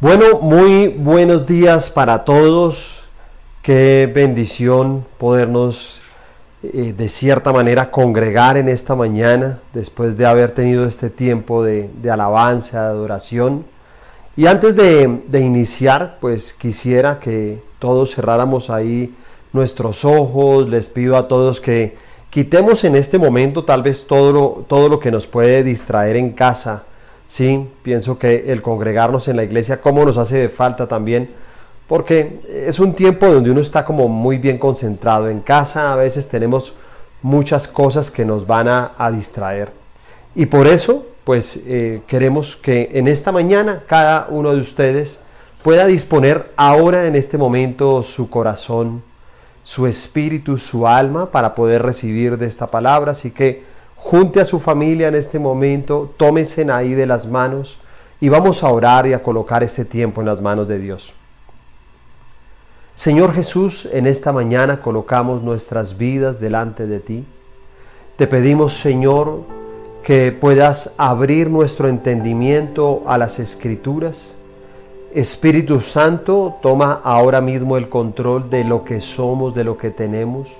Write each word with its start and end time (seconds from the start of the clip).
Bueno, 0.00 0.38
muy 0.40 0.86
buenos 0.86 1.44
días 1.44 1.90
para 1.90 2.24
todos. 2.24 3.08
Qué 3.62 4.08
bendición 4.14 5.04
podernos 5.18 6.00
eh, 6.62 6.94
de 6.96 7.08
cierta 7.08 7.52
manera 7.52 7.90
congregar 7.90 8.56
en 8.56 8.68
esta 8.68 8.94
mañana 8.94 9.58
después 9.72 10.16
de 10.16 10.24
haber 10.24 10.52
tenido 10.52 10.84
este 10.84 11.10
tiempo 11.10 11.64
de, 11.64 11.90
alabanza, 12.08 12.82
de 12.82 12.86
adoración. 12.90 13.64
Y 14.36 14.46
antes 14.46 14.76
de, 14.76 15.20
iniciar, 15.32 16.18
pues 16.20 16.52
quisiera 16.52 17.18
que 17.18 17.60
todos 17.80 18.14
cerráramos 18.14 18.70
ahí 18.70 19.12
nuestros 19.52 20.04
ojos. 20.04 20.70
Les 20.70 20.90
pido 20.90 21.16
a 21.16 21.26
todos 21.26 21.60
que 21.60 21.96
quitemos 22.30 22.84
en 22.84 22.94
este 22.94 23.18
momento 23.18 23.64
tal 23.64 23.82
vez 23.82 24.06
todo 24.06 24.30
lo, 24.30 24.64
todo 24.68 24.88
lo 24.88 25.00
que 25.00 25.10
nos 25.10 25.26
puede 25.26 25.64
distraer 25.64 26.14
en 26.14 26.30
casa 26.30 26.84
Sí, 27.28 27.68
pienso 27.82 28.18
que 28.18 28.50
el 28.50 28.62
congregarnos 28.62 29.28
en 29.28 29.36
la 29.36 29.44
iglesia, 29.44 29.82
cómo 29.82 30.02
nos 30.02 30.16
hace 30.16 30.38
de 30.38 30.48
falta 30.48 30.88
también, 30.88 31.28
porque 31.86 32.40
es 32.48 32.80
un 32.80 32.94
tiempo 32.94 33.26
donde 33.26 33.50
uno 33.50 33.60
está 33.60 33.84
como 33.84 34.08
muy 34.08 34.38
bien 34.38 34.56
concentrado. 34.56 35.28
En 35.28 35.40
casa 35.40 35.92
a 35.92 35.96
veces 35.96 36.26
tenemos 36.26 36.72
muchas 37.20 37.68
cosas 37.68 38.10
que 38.10 38.24
nos 38.24 38.46
van 38.46 38.68
a, 38.68 39.10
distraer. 39.12 39.70
Y 40.34 40.46
por 40.46 40.66
eso, 40.66 41.06
pues 41.24 41.60
eh, 41.66 42.00
queremos 42.06 42.56
que 42.56 42.88
en 42.92 43.08
esta 43.08 43.30
mañana 43.30 43.82
cada 43.86 44.26
uno 44.30 44.54
de 44.54 44.62
ustedes 44.62 45.20
pueda 45.62 45.86
disponer 45.86 46.50
ahora 46.56 47.06
en 47.06 47.14
este 47.14 47.36
momento 47.36 48.02
su 48.02 48.30
corazón, 48.30 49.02
su 49.64 49.86
espíritu, 49.86 50.56
su 50.56 50.88
alma 50.88 51.30
para 51.30 51.54
poder 51.54 51.82
recibir 51.82 52.38
de 52.38 52.46
esta 52.46 52.68
palabra. 52.68 53.12
Así 53.12 53.32
que 53.32 53.64
junte 53.98 54.40
a 54.40 54.44
su 54.44 54.58
familia 54.58 55.08
en 55.08 55.14
este 55.14 55.38
momento, 55.38 56.12
tómense 56.16 56.70
ahí 56.70 56.94
de 56.94 57.06
las 57.06 57.26
manos 57.26 57.80
y 58.20 58.28
vamos 58.28 58.64
a 58.64 58.70
orar 58.70 59.06
y 59.06 59.12
a 59.12 59.22
colocar 59.22 59.62
este 59.62 59.84
tiempo 59.84 60.20
en 60.20 60.26
las 60.26 60.40
manos 60.40 60.66
de 60.66 60.78
Dios. 60.78 61.14
Señor 62.94 63.32
Jesús, 63.32 63.88
en 63.92 64.06
esta 64.06 64.32
mañana 64.32 64.80
colocamos 64.80 65.42
nuestras 65.42 65.98
vidas 65.98 66.40
delante 66.40 66.86
de 66.86 66.98
ti. 66.98 67.24
Te 68.16 68.26
pedimos, 68.26 68.74
Señor, 68.74 69.42
que 70.02 70.32
puedas 70.32 70.94
abrir 70.96 71.48
nuestro 71.48 71.86
entendimiento 71.88 73.04
a 73.06 73.18
las 73.18 73.38
escrituras. 73.38 74.34
Espíritu 75.14 75.80
Santo, 75.80 76.56
toma 76.60 77.00
ahora 77.04 77.40
mismo 77.40 77.76
el 77.76 77.88
control 77.88 78.50
de 78.50 78.64
lo 78.64 78.84
que 78.84 79.00
somos, 79.00 79.54
de 79.54 79.64
lo 79.64 79.78
que 79.78 79.90
tenemos. 79.90 80.56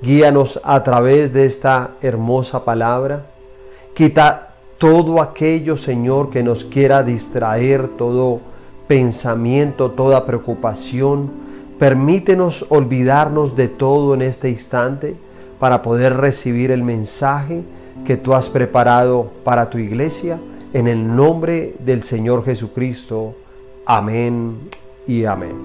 Guíanos 0.00 0.60
a 0.62 0.84
través 0.84 1.32
de 1.32 1.44
esta 1.44 1.90
hermosa 2.00 2.64
palabra. 2.64 3.26
Quita 3.94 4.54
todo 4.78 5.20
aquello, 5.20 5.76
Señor, 5.76 6.30
que 6.30 6.44
nos 6.44 6.64
quiera 6.64 7.02
distraer, 7.02 7.88
todo 7.88 8.40
pensamiento, 8.86 9.90
toda 9.90 10.24
preocupación. 10.24 11.30
Permítenos 11.80 12.66
olvidarnos 12.68 13.56
de 13.56 13.66
todo 13.66 14.14
en 14.14 14.22
este 14.22 14.48
instante 14.50 15.16
para 15.58 15.82
poder 15.82 16.16
recibir 16.16 16.70
el 16.70 16.84
mensaje 16.84 17.64
que 18.06 18.16
tú 18.16 18.34
has 18.34 18.48
preparado 18.48 19.30
para 19.42 19.68
tu 19.68 19.78
iglesia. 19.78 20.38
En 20.72 20.86
el 20.86 21.16
nombre 21.16 21.74
del 21.80 22.04
Señor 22.04 22.44
Jesucristo. 22.44 23.34
Amén 23.84 24.58
y 25.08 25.24
amén. 25.24 25.56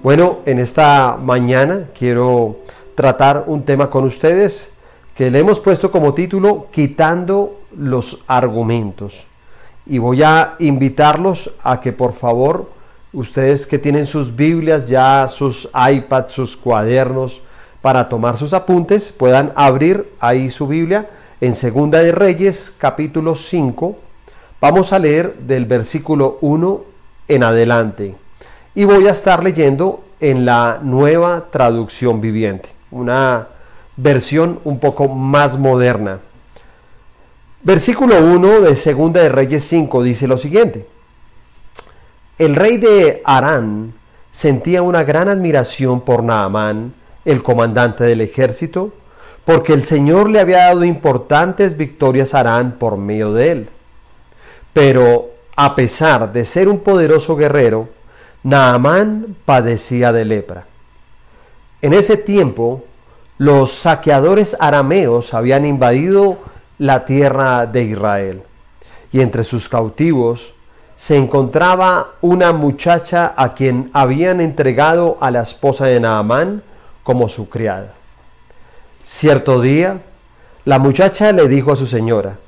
Bueno, 0.00 0.38
en 0.46 0.60
esta 0.60 1.18
mañana 1.20 1.88
quiero 1.98 2.58
tratar 2.98 3.44
un 3.46 3.62
tema 3.62 3.88
con 3.88 4.04
ustedes 4.04 4.72
que 5.14 5.30
le 5.30 5.38
hemos 5.38 5.60
puesto 5.60 5.92
como 5.92 6.14
título 6.14 6.66
Quitando 6.72 7.60
los 7.76 8.24
argumentos. 8.26 9.28
Y 9.86 9.98
voy 9.98 10.24
a 10.24 10.56
invitarlos 10.58 11.52
a 11.62 11.78
que 11.78 11.92
por 11.92 12.12
favor 12.12 12.68
ustedes 13.12 13.68
que 13.68 13.78
tienen 13.78 14.04
sus 14.04 14.34
Biblias, 14.34 14.88
ya 14.88 15.28
sus 15.28 15.70
iPads, 15.72 16.32
sus 16.32 16.56
cuadernos 16.56 17.40
para 17.82 18.08
tomar 18.08 18.36
sus 18.36 18.52
apuntes, 18.52 19.12
puedan 19.16 19.52
abrir 19.54 20.12
ahí 20.18 20.50
su 20.50 20.66
Biblia 20.66 21.08
en 21.40 21.52
Segunda 21.52 22.00
de 22.00 22.10
Reyes 22.10 22.74
capítulo 22.76 23.36
5. 23.36 23.96
Vamos 24.60 24.92
a 24.92 24.98
leer 24.98 25.36
del 25.36 25.66
versículo 25.66 26.38
1 26.40 26.82
en 27.28 27.44
adelante. 27.44 28.16
Y 28.74 28.82
voy 28.86 29.06
a 29.06 29.12
estar 29.12 29.44
leyendo 29.44 30.02
en 30.18 30.44
la 30.44 30.80
nueva 30.82 31.44
traducción 31.52 32.20
viviente 32.20 32.77
una 32.90 33.48
versión 33.96 34.60
un 34.64 34.78
poco 34.78 35.08
más 35.08 35.58
moderna. 35.58 36.20
Versículo 37.62 38.16
1 38.18 38.60
de 38.60 38.76
Segunda 38.76 39.20
de 39.20 39.28
Reyes 39.28 39.64
5 39.64 40.02
dice 40.02 40.28
lo 40.28 40.38
siguiente. 40.38 40.86
El 42.38 42.54
rey 42.54 42.76
de 42.76 43.20
Arán 43.24 43.92
sentía 44.30 44.82
una 44.82 45.02
gran 45.02 45.28
admiración 45.28 46.02
por 46.02 46.22
Naamán, 46.22 46.94
el 47.24 47.42
comandante 47.42 48.04
del 48.04 48.20
ejército, 48.20 48.92
porque 49.44 49.72
el 49.72 49.82
Señor 49.82 50.30
le 50.30 50.38
había 50.38 50.58
dado 50.58 50.84
importantes 50.84 51.76
victorias 51.76 52.34
a 52.34 52.40
Arán 52.40 52.76
por 52.78 52.96
medio 52.96 53.32
de 53.32 53.50
él. 53.50 53.68
Pero 54.72 55.30
a 55.56 55.74
pesar 55.74 56.32
de 56.32 56.44
ser 56.44 56.68
un 56.68 56.78
poderoso 56.78 57.34
guerrero, 57.34 57.88
Naamán 58.44 59.34
padecía 59.44 60.12
de 60.12 60.24
lepra. 60.24 60.67
En 61.80 61.92
ese 61.92 62.16
tiempo, 62.16 62.84
los 63.38 63.70
saqueadores 63.70 64.56
arameos 64.58 65.32
habían 65.32 65.64
invadido 65.64 66.38
la 66.78 67.04
tierra 67.04 67.66
de 67.66 67.84
Israel 67.84 68.42
y 69.12 69.20
entre 69.20 69.44
sus 69.44 69.68
cautivos 69.68 70.54
se 70.96 71.16
encontraba 71.16 72.14
una 72.20 72.52
muchacha 72.52 73.32
a 73.36 73.54
quien 73.54 73.90
habían 73.92 74.40
entregado 74.40 75.16
a 75.20 75.30
la 75.30 75.42
esposa 75.42 75.86
de 75.86 76.00
Naamán 76.00 76.64
como 77.04 77.28
su 77.28 77.48
criada. 77.48 77.94
Cierto 79.04 79.60
día, 79.60 80.00
la 80.64 80.80
muchacha 80.80 81.30
le 81.30 81.46
dijo 81.46 81.72
a 81.72 81.76
su 81.76 81.86
señora, 81.86 82.38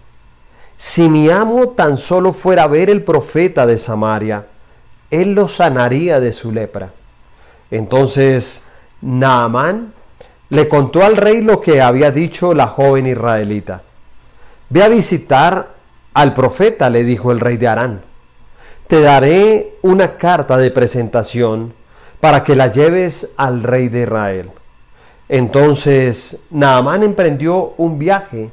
si 0.76 1.08
mi 1.08 1.30
amo 1.30 1.68
tan 1.68 1.96
solo 1.96 2.32
fuera 2.32 2.64
a 2.64 2.66
ver 2.66 2.90
el 2.90 3.04
profeta 3.04 3.64
de 3.66 3.78
Samaria, 3.78 4.46
él 5.10 5.34
lo 5.34 5.46
sanaría 5.46 6.18
de 6.18 6.32
su 6.32 6.50
lepra. 6.50 6.90
Entonces 7.70 8.64
Naamán 9.02 9.92
le 10.50 10.68
contó 10.68 11.04
al 11.04 11.16
rey 11.16 11.40
lo 11.40 11.60
que 11.60 11.80
había 11.80 12.10
dicho 12.10 12.54
la 12.54 12.66
joven 12.66 13.06
israelita. 13.06 13.82
Ve 14.68 14.82
a 14.82 14.88
visitar 14.88 15.68
al 16.14 16.34
profeta, 16.34 16.90
le 16.90 17.04
dijo 17.04 17.32
el 17.32 17.40
rey 17.40 17.56
de 17.56 17.68
Arán. 17.68 18.02
Te 18.86 19.00
daré 19.00 19.74
una 19.82 20.16
carta 20.16 20.58
de 20.58 20.70
presentación 20.70 21.72
para 22.18 22.42
que 22.44 22.56
la 22.56 22.66
lleves 22.66 23.30
al 23.36 23.62
rey 23.62 23.88
de 23.88 24.02
Israel. 24.02 24.50
Entonces 25.28 26.44
Naamán 26.50 27.04
emprendió 27.04 27.74
un 27.76 27.98
viaje 27.98 28.50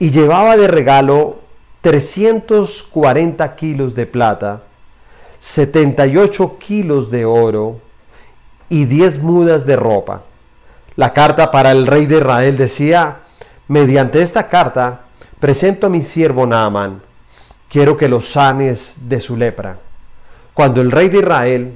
y 0.00 0.10
llevaba 0.10 0.56
de 0.56 0.66
regalo 0.66 1.36
340 1.80 3.54
kilos 3.54 3.94
de 3.94 4.06
plata, 4.06 4.62
78 5.38 6.58
kilos 6.58 7.10
de 7.10 7.24
oro, 7.24 7.80
y 8.72 8.86
diez 8.86 9.18
mudas 9.18 9.66
de 9.66 9.76
ropa. 9.76 10.22
La 10.96 11.12
carta 11.12 11.50
para 11.50 11.72
el 11.72 11.86
rey 11.86 12.06
de 12.06 12.16
Israel 12.16 12.56
decía, 12.56 13.18
mediante 13.68 14.22
esta 14.22 14.48
carta 14.48 15.02
presento 15.38 15.88
a 15.88 15.90
mi 15.90 16.00
siervo 16.00 16.46
Naaman, 16.46 17.02
quiero 17.68 17.98
que 17.98 18.08
lo 18.08 18.22
sanes 18.22 19.10
de 19.10 19.20
su 19.20 19.36
lepra. 19.36 19.76
Cuando 20.54 20.80
el 20.80 20.90
rey 20.90 21.10
de 21.10 21.18
Israel 21.18 21.74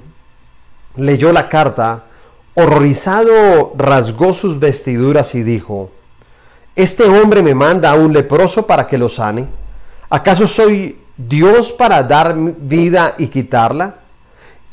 leyó 0.97 1.35
la 1.35 1.51
carta, 1.51 2.05
horrorizado 2.55 3.75
rasgó 3.77 4.33
sus 4.33 4.59
vestiduras 4.59 5.35
y 5.35 5.43
dijo, 5.43 5.91
¿este 6.75 7.07
hombre 7.11 7.43
me 7.43 7.55
manda 7.55 7.91
a 7.91 7.97
un 7.97 8.15
leproso 8.15 8.67
para 8.67 8.87
que 8.87 8.97
lo 8.97 9.11
sane? 9.11 9.47
¿Acaso 10.09 10.47
soy 10.47 10.99
Dios 11.15 11.73
para 11.73 12.03
dar 12.03 12.35
vida 12.35 13.17
y 13.19 13.27
quitarla? 13.27 13.97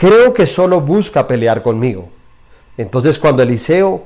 Creo 0.03 0.33
que 0.33 0.45
solo 0.45 0.81
busca 0.81 1.25
pelear 1.25 1.61
conmigo. 1.61 2.09
Entonces 2.75 3.17
cuando 3.17 3.41
Eliseo, 3.41 4.03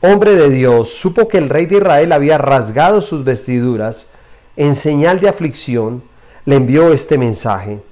hombre 0.00 0.36
de 0.36 0.48
Dios, 0.48 0.94
supo 0.94 1.26
que 1.26 1.38
el 1.38 1.48
rey 1.48 1.66
de 1.66 1.78
Israel 1.78 2.12
había 2.12 2.38
rasgado 2.38 3.02
sus 3.02 3.24
vestiduras 3.24 4.10
en 4.54 4.76
señal 4.76 5.18
de 5.18 5.28
aflicción, 5.28 6.04
le 6.44 6.54
envió 6.54 6.92
este 6.92 7.18
mensaje. 7.18 7.82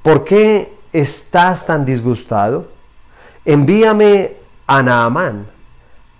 ¿Por 0.00 0.22
qué 0.22 0.72
estás 0.92 1.66
tan 1.66 1.84
disgustado? 1.84 2.68
Envíame 3.44 4.34
a 4.68 4.80
Naamán. 4.80 5.48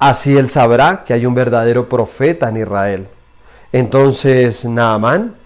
Así 0.00 0.36
él 0.36 0.48
sabrá 0.48 1.04
que 1.04 1.14
hay 1.14 1.26
un 1.26 1.34
verdadero 1.36 1.88
profeta 1.88 2.48
en 2.48 2.56
Israel. 2.56 3.06
Entonces 3.70 4.64
Naamán 4.64 5.36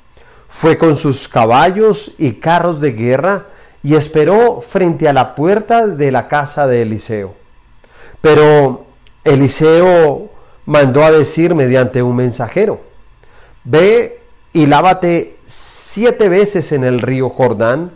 fue 0.49 0.79
con 0.79 0.97
sus 0.97 1.29
caballos 1.29 2.13
y 2.17 2.33
carros 2.33 2.81
de 2.81 2.93
guerra 2.93 3.50
y 3.83 3.95
esperó 3.95 4.61
frente 4.61 5.09
a 5.09 5.13
la 5.13 5.35
puerta 5.35 5.87
de 5.87 6.11
la 6.13 6.29
casa 6.29 6.67
de 6.67 6.83
Eliseo. 6.83 7.35
Pero 8.21 8.85
Eliseo 9.25 10.31
mandó 10.67 11.03
a 11.05 11.11
decir 11.11 11.55
mediante 11.55 12.03
un 12.03 12.17
mensajero, 12.17 12.81
ve 13.65 14.21
y 14.53 14.67
lávate 14.67 15.39
siete 15.43 16.29
veces 16.29 16.73
en 16.73 16.85
el 16.85 17.01
río 17.01 17.31
Jordán, 17.31 17.93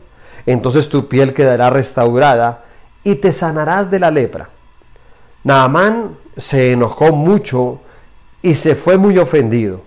entonces 0.46 0.88
tu 0.88 1.08
piel 1.08 1.34
quedará 1.34 1.70
restaurada 1.70 2.64
y 3.02 3.16
te 3.16 3.32
sanarás 3.32 3.90
de 3.90 4.00
la 4.00 4.10
lepra. 4.10 4.50
Naamán 5.42 6.16
se 6.36 6.72
enojó 6.72 7.12
mucho 7.12 7.80
y 8.42 8.54
se 8.54 8.74
fue 8.74 8.96
muy 8.96 9.18
ofendido. 9.18 9.82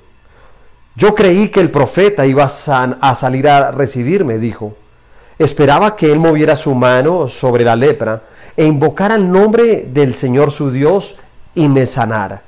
Yo 0.96 1.14
creí 1.14 1.50
que 1.50 1.60
el 1.60 1.70
profeta 1.70 2.26
iba 2.26 2.44
a, 2.46 3.16
salir 3.16 3.48
a 3.48 3.72
recibirme, 3.72 4.40
dijo. 4.40 4.76
Esperaba 5.39 5.95
que 5.95 6.12
él 6.12 6.19
moviera 6.19 6.56
su 6.56 6.74
mano 6.74 7.28
sobre 7.28 7.63
la 7.63 7.75
lepra 7.75 8.22
e 8.56 8.66
invocara 8.66 9.16
el 9.16 9.31
nombre 9.31 9.88
del 9.92 10.13
Señor 10.13 10.51
su 10.51 10.72
Dios 10.72 11.18
y 11.54 11.68
me 11.68 11.86
sanara. 11.86 12.42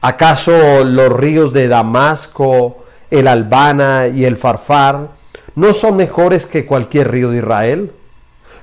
¿Acaso 0.00 0.82
los 0.82 1.12
ríos 1.12 1.52
de 1.52 1.68
Damasco, 1.68 2.84
el 3.10 3.28
Albana 3.28 4.08
y 4.08 4.24
el 4.24 4.38
Farfar 4.38 5.08
no 5.56 5.74
son 5.74 5.96
mejores 5.96 6.46
que 6.46 6.64
cualquier 6.64 7.10
río 7.10 7.30
de 7.30 7.38
Israel? 7.38 7.92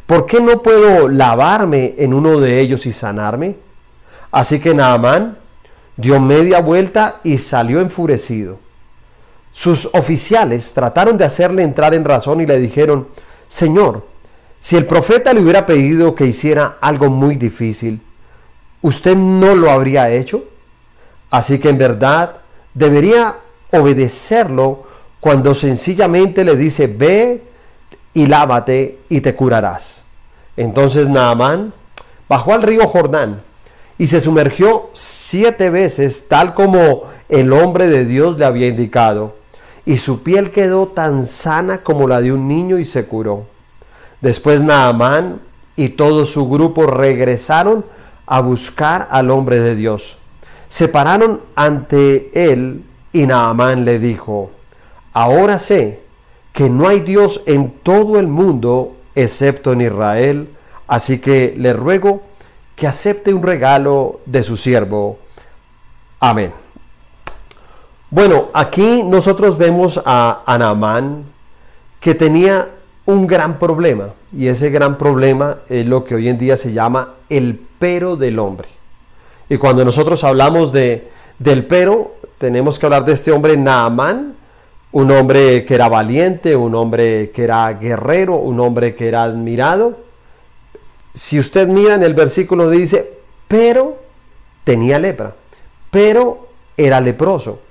¿Por 0.07 0.25
qué 0.25 0.39
no 0.39 0.63
puedo 0.63 1.09
lavarme 1.09 1.93
en 1.99 2.13
uno 2.13 2.39
de 2.39 2.59
ellos 2.59 2.85
y 2.87 2.91
sanarme? 2.91 3.55
Así 4.31 4.59
que 4.59 4.73
Naamán 4.73 5.37
dio 5.95 6.19
media 6.19 6.59
vuelta 6.59 7.19
y 7.23 7.37
salió 7.37 7.81
enfurecido. 7.81 8.59
Sus 9.51 9.89
oficiales 9.93 10.73
trataron 10.73 11.17
de 11.17 11.25
hacerle 11.25 11.63
entrar 11.63 11.93
en 11.93 12.05
razón 12.05 12.41
y 12.41 12.45
le 12.45 12.59
dijeron, 12.59 13.07
Señor, 13.47 14.05
si 14.59 14.75
el 14.75 14.85
profeta 14.85 15.33
le 15.33 15.41
hubiera 15.41 15.65
pedido 15.65 16.15
que 16.15 16.25
hiciera 16.25 16.77
algo 16.81 17.09
muy 17.09 17.35
difícil, 17.35 18.01
¿usted 18.81 19.15
no 19.15 19.55
lo 19.55 19.71
habría 19.71 20.09
hecho? 20.11 20.45
Así 21.29 21.59
que 21.59 21.69
en 21.69 21.77
verdad 21.77 22.37
debería 22.73 23.35
obedecerlo 23.71 24.85
cuando 25.19 25.53
sencillamente 25.53 26.43
le 26.43 26.55
dice, 26.55 26.87
ve 26.87 27.43
y 28.13 28.25
lávate 28.27 28.99
y 29.09 29.21
te 29.21 29.35
curarás. 29.35 30.03
Entonces 30.55 31.09
Naamán 31.09 31.73
bajó 32.27 32.53
al 32.53 32.63
río 32.63 32.87
Jordán 32.87 33.41
y 33.97 34.07
se 34.07 34.21
sumergió 34.21 34.89
siete 34.93 35.69
veces 35.69 36.27
tal 36.27 36.53
como 36.53 37.03
el 37.29 37.51
hombre 37.53 37.87
de 37.87 38.05
Dios 38.05 38.37
le 38.37 38.45
había 38.45 38.67
indicado. 38.67 39.35
Y 39.87 39.95
su 39.95 40.21
piel 40.21 40.51
quedó 40.51 40.89
tan 40.89 41.25
sana 41.25 41.77
como 41.81 42.09
la 42.09 42.19
de 42.19 42.33
un 42.33 42.45
niño 42.45 42.77
y 42.77 42.83
se 42.83 43.05
curó. 43.05 43.45
Después 44.19 44.61
Naamán 44.61 45.39
y 45.77 45.87
todo 45.87 46.25
su 46.25 46.49
grupo 46.49 46.87
regresaron 46.87 47.85
a 48.25 48.41
buscar 48.41 49.07
al 49.09 49.31
hombre 49.31 49.61
de 49.61 49.75
Dios. 49.75 50.17
Se 50.67 50.89
pararon 50.89 51.39
ante 51.55 52.31
él 52.33 52.83
y 53.13 53.27
Naamán 53.27 53.85
le 53.85 53.97
dijo, 53.97 54.51
ahora 55.13 55.57
sé 55.57 56.01
que 56.51 56.69
no 56.69 56.89
hay 56.89 56.99
Dios 56.99 57.43
en 57.45 57.71
todo 57.71 58.19
el 58.19 58.27
mundo 58.27 58.93
excepto 59.15 59.71
en 59.71 59.79
Israel, 59.79 60.49
así 60.85 61.19
que 61.19 61.53
le 61.55 61.71
ruego 61.71 62.23
que 62.75 62.87
acepte 62.87 63.33
un 63.33 63.41
regalo 63.41 64.19
de 64.25 64.43
su 64.43 64.57
siervo. 64.57 65.17
Amén. 66.19 66.66
Bueno, 68.09 68.47
aquí 68.53 69.03
nosotros 69.03 69.57
vemos 69.57 70.01
a, 70.05 70.55
Naamán 70.57 71.25
que 71.99 72.15
tenía 72.15 72.69
un 73.05 73.27
gran 73.27 73.59
problema 73.59 74.13
y 74.31 74.47
ese 74.47 74.69
gran 74.69 74.97
problema 74.97 75.57
es 75.67 75.85
lo 75.85 76.05
que 76.05 76.15
hoy 76.15 76.29
en 76.29 76.37
día 76.37 76.55
se 76.55 76.71
llama 76.71 77.15
el 77.27 77.59
pero 77.79 78.15
del 78.15 78.39
hombre. 78.39 78.69
Y 79.49 79.57
cuando 79.57 79.83
nosotros 79.83 80.23
hablamos 80.23 80.71
de, 80.71 81.09
del 81.37 81.65
pero, 81.65 82.15
tenemos 82.37 82.79
que 82.79 82.85
hablar 82.85 83.03
de 83.03 83.11
este 83.11 83.33
hombre 83.33 83.57
Naamán, 83.57 84.35
un 84.93 85.11
hombre 85.11 85.65
que 85.65 85.75
era 85.75 85.89
valiente, 85.89 86.55
un 86.55 86.75
hombre 86.75 87.31
que 87.31 87.43
era 87.43 87.73
guerrero, 87.73 88.35
un 88.35 88.61
hombre 88.61 88.95
que 88.95 89.09
era 89.09 89.23
admirado, 89.23 89.97
si 91.13 91.39
usted 91.39 91.67
mira 91.67 91.95
en 91.95 92.03
el 92.03 92.13
versículo 92.13 92.69
dice, 92.69 93.17
pero 93.49 93.97
tenía 94.63 94.97
lepra, 94.97 95.35
pero 95.91 96.47
era 96.77 97.01
leproso. 97.01 97.66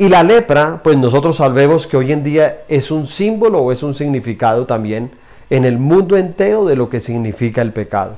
Y 0.00 0.08
la 0.08 0.22
lepra, 0.22 0.80
pues 0.82 0.96
nosotros 0.96 1.36
sabemos 1.36 1.86
que 1.86 1.98
hoy 1.98 2.10
en 2.10 2.24
día 2.24 2.62
es 2.68 2.90
un 2.90 3.06
símbolo 3.06 3.58
o 3.58 3.70
es 3.70 3.82
un 3.82 3.92
significado 3.92 4.64
también 4.64 5.10
en 5.50 5.66
el 5.66 5.78
mundo 5.78 6.16
entero 6.16 6.64
de 6.64 6.74
lo 6.74 6.88
que 6.88 7.00
significa 7.00 7.60
el 7.60 7.74
pecado. 7.74 8.16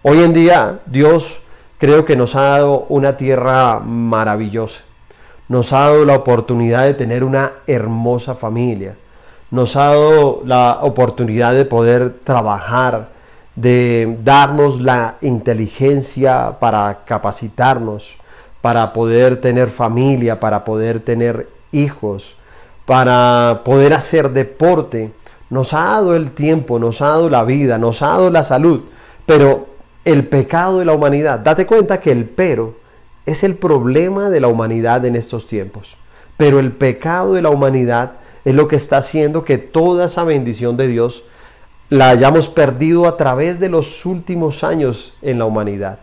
Hoy 0.00 0.22
en 0.22 0.32
día 0.32 0.78
Dios 0.86 1.42
creo 1.76 2.06
que 2.06 2.16
nos 2.16 2.34
ha 2.34 2.44
dado 2.44 2.86
una 2.88 3.18
tierra 3.18 3.78
maravillosa. 3.80 4.80
Nos 5.48 5.74
ha 5.74 5.80
dado 5.80 6.06
la 6.06 6.16
oportunidad 6.16 6.84
de 6.84 6.94
tener 6.94 7.24
una 7.24 7.52
hermosa 7.66 8.34
familia. 8.34 8.96
Nos 9.50 9.76
ha 9.76 9.88
dado 9.88 10.40
la 10.46 10.78
oportunidad 10.80 11.52
de 11.52 11.66
poder 11.66 12.20
trabajar, 12.24 13.08
de 13.54 14.16
darnos 14.24 14.80
la 14.80 15.16
inteligencia 15.20 16.56
para 16.58 17.00
capacitarnos, 17.04 18.16
para 18.62 18.92
poder 18.94 19.40
tener 19.40 19.68
familia, 19.68 20.40
para 20.40 20.64
poder 20.64 21.00
tener 21.00 21.48
hijos, 21.72 22.36
para 22.86 23.60
poder 23.64 23.92
hacer 23.92 24.30
deporte. 24.30 25.12
Nos 25.50 25.74
ha 25.74 25.84
dado 25.84 26.16
el 26.16 26.30
tiempo, 26.30 26.78
nos 26.78 27.02
ha 27.02 27.08
dado 27.08 27.28
la 27.28 27.44
vida, 27.44 27.76
nos 27.76 28.00
ha 28.00 28.08
dado 28.08 28.30
la 28.30 28.44
salud, 28.44 28.80
pero 29.26 29.66
el 30.04 30.26
pecado 30.26 30.78
de 30.78 30.86
la 30.86 30.94
humanidad, 30.94 31.40
date 31.40 31.66
cuenta 31.66 32.00
que 32.00 32.12
el 32.12 32.24
pero 32.24 32.76
es 33.26 33.44
el 33.44 33.56
problema 33.56 34.30
de 34.30 34.40
la 34.40 34.48
humanidad 34.48 35.04
en 35.04 35.16
estos 35.16 35.46
tiempos, 35.46 35.96
pero 36.36 36.58
el 36.58 36.72
pecado 36.72 37.34
de 37.34 37.42
la 37.42 37.50
humanidad 37.50 38.12
es 38.44 38.54
lo 38.54 38.66
que 38.68 38.76
está 38.76 38.96
haciendo 38.96 39.44
que 39.44 39.58
toda 39.58 40.06
esa 40.06 40.24
bendición 40.24 40.76
de 40.76 40.88
Dios 40.88 41.24
la 41.88 42.10
hayamos 42.10 42.48
perdido 42.48 43.06
a 43.06 43.16
través 43.16 43.60
de 43.60 43.68
los 43.68 44.06
últimos 44.06 44.64
años 44.64 45.12
en 45.20 45.38
la 45.38 45.44
humanidad. 45.44 45.98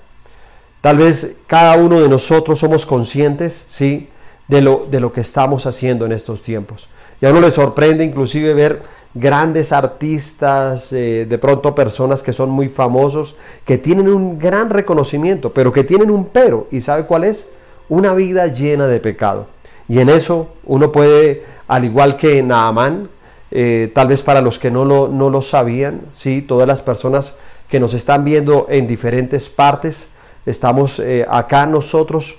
Tal 0.81 0.98
vez 0.98 1.36
cada 1.48 1.76
uno 1.76 2.00
de 2.00 2.10
nosotros 2.10 2.60
somos 2.60 2.86
conscientes, 2.86 3.66
¿sí? 3.68 4.10
De 4.48 4.62
lo, 4.62 4.88
de 4.90 5.00
lo 5.00 5.12
que 5.12 5.22
estamos 5.22 5.66
haciendo 5.66 6.06
en 6.06 6.12
estos 6.12 6.42
tiempos. 6.42 6.88
Y 7.22 7.26
a 7.26 7.31
uno 7.31 7.42
le 7.42 7.52
sorprende 7.52 8.04
inclusive 8.04 8.54
ver 8.54 8.81
grandes 9.14 9.72
artistas, 9.72 10.94
eh, 10.94 11.26
de 11.28 11.38
pronto 11.38 11.76
personas 11.76 12.24
que 12.24 12.34
son 12.34 12.50
muy 12.50 12.70
famosos, 12.70 13.36
que 13.66 13.78
tienen 13.78 14.08
un 14.08 14.40
gran 14.40 14.70
reconocimiento, 14.70 15.54
pero 15.54 15.74
que 15.74 15.84
tienen 15.84 16.12
un 16.12 16.26
pero. 16.26 16.68
¿Y 16.72 16.81
sabe 16.81 17.06
cuál 17.06 17.26
es? 17.26 17.52
Una 17.90 18.14
vida 18.14 18.48
llena 18.48 18.88
de 18.88 19.00
pecado. 19.00 19.48
Y 19.88 20.00
en 20.00 20.10
eso 20.10 20.50
uno 20.66 20.92
puede, 20.92 21.44
al 21.68 21.86
igual 21.86 22.16
que 22.16 22.42
Naamán, 22.44 23.10
eh, 23.52 23.92
tal 23.94 24.08
vez 24.08 24.22
para 24.22 24.42
los 24.42 24.60
que 24.60 24.70
no 24.70 24.86
lo, 24.86 25.08
no 25.08 25.30
lo 25.30 25.42
sabían, 25.42 26.02
¿sí? 26.12 26.44
todas 26.44 26.68
las 26.68 26.81
personas 26.81 27.36
que 27.68 27.80
nos 27.80 27.95
están 27.95 28.24
viendo 28.24 28.68
en 28.69 28.88
diferentes 28.88 29.50
partes, 29.50 30.09
estamos 30.46 31.00
eh, 31.00 31.26
acá 31.30 31.66
nosotros 31.66 32.38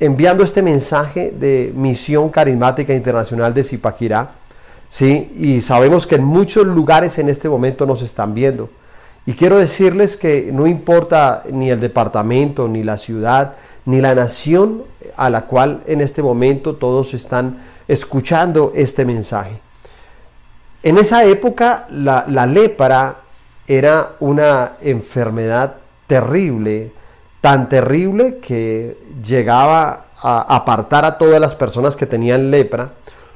enviando 0.00 0.42
este 0.42 0.62
mensaje 0.62 1.30
de 1.30 1.72
Misión 1.74 2.28
Carismática 2.28 2.92
Internacional 2.92 3.54
de 3.54 3.62
Zipaquirá, 3.62 4.32
¿sí? 4.88 5.32
y 5.36 5.60
sabemos 5.60 6.06
que 6.06 6.16
en 6.16 6.24
muchos 6.24 6.66
lugares 6.66 7.18
en 7.18 7.28
este 7.28 7.48
momento 7.48 7.86
nos 7.86 8.02
están 8.02 8.34
viendo. 8.34 8.68
Y 9.24 9.34
quiero 9.34 9.58
decirles 9.58 10.16
que 10.16 10.50
no 10.52 10.66
importa 10.66 11.44
ni 11.52 11.70
el 11.70 11.78
departamento, 11.78 12.66
ni 12.66 12.82
la 12.82 12.96
ciudad, 12.96 13.54
ni 13.84 14.00
la 14.00 14.14
nación 14.14 14.82
a 15.16 15.30
la 15.30 15.42
cual 15.42 15.82
en 15.86 16.00
este 16.00 16.22
momento 16.22 16.74
todos 16.74 17.14
están 17.14 17.58
escuchando 17.86 18.72
este 18.74 19.04
mensaje. 19.04 19.60
En 20.82 20.98
esa 20.98 21.24
época 21.24 21.86
la, 21.90 22.24
lepra 22.46 23.16
era 23.66 24.12
una 24.18 24.72
enfermedad 24.80 25.76
terrible, 26.08 26.92
tan 27.42 27.68
terrible 27.68 28.38
que 28.38 28.96
llegaba 29.22 30.06
a 30.22 30.56
apartar 30.56 31.04
a 31.04 31.18
todas 31.18 31.38
las 31.38 31.54
personas 31.54 31.94
que 31.94 32.06
tenían 32.06 32.50
lepra, 32.50 32.92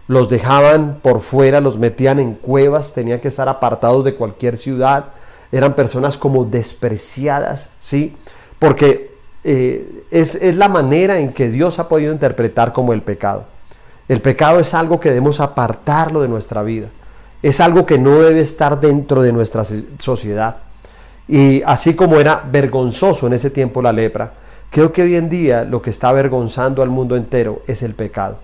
los 0.09 0.31
dejaban 0.31 1.01
por 1.03 1.21
fuera, 1.21 1.61
los 1.61 1.79
metían 1.79 2.19
en 2.19 2.33
cuevas, 2.33 2.95
tenían 2.95 3.21
que 3.21 3.29
estar 3.29 3.51
apartados 3.51 4.03
de 4.05 4.15
cualquier 4.15 4.57
ciudad, 4.57 5.07
eran 5.53 5.75
personas 5.75 6.17
como 6.17 6.47
despreciadas, 6.47 7.69
¿sí? 7.79 8.17
Porque 8.59 9.11
eh, 9.45 10.05
es, 10.11 10.37
es 10.37 10.57
la 10.57 10.69
manera 10.69 11.19
en 11.19 11.35
que 11.35 11.51
Dios 11.51 11.79
ha 11.79 11.89
podido 11.89 12.11
interpretar 12.11 12.73
como 12.73 12.95
el 12.95 13.03
pecado. 13.03 13.45
El 14.09 14.23
pecado 14.23 14.59
es 14.59 14.73
algo 14.73 15.01
que 15.01 15.11
debemos 15.11 15.41
apartarlo 15.41 16.23
de 16.23 16.29
nuestra 16.29 16.63
vida 16.63 16.89
es 17.43 17.61
algo 17.61 17.87
que 17.87 17.99
no 17.99 18.21
debe 18.21 18.41
estar 18.41 18.81
dentro 18.81 19.23
de 19.23 19.33
nuestra 19.33 19.65
sociedad. 19.99 20.57
Y 21.29 21.63
así 21.63 21.95
como 21.95 22.21
era 22.21 22.43
vergonzoso 22.51 23.27
en 23.27 23.33
ese 23.33 23.51
tiempo 23.51 23.83
la 23.83 23.93
lepra, 23.93 24.33
creo 24.71 24.93
que 24.93 25.03
hoy 25.03 25.17
en 25.17 25.29
día 25.29 25.65
lo 25.65 25.83
que 25.83 25.91
está 25.91 26.09
avergonzando 26.11 26.83
al 26.83 26.91
mundo 26.91 27.17
entero 27.17 27.63
es 27.67 27.83
el 27.83 27.95
pecado. 27.95 28.39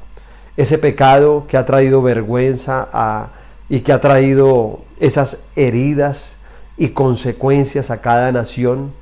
Ese 0.56 0.78
pecado 0.78 1.46
que 1.48 1.56
ha 1.56 1.64
traído 1.64 2.02
vergüenza 2.02 3.30
y 3.68 3.80
que 3.80 3.92
ha 3.92 4.00
traído 4.00 4.80
esas 5.00 5.44
heridas 5.56 6.36
y 6.76 6.88
consecuencias 6.88 7.90
a 7.90 8.00
cada 8.00 8.32
nación, 8.32 8.92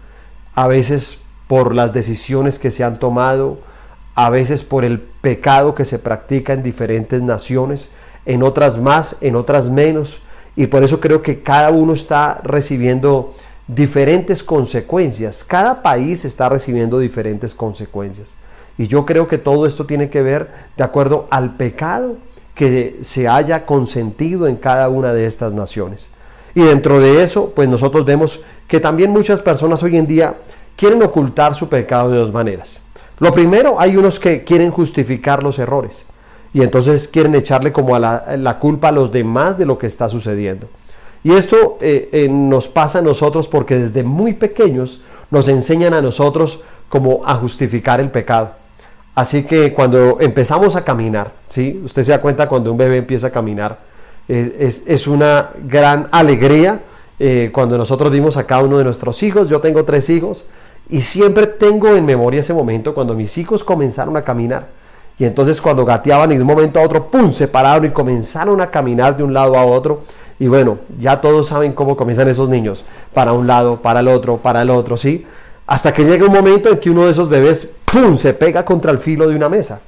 a 0.54 0.66
veces 0.68 1.20
por 1.46 1.75
las 1.75 1.92
decisiones 1.92 2.58
que 2.58 2.70
se 2.70 2.84
han 2.84 2.99
tomado, 2.99 3.58
a 4.14 4.28
veces 4.30 4.62
por 4.62 4.84
el 4.84 5.00
pecado 5.00 5.75
que 5.75 5.84
se 5.84 5.99
practica 5.99 6.52
en 6.52 6.62
diferentes 6.62 7.22
naciones, 7.22 7.90
en 8.26 8.42
otras 8.42 8.78
más, 8.78 9.16
en 9.20 9.34
otras 9.34 9.68
menos, 9.70 10.20
y 10.56 10.66
por 10.66 10.84
eso 10.84 11.00
creo 11.00 11.22
que 11.22 11.42
cada 11.42 11.70
uno 11.70 11.94
está 11.94 12.40
recibiendo 12.44 13.34
diferentes 13.74 14.42
consecuencias. 14.42 15.44
Cada 15.44 15.82
país 15.82 16.24
está 16.24 16.48
recibiendo 16.48 16.98
diferentes 16.98 17.54
consecuencias. 17.54 18.36
Y 18.78 18.88
yo 18.88 19.04
creo 19.06 19.28
que 19.28 19.38
todo 19.38 19.66
esto 19.66 19.86
tiene 19.86 20.10
que 20.10 20.22
ver 20.22 20.48
de 20.76 20.84
acuerdo 20.84 21.28
al 21.30 21.56
pecado 21.56 22.16
que 22.54 22.98
se 23.02 23.28
haya 23.28 23.66
consentido 23.66 24.46
en 24.46 24.56
cada 24.56 24.88
una 24.88 25.12
de 25.12 25.26
estas 25.26 25.54
naciones. 25.54 26.10
Y 26.54 26.62
dentro 26.62 27.00
de 27.00 27.22
eso, 27.22 27.52
pues 27.54 27.68
nosotros 27.68 28.04
vemos 28.04 28.40
que 28.66 28.80
también 28.80 29.10
muchas 29.10 29.40
personas 29.40 29.82
hoy 29.82 29.96
en 29.96 30.06
día 30.06 30.34
quieren 30.76 31.02
ocultar 31.02 31.54
su 31.54 31.68
pecado 31.68 32.10
de 32.10 32.18
dos 32.18 32.32
maneras. 32.32 32.82
Lo 33.18 33.32
primero, 33.32 33.78
hay 33.78 33.96
unos 33.96 34.18
que 34.18 34.44
quieren 34.44 34.70
justificar 34.70 35.42
los 35.42 35.58
errores 35.58 36.06
y 36.52 36.62
entonces 36.62 37.06
quieren 37.06 37.34
echarle 37.34 37.70
como 37.70 37.94
a 37.94 37.98
la, 38.00 38.58
culpa 38.58 38.88
a 38.88 38.92
los 38.92 39.12
demás 39.12 39.58
de 39.58 39.66
lo 39.66 39.78
que 39.78 39.86
está 39.86 40.08
sucediendo. 40.08 40.68
Y 41.22 41.32
esto 41.32 41.76
eh, 41.80 42.08
eh, 42.12 42.28
nos 42.30 42.68
pasa 42.68 43.00
a 43.00 43.02
nosotros 43.02 43.48
porque 43.48 43.78
desde 43.78 44.02
muy 44.02 44.34
pequeños 44.34 45.02
nos 45.30 45.48
enseñan 45.48 45.94
a 45.94 46.00
nosotros 46.00 46.60
como 46.88 47.22
a 47.26 47.34
justificar 47.34 48.00
el 48.00 48.10
pecado. 48.10 48.52
Así 49.14 49.42
que 49.42 49.74
cuando 49.74 50.18
empezamos 50.20 50.76
a 50.76 50.84
caminar, 50.84 51.32
¿sí? 51.48 51.80
usted 51.84 52.02
se 52.02 52.12
da 52.12 52.20
cuenta 52.20 52.48
cuando 52.48 52.72
un 52.72 52.78
bebé 52.78 52.96
empieza 52.96 53.26
a 53.26 53.30
caminar, 53.30 53.90
es, 54.28 55.06
una 55.06 55.50
gran 55.66 56.08
alegría 56.12 56.80
eh, 57.18 57.50
cuando 57.52 57.76
nosotros 57.76 58.12
vimos 58.12 58.36
a 58.36 58.46
cada 58.46 58.62
uno 58.62 58.78
de 58.78 58.84
nuestros 58.84 59.22
hijos. 59.22 59.48
Yo 59.48 59.60
tengo 59.60 59.84
tres 59.84 60.08
hijos 60.08 60.46
y 60.88 61.02
siempre 61.02 61.46
tengo 61.46 61.88
en 61.88 62.06
memoria 62.06 62.40
ese 62.40 62.54
momento 62.54 62.94
cuando 62.94 63.14
mis 63.14 63.36
hijos 63.38 63.64
comenzaron 63.64 64.16
a 64.16 64.22
caminar. 64.22 64.68
Y 65.18 65.24
entonces 65.24 65.60
cuando 65.60 65.84
gateaban 65.84 66.32
y 66.32 66.36
de 66.36 66.42
un 66.42 66.46
momento 66.46 66.78
a 66.78 66.82
otro, 66.82 67.06
¡pum!, 67.08 67.32
se 67.32 67.48
pararon 67.48 67.84
y 67.84 67.90
comenzaron 67.90 68.60
a 68.60 68.70
caminar 68.70 69.16
de 69.16 69.22
un 69.22 69.34
lado 69.34 69.58
a 69.58 69.64
otro. 69.64 70.02
Y 70.40 70.49
bueno, 70.49 70.78
ya 70.99 71.20
todos 71.20 71.49
saben 71.49 71.75
cómo 71.75 71.97
comienzan 71.97 72.26
esos 72.28 72.49
niños, 72.49 72.82
para 73.12 73.35
un 73.35 73.47
lado, 73.47 73.76
para 73.82 74.00
el 74.00 74.09
otro, 74.09 74.38
para 74.38 74.62
el 74.62 74.70
otro, 74.70 74.97
¿sí? 74.97 75.26
Hasta 75.66 75.92
que 75.92 76.02
llega 76.02 76.25
un 76.25 76.32
momento 76.32 76.70
en 76.70 76.78
que 76.78 76.88
uno 76.88 77.04
de 77.04 77.12
esos 77.12 77.28
bebés, 77.28 77.68
¡pum!, 77.85 78.16
se 78.16 78.32
pega 78.32 78.64
contra 78.64 78.90
el 78.90 78.99
filo 78.99 79.28
de 79.28 79.37
una 79.37 79.50
mesa. 79.50 79.82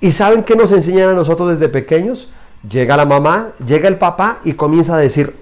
¿Y 0.00 0.12
saben 0.12 0.44
qué 0.44 0.54
nos 0.54 0.70
enseñan 0.70 1.08
a 1.08 1.14
nosotros 1.14 1.50
desde 1.50 1.68
pequeños? 1.68 2.28
Llega 2.70 2.96
la 2.96 3.04
mamá, 3.04 3.48
llega 3.66 3.88
el 3.88 3.98
papá 3.98 4.38
y 4.44 4.52
comienza 4.52 4.94
a 4.94 4.98
decir, 4.98 5.34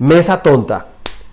mesa 0.00 0.42
tonta, 0.42 0.86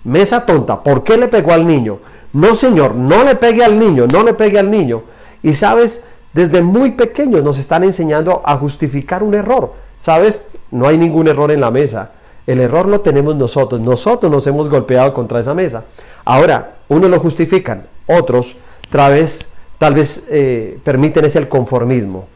mesa 0.04 0.46
tonta, 0.46 0.84
¿por 0.84 1.02
qué 1.02 1.16
le 1.16 1.26
pegó 1.26 1.52
al 1.52 1.66
niño? 1.66 1.98
No, 2.32 2.54
señor, 2.54 2.94
no 2.94 3.24
le 3.24 3.34
pegue 3.34 3.64
al 3.64 3.76
niño, 3.76 4.06
no 4.06 4.22
le 4.22 4.34
pegue 4.34 4.60
al 4.60 4.70
niño. 4.70 5.02
Y 5.42 5.54
sabes, 5.54 6.04
desde 6.32 6.62
muy 6.62 6.92
pequeños 6.92 7.42
nos 7.42 7.58
están 7.58 7.82
enseñando 7.82 8.40
a 8.44 8.56
justificar 8.56 9.24
un 9.24 9.34
error. 9.34 9.72
¿Sabes? 10.00 10.42
No 10.74 10.88
hay 10.88 10.98
ningún 10.98 11.28
error 11.28 11.52
en 11.52 11.60
la 11.60 11.70
mesa. 11.70 12.10
El 12.46 12.60
error 12.60 12.86
lo 12.86 13.00
tenemos 13.00 13.36
nosotros. 13.36 13.80
Nosotros 13.80 14.30
nos 14.30 14.44
hemos 14.46 14.68
golpeado 14.68 15.14
contra 15.14 15.38
esa 15.38 15.54
mesa. 15.54 15.84
Ahora, 16.24 16.78
unos 16.88 17.08
lo 17.08 17.20
justifican, 17.20 17.86
otros 18.08 18.56
tal 18.90 19.12
vez, 19.12 19.52
tal 19.78 19.94
vez 19.94 20.26
eh, 20.28 20.78
permiten 20.82 21.24
ese 21.24 21.38
el 21.38 21.48
conformismo. 21.48 22.26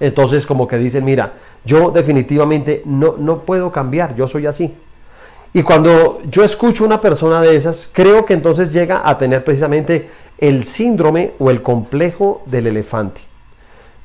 Entonces 0.00 0.46
como 0.46 0.66
que 0.66 0.78
dicen, 0.78 1.04
mira, 1.04 1.34
yo 1.64 1.90
definitivamente 1.90 2.82
no, 2.86 3.16
no 3.18 3.40
puedo 3.40 3.70
cambiar, 3.70 4.16
yo 4.16 4.26
soy 4.26 4.46
así. 4.46 4.74
Y 5.52 5.62
cuando 5.62 6.20
yo 6.30 6.42
escucho 6.42 6.84
una 6.84 7.00
persona 7.00 7.42
de 7.42 7.56
esas, 7.56 7.90
creo 7.92 8.24
que 8.24 8.32
entonces 8.32 8.72
llega 8.72 9.02
a 9.04 9.18
tener 9.18 9.44
precisamente 9.44 10.08
el 10.38 10.64
síndrome 10.64 11.34
o 11.38 11.50
el 11.50 11.60
complejo 11.60 12.42
del 12.46 12.68
elefante. 12.68 13.20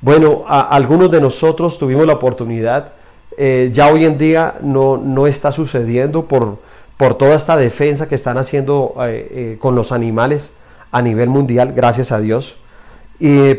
Bueno, 0.01 0.43
algunos 0.47 1.09
de 1.09 1.21
nosotros 1.21 1.79
tuvimos 1.79 2.05
la 2.05 2.13
oportunidad, 2.13 2.91
eh, 3.37 3.69
ya 3.73 3.89
hoy 3.89 4.05
en 4.05 4.17
día 4.17 4.55
no, 4.61 4.97
no 4.97 5.27
está 5.27 5.51
sucediendo 5.51 6.25
por, 6.25 6.59
por, 6.97 7.17
toda 7.17 7.35
esta 7.35 7.57
defensa 7.57 8.07
que 8.07 8.15
están 8.15 8.37
haciendo 8.37 8.95
eh, 9.01 9.27
eh, 9.31 9.57
con 9.59 9.75
los 9.75 9.91
animales 9.91 10.53
a 10.91 11.01
nivel 11.01 11.29
mundial, 11.29 11.73
gracias 11.73 12.11
a 12.11 12.19
Dios. 12.19 12.57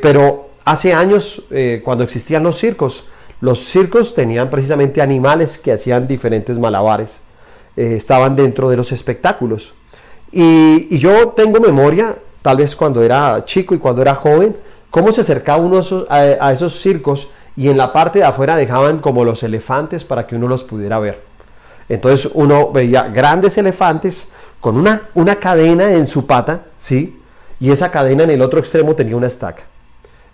pero 0.01 0.49
hace 0.65 0.95
años, 0.95 1.43
cuando 1.85 2.03
existían 2.03 2.43
los 2.43 2.57
circos, 2.57 3.09
los 3.41 3.59
circos 3.59 4.15
tenían 4.15 4.49
precisamente 4.49 5.03
animales 5.03 5.59
que 5.59 5.73
hacían 5.73 6.07
diferentes 6.09 6.59
malabares, 6.59 7.21
estaban 7.77 8.37
dentro 8.37 8.71
de 8.71 8.77
los 8.77 8.91
espectáculos. 8.93 9.75
Y, 10.33 10.89
y 10.95 10.99
yo 10.99 11.29
tengo 11.29 11.61
memoria 11.61 12.17
tal 12.47 12.59
vez 12.59 12.77
cuando 12.77 13.03
era 13.03 13.45
chico 13.45 13.75
y 13.75 13.79
cuando 13.79 14.03
era 14.03 14.15
joven, 14.15 14.57
cómo 14.89 15.11
se 15.11 15.23
acercaba 15.23 15.59
uno 15.61 15.83
a 16.09 16.53
esos, 16.53 16.81
circos 16.81 17.31
y 17.57 17.69
en 17.69 17.77
la 17.77 17.93
parte 17.93 18.19
de 18.21 18.25
afuera 18.25 18.57
dejaban 18.57 18.99
como 18.99 19.25
los 19.25 19.43
elefantes 19.43 20.05
para 20.05 20.27
que 20.27 20.37
uno 20.37 20.49
los 20.49 20.65
pudiera 20.65 20.99
ver. 20.99 21.23
Entonces 21.89 22.31
uno 22.35 22.71
veía 22.71 23.05
grandes 23.05 23.57
elefantes 23.59 24.31
con 24.61 24.77
una, 24.77 25.03
una 25.15 25.37
cadena 25.37 25.93
en 25.93 26.07
su 26.07 26.27
pata, 26.27 26.63
¿sí? 26.77 27.21
Y 27.61 27.71
esa 27.71 27.91
cadena 27.91 28.25
en 28.25 28.31
el 28.31 28.43
otro 28.43 28.59
extremo 28.59 28.95
tenía 28.95 29.17
una 29.17 29.29
estaca. 29.29 29.63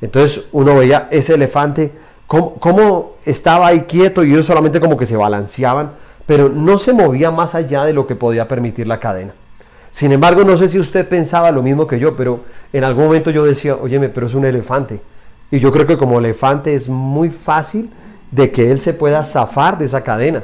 Entonces 0.00 0.47
uno 0.52 0.76
veía 0.76 1.09
ese 1.11 1.35
elefante, 1.35 1.93
cómo, 2.26 2.55
cómo 2.55 3.12
estaba 3.25 3.69
ahí 3.69 3.83
quieto 3.83 4.25
y 4.25 4.33
ellos 4.33 4.47
solamente 4.47 4.81
como 4.81 4.97
que 4.97 5.07
se 5.07 5.17
balanceaban, 5.17 5.93
pero 6.26 6.49
no 6.49 6.79
se 6.79 6.93
movía 6.93 7.31
más 7.31 7.55
allá 7.55 7.85
de 7.85 7.93
lo 7.93 8.07
que 8.07 8.17
podía 8.17 8.49
permitir 8.49 8.88
la 8.88 8.99
cadena. 8.99 9.33
Sin 9.93 10.11
embargo, 10.11 10.43
no 10.43 10.57
sé 10.57 10.69
si 10.69 10.79
usted 10.79 11.07
pensaba 11.07 11.52
lo 11.52 11.62
mismo 11.62 11.87
que 11.87 11.99
yo, 11.99 12.17
pero 12.17 12.41
en 12.73 12.83
algún 12.83 13.05
momento 13.05 13.31
yo 13.31 13.45
decía, 13.45 13.76
óyeme, 13.76 14.09
pero 14.09 14.26
es 14.26 14.35
un 14.35 14.47
elefante. 14.47 15.00
Y 15.52 15.61
yo 15.61 15.71
creo 15.71 15.87
que 15.87 15.99
como 15.99 16.18
elefante 16.18 16.75
es 16.75 16.88
muy 16.88 17.28
fácil 17.28 17.90
de 18.30 18.50
que 18.50 18.73
él 18.73 18.80
se 18.80 18.94
pueda 18.94 19.23
zafar 19.23 19.76
de 19.76 19.85
esa 19.85 20.02
cadena. 20.02 20.42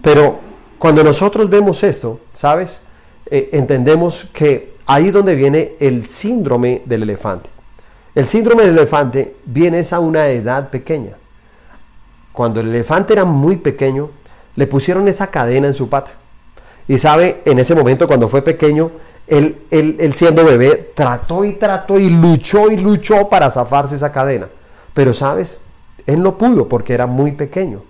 Pero 0.00 0.38
cuando 0.78 1.02
nosotros 1.02 1.50
vemos 1.50 1.82
esto, 1.82 2.20
¿sabes? 2.32 2.82
Eh, 3.26 3.50
entendemos 3.52 4.28
que 4.32 4.74
ahí 4.86 5.08
es 5.08 5.12
donde 5.12 5.34
viene 5.34 5.72
el 5.80 6.06
síndrome 6.06 6.82
del 6.86 7.02
elefante. 7.02 7.50
El 8.14 8.26
síndrome 8.26 8.64
del 8.64 8.78
elefante 8.78 9.34
viene 9.44 9.82
a 9.90 9.98
una 9.98 10.28
edad 10.28 10.70
pequeña. 10.70 11.16
Cuando 12.32 12.60
el 12.60 12.68
elefante 12.68 13.12
era 13.12 13.24
muy 13.24 13.56
pequeño, 13.56 14.10
le 14.54 14.68
pusieron 14.68 15.08
esa 15.08 15.32
cadena 15.32 15.66
en 15.66 15.74
su 15.74 15.88
pata. 15.88 16.12
Y 16.86 16.98
sabe, 16.98 17.42
en 17.44 17.58
ese 17.58 17.74
momento 17.74 18.06
cuando 18.06 18.28
fue 18.28 18.42
pequeño, 18.42 18.92
él, 19.26 19.56
él, 19.70 20.14
siendo 20.14 20.44
bebé, 20.44 20.92
trató 20.94 21.44
y 21.44 21.54
trató 21.54 21.98
y 21.98 22.10
luchó 22.10 22.70
y 22.70 22.76
luchó 22.76 23.28
para 23.28 23.50
zafarse 23.50 23.94
esa 23.94 24.12
cadena. 24.12 24.48
Pero 24.92 25.14
sabes, 25.14 25.62
él 26.06 26.22
no 26.22 26.36
pudo 26.36 26.68
porque 26.68 26.94
era 26.94 27.06
muy 27.06 27.32
pequeño. 27.32 27.82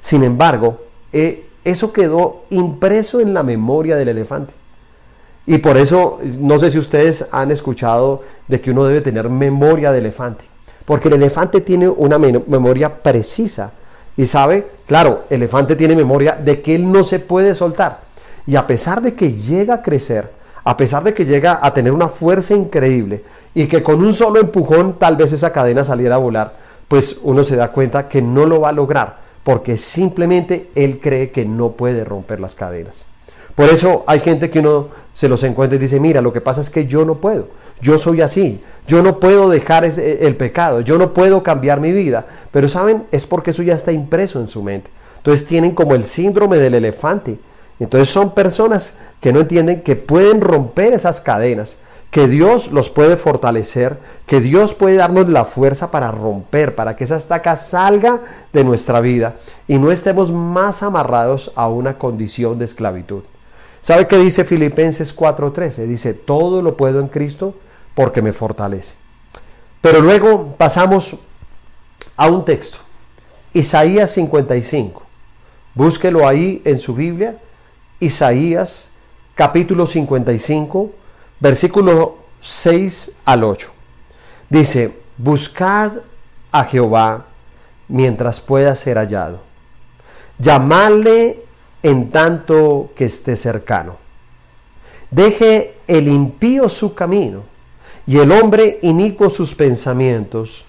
Sin 0.00 0.22
embargo, 0.22 0.80
eh, 1.12 1.46
eso 1.64 1.92
quedó 1.92 2.44
impreso 2.50 3.20
en 3.20 3.34
la 3.34 3.42
memoria 3.42 3.96
del 3.96 4.08
elefante. 4.08 4.54
Y 5.46 5.58
por 5.58 5.76
eso, 5.76 6.18
no 6.38 6.58
sé 6.58 6.70
si 6.70 6.78
ustedes 6.78 7.28
han 7.32 7.50
escuchado 7.50 8.22
de 8.48 8.60
que 8.60 8.70
uno 8.70 8.84
debe 8.84 9.00
tener 9.00 9.28
memoria 9.28 9.92
de 9.92 9.98
elefante. 9.98 10.44
Porque 10.84 11.08
el 11.08 11.14
elefante 11.14 11.60
tiene 11.60 11.88
una 11.88 12.18
memoria 12.18 13.02
precisa. 13.02 13.72
Y 14.16 14.26
sabe, 14.26 14.66
claro, 14.86 15.24
el 15.30 15.42
elefante 15.42 15.76
tiene 15.76 15.94
memoria 15.94 16.32
de 16.32 16.62
que 16.62 16.74
él 16.74 16.90
no 16.90 17.02
se 17.02 17.18
puede 17.18 17.54
soltar. 17.54 18.00
Y 18.46 18.56
a 18.56 18.66
pesar 18.66 19.02
de 19.02 19.14
que 19.14 19.32
llega 19.32 19.74
a 19.74 19.82
crecer, 19.82 20.30
a 20.66 20.76
pesar 20.76 21.04
de 21.04 21.14
que 21.14 21.24
llega 21.24 21.60
a 21.62 21.72
tener 21.72 21.92
una 21.92 22.08
fuerza 22.08 22.52
increíble 22.52 23.22
y 23.54 23.68
que 23.68 23.84
con 23.84 24.04
un 24.04 24.12
solo 24.12 24.40
empujón 24.40 24.98
tal 24.98 25.16
vez 25.16 25.32
esa 25.32 25.52
cadena 25.52 25.84
saliera 25.84 26.16
a 26.16 26.18
volar, 26.18 26.54
pues 26.88 27.18
uno 27.22 27.44
se 27.44 27.54
da 27.54 27.70
cuenta 27.70 28.08
que 28.08 28.20
no 28.20 28.46
lo 28.46 28.60
va 28.62 28.70
a 28.70 28.72
lograr 28.72 29.18
porque 29.44 29.76
simplemente 29.76 30.70
él 30.74 30.98
cree 31.00 31.30
que 31.30 31.44
no 31.44 31.70
puede 31.70 32.02
romper 32.02 32.40
las 32.40 32.56
cadenas. 32.56 33.06
Por 33.54 33.66
eso 33.68 34.02
hay 34.08 34.18
gente 34.18 34.50
que 34.50 34.58
uno 34.58 34.88
se 35.14 35.28
los 35.28 35.44
encuentra 35.44 35.76
y 35.76 35.78
dice, 35.78 36.00
mira, 36.00 36.20
lo 36.20 36.32
que 36.32 36.40
pasa 36.40 36.62
es 36.62 36.68
que 36.68 36.88
yo 36.88 37.04
no 37.04 37.20
puedo, 37.20 37.46
yo 37.80 37.96
soy 37.96 38.20
así, 38.20 38.60
yo 38.88 39.04
no 39.04 39.20
puedo 39.20 39.48
dejar 39.48 39.84
el 39.84 40.34
pecado, 40.34 40.80
yo 40.80 40.98
no 40.98 41.14
puedo 41.14 41.44
cambiar 41.44 41.80
mi 41.80 41.92
vida. 41.92 42.26
Pero 42.50 42.68
saben, 42.68 43.04
es 43.12 43.24
porque 43.24 43.52
eso 43.52 43.62
ya 43.62 43.74
está 43.74 43.92
impreso 43.92 44.40
en 44.40 44.48
su 44.48 44.64
mente. 44.64 44.90
Entonces 45.18 45.46
tienen 45.46 45.76
como 45.76 45.94
el 45.94 46.04
síndrome 46.04 46.56
del 46.56 46.74
elefante, 46.74 47.38
entonces 47.78 48.08
son 48.08 48.34
personas 48.34 48.96
que 49.20 49.32
no 49.32 49.40
entienden 49.40 49.82
que 49.82 49.96
pueden 49.96 50.40
romper 50.40 50.92
esas 50.94 51.20
cadenas, 51.20 51.76
que 52.10 52.26
Dios 52.28 52.72
los 52.72 52.88
puede 52.88 53.16
fortalecer, 53.16 53.98
que 54.24 54.40
Dios 54.40 54.72
puede 54.72 54.96
darnos 54.96 55.28
la 55.28 55.44
fuerza 55.44 55.90
para 55.90 56.10
romper, 56.10 56.74
para 56.74 56.96
que 56.96 57.04
esa 57.04 57.16
estaca 57.16 57.56
salga 57.56 58.22
de 58.52 58.64
nuestra 58.64 59.00
vida 59.00 59.36
y 59.68 59.76
no 59.78 59.92
estemos 59.92 60.32
más 60.32 60.82
amarrados 60.82 61.52
a 61.56 61.68
una 61.68 61.98
condición 61.98 62.58
de 62.58 62.64
esclavitud. 62.64 63.24
¿Sabe 63.82 64.06
qué 64.06 64.16
dice 64.18 64.44
Filipenses 64.44 65.14
4:13? 65.14 65.86
Dice, 65.86 66.14
todo 66.14 66.62
lo 66.62 66.76
puedo 66.76 67.00
en 67.00 67.08
Cristo 67.08 67.54
porque 67.94 68.22
me 68.22 68.32
fortalece. 68.32 68.94
Pero 69.80 70.00
luego 70.00 70.54
pasamos 70.56 71.18
a 72.16 72.28
un 72.28 72.44
texto, 72.44 72.78
Isaías 73.52 74.10
55. 74.12 75.02
Búsquelo 75.74 76.26
ahí 76.26 76.62
en 76.64 76.78
su 76.78 76.94
Biblia 76.94 77.38
Isaías 78.00 78.90
capítulo 79.34 79.86
55, 79.86 80.90
versículo 81.40 82.16
6 82.40 83.12
al 83.24 83.44
8. 83.44 83.70
Dice, 84.48 84.96
buscad 85.16 85.92
a 86.52 86.64
Jehová 86.64 87.26
mientras 87.88 88.40
pueda 88.40 88.74
ser 88.76 88.96
hallado. 88.96 89.40
Llamadle 90.38 91.42
en 91.82 92.10
tanto 92.10 92.90
que 92.94 93.06
esté 93.06 93.36
cercano. 93.36 93.96
Deje 95.10 95.74
el 95.86 96.08
impío 96.08 96.68
su 96.68 96.94
camino 96.94 97.44
y 98.06 98.18
el 98.18 98.30
hombre 98.32 98.78
inicuo 98.82 99.28
sus 99.28 99.54
pensamientos, 99.54 100.64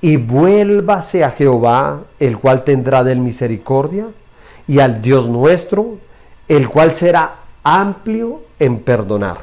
y 0.00 0.16
vuélvase 0.16 1.24
a 1.24 1.30
Jehová, 1.30 2.04
el 2.18 2.38
cual 2.38 2.64
tendrá 2.64 3.04
del 3.04 3.18
misericordia, 3.18 4.06
y 4.66 4.80
al 4.80 5.02
Dios 5.02 5.28
nuestro, 5.28 5.98
el 6.50 6.68
cual 6.68 6.92
será 6.92 7.36
amplio 7.62 8.42
en 8.58 8.80
perdonar. 8.80 9.38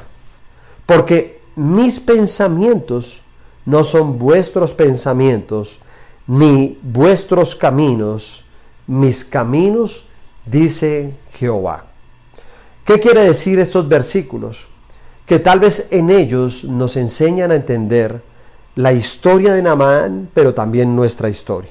Porque 0.84 1.40
mis 1.56 2.00
pensamientos 2.00 3.22
no 3.64 3.82
son 3.82 4.18
vuestros 4.18 4.74
pensamientos, 4.74 5.78
ni 6.26 6.78
vuestros 6.82 7.54
caminos, 7.54 8.44
mis 8.86 9.24
caminos, 9.24 10.04
dice 10.44 11.14
Jehová. 11.32 11.86
¿Qué 12.84 13.00
quiere 13.00 13.22
decir 13.22 13.58
estos 13.58 13.88
versículos? 13.88 14.68
Que 15.24 15.38
tal 15.38 15.60
vez 15.60 15.88
en 15.90 16.10
ellos 16.10 16.64
nos 16.64 16.96
enseñan 16.96 17.52
a 17.52 17.54
entender 17.54 18.20
la 18.76 18.92
historia 18.92 19.54
de 19.54 19.62
Naamán, 19.62 20.28
pero 20.34 20.52
también 20.52 20.94
nuestra 20.94 21.30
historia. 21.30 21.70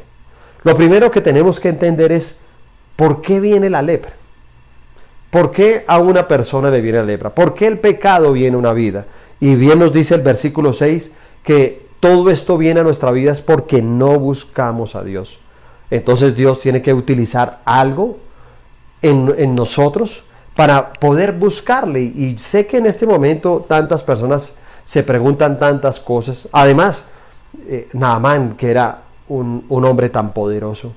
Lo 0.63 0.75
primero 0.75 1.11
que 1.11 1.21
tenemos 1.21 1.59
que 1.59 1.69
entender 1.69 2.11
es 2.11 2.39
por 2.95 3.21
qué 3.21 3.39
viene 3.39 3.69
la 3.69 3.83
lepra. 3.83 4.13
¿Por 5.37 5.51
qué 5.51 5.83
a 5.85 5.99
una 5.99 6.27
persona 6.27 6.71
le 6.71 6.81
viene 6.81 6.97
la 6.97 7.03
lepra? 7.03 7.29
¿Por 7.29 7.53
qué 7.53 7.67
el 7.67 7.77
pecado 7.77 8.33
viene 8.33 8.55
a 8.55 8.57
una 8.57 8.73
vida? 8.73 9.05
Y 9.39 9.53
bien 9.53 9.77
nos 9.77 9.93
dice 9.93 10.15
el 10.15 10.21
versículo 10.21 10.73
6 10.73 11.11
que 11.43 11.85
todo 11.99 12.31
esto 12.31 12.57
viene 12.57 12.79
a 12.79 12.83
nuestra 12.83 13.11
vida 13.11 13.33
es 13.33 13.41
porque 13.41 13.83
no 13.83 14.17
buscamos 14.19 14.95
a 14.95 15.03
Dios. 15.03 15.37
Entonces 15.91 16.35
Dios 16.35 16.59
tiene 16.59 16.81
que 16.81 16.91
utilizar 16.91 17.59
algo 17.65 18.17
en, 19.03 19.53
nosotros 19.53 20.23
para 20.55 20.93
poder 20.93 21.33
buscarle. 21.33 22.01
Y 22.01 22.39
sé 22.39 22.65
que 22.65 22.77
en 22.77 22.87
este 22.87 23.05
momento 23.05 23.63
tantas 23.69 24.03
personas 24.03 24.55
se 24.85 25.03
preguntan 25.03 25.59
tantas 25.59 25.99
cosas. 25.99 26.49
Además, 26.51 27.09
eh, 27.67 27.87
que 28.57 28.71
era 28.71 29.03
un, 29.27 29.65
un 29.69 29.85
hombre 29.85 30.09
tan 30.09 30.33
poderoso, 30.33 30.93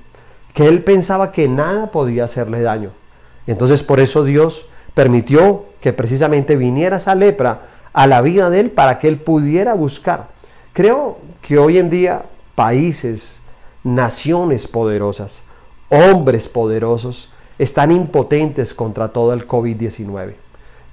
que 0.51 0.67
él 0.67 0.83
pensaba 0.83 1.31
que 1.31 1.47
nada 1.47 1.91
podía 1.91 2.23
hacerle 2.23 2.63
daño. 2.63 3.00
Entonces 3.47 3.83
por 3.83 3.99
eso 3.99 4.23
Dios 4.23 4.67
permitió 4.93 5.65
que 5.81 5.93
precisamente 5.93 6.55
viniera 6.55 6.97
esa 6.97 7.15
lepra 7.15 7.61
a 7.93 8.07
la 8.07 8.21
vida 8.21 8.49
de 8.49 8.61
él 8.61 8.71
para 8.71 8.99
que 8.99 9.07
él 9.07 9.17
pudiera 9.17 9.73
buscar. 9.73 10.27
Creo 10.73 11.17
que 11.41 11.57
hoy 11.57 11.77
en 11.77 11.89
día 11.89 12.23
países, 12.55 13.41
naciones 13.83 14.67
poderosas, 14.67 15.43
hombres 15.89 16.47
poderosos, 16.47 17.29
están 17.59 17.91
impotentes 17.91 18.73
contra 18.73 19.09
todo 19.09 19.33
el 19.33 19.47
COVID-19. 19.47 20.33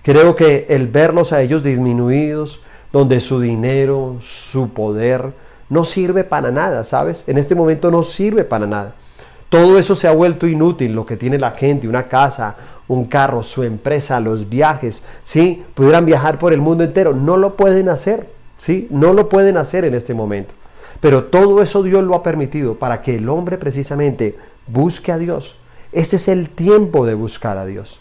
Creo 0.03 0.35
que 0.35 0.67
el 0.69 0.87
verlos 0.87 1.33
a 1.33 1.43
ellos 1.43 1.63
disminuidos, 1.63 2.61
donde 2.93 3.21
su 3.21 3.41
dinero, 3.41 4.19
su 4.23 4.71
poder, 4.71 5.33
no 5.69 5.85
sirve 5.85 6.25
para 6.25 6.51
nada, 6.51 6.85
¿sabes? 6.85 7.25
En 7.27 7.37
este 7.37 7.55
momento 7.55 7.91
no 7.91 8.03
sirve 8.03 8.45
para 8.45 8.67
nada. 8.67 8.95
Todo 9.49 9.79
eso 9.79 9.95
se 9.95 10.09
ha 10.09 10.13
vuelto 10.13 10.47
inútil, 10.47 10.93
lo 10.93 11.07
que 11.07 11.17
tiene 11.17 11.39
la 11.39 11.53
gente, 11.53 11.89
una 11.89 12.09
casa, 12.09 12.57
un 12.87 13.05
carro, 13.07 13.43
su 13.43 13.63
empresa, 13.63 14.21
los 14.21 14.49
viajes, 14.49 15.05
¿sí? 15.25 15.65
Pudieran 15.75 16.05
viajar 16.05 16.39
por 16.39 16.53
el 16.53 16.61
mundo 16.61 16.85
entero, 16.85 17.15
no 17.15 17.37
lo 17.37 17.55
pueden 17.57 17.89
hacer, 17.89 18.29
¿sí? 18.59 18.87
No 18.91 19.15
lo 19.15 19.29
pueden 19.29 19.57
hacer 19.57 19.85
en 19.85 19.95
este 19.95 20.13
momento. 20.13 20.53
Pero 21.01 21.25
todo 21.25 21.63
eso 21.63 21.83
Dios 21.83 22.05
lo 22.05 22.15
ha 22.15 22.23
permitido 22.23 22.75
para 22.75 23.01
que 23.01 23.15
el 23.15 23.29
hombre 23.29 23.57
precisamente 23.57 24.37
busque 24.67 25.13
a 25.13 25.19
Dios, 25.19 25.57
este 25.93 26.17
es 26.17 26.29
el 26.29 26.51
tiempo 26.51 27.07
de 27.07 27.15
buscar 27.15 27.57
a 27.57 27.65
Dios. 27.65 28.01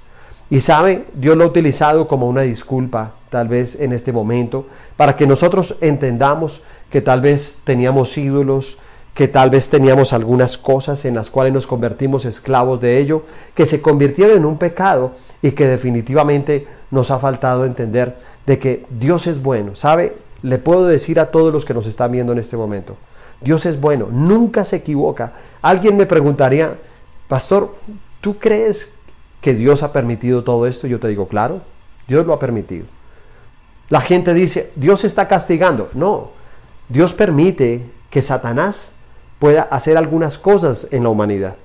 Y 0.49 0.61
sabe, 0.61 1.05
Dios 1.13 1.37
lo 1.37 1.43
ha 1.43 1.47
utilizado 1.47 2.07
como 2.07 2.27
una 2.27 2.41
disculpa, 2.41 3.13
tal 3.29 3.47
vez 3.47 3.79
en 3.79 3.93
este 3.93 4.11
momento, 4.11 4.65
para 4.95 5.15
que 5.15 5.27
nosotros 5.27 5.75
entendamos 5.81 6.61
que 6.89 7.01
tal 7.01 7.21
vez 7.21 7.59
teníamos 7.63 8.17
ídolos, 8.17 8.77
que 9.17 9.27
tal 9.27 9.49
vez 9.49 9.71
teníamos 9.71 10.13
algunas 10.13 10.59
cosas 10.59 11.03
en 11.03 11.15
las 11.15 11.31
cuales 11.31 11.51
nos 11.51 11.65
convertimos 11.65 12.23
esclavos 12.23 12.79
de 12.79 12.99
ello, 12.99 13.23
que 13.55 13.65
se 13.65 13.81
convirtieron 13.81 14.37
en 14.37 14.45
un 14.45 14.59
pecado 14.59 15.13
y 15.41 15.53
que 15.53 15.65
definitivamente 15.65 16.67
nos 16.91 17.09
ha 17.09 17.17
faltado 17.17 17.65
entender 17.65 18.15
de 18.45 18.59
que 18.59 18.85
Dios 18.91 19.25
es 19.25 19.41
bueno. 19.41 19.75
¿Sabe? 19.75 20.15
Le 20.43 20.59
puedo 20.59 20.85
decir 20.85 21.19
a 21.19 21.31
todos 21.31 21.51
los 21.51 21.65
que 21.65 21.73
nos 21.73 21.87
están 21.87 22.11
viendo 22.11 22.31
en 22.31 22.37
este 22.37 22.57
momento, 22.57 22.95
Dios 23.41 23.65
es 23.65 23.81
bueno, 23.81 24.09
nunca 24.11 24.63
se 24.65 24.75
equivoca. 24.75 25.33
Alguien 25.63 25.97
me 25.97 26.05
preguntaría, 26.05 26.75
Pastor, 27.27 27.73
¿tú 28.21 28.37
crees 28.37 28.91
que 29.41 29.55
Dios 29.55 29.81
ha 29.81 29.93
permitido 29.93 30.43
todo 30.43 30.67
esto? 30.67 30.85
Yo 30.85 30.99
te 30.99 31.07
digo, 31.07 31.27
claro, 31.27 31.61
Dios 32.07 32.27
lo 32.27 32.33
ha 32.33 32.39
permitido. 32.39 32.85
La 33.89 34.01
gente 34.01 34.35
dice, 34.35 34.71
Dios 34.75 35.03
está 35.03 35.27
castigando. 35.27 35.89
No, 35.95 36.29
Dios 36.87 37.13
permite 37.13 37.83
que 38.11 38.21
Satanás 38.21 38.96
pueda 39.39 39.63
hacer 39.63 39.97
algunas 39.97 40.37
cosas 40.37 40.87
en 40.91 41.03
la 41.03 41.09
humanidad. 41.09 41.55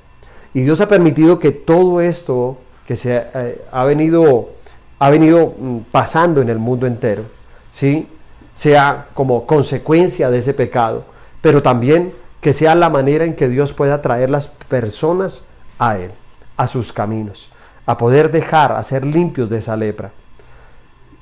Y 0.55 0.63
Dios 0.63 0.81
ha 0.81 0.89
permitido 0.89 1.39
que 1.39 1.51
todo 1.51 2.01
esto 2.01 2.59
que 2.87 2.97
se 2.97 3.23
eh, 3.35 3.65
ha 3.71 3.85
venido 3.85 4.51
ha 4.99 5.11
venido 5.11 5.55
mm, 5.59 5.79
pasando 5.91 6.41
en 6.43 6.49
el 6.49 6.59
mundo 6.59 6.87
entero, 6.87 7.25
¿sí? 7.71 8.07
sea 8.55 9.07
como 9.15 9.47
consecuencia 9.47 10.31
de 10.31 10.39
ese 10.39 10.55
pecado, 10.55 11.05
pero 11.41 11.61
también 11.61 12.13
que 12.41 12.53
sea 12.53 12.77
la 12.77 12.89
manera 12.89 13.25
en 13.25 13.35
que 13.35 13.49
Dios 13.49 13.73
pueda 13.73 14.01
traer 14.01 14.31
las 14.31 14.47
personas 14.47 15.47
a 15.79 15.99
Él, 15.99 16.13
a 16.57 16.69
sus 16.69 16.93
caminos, 16.93 17.49
a 17.87 17.97
poder 17.99 18.31
dejar, 18.31 18.73
a 18.73 18.85
ser 18.85 19.05
limpios 19.05 19.51
de 19.51 19.59
esa 19.59 19.77
lepra. 19.77 20.13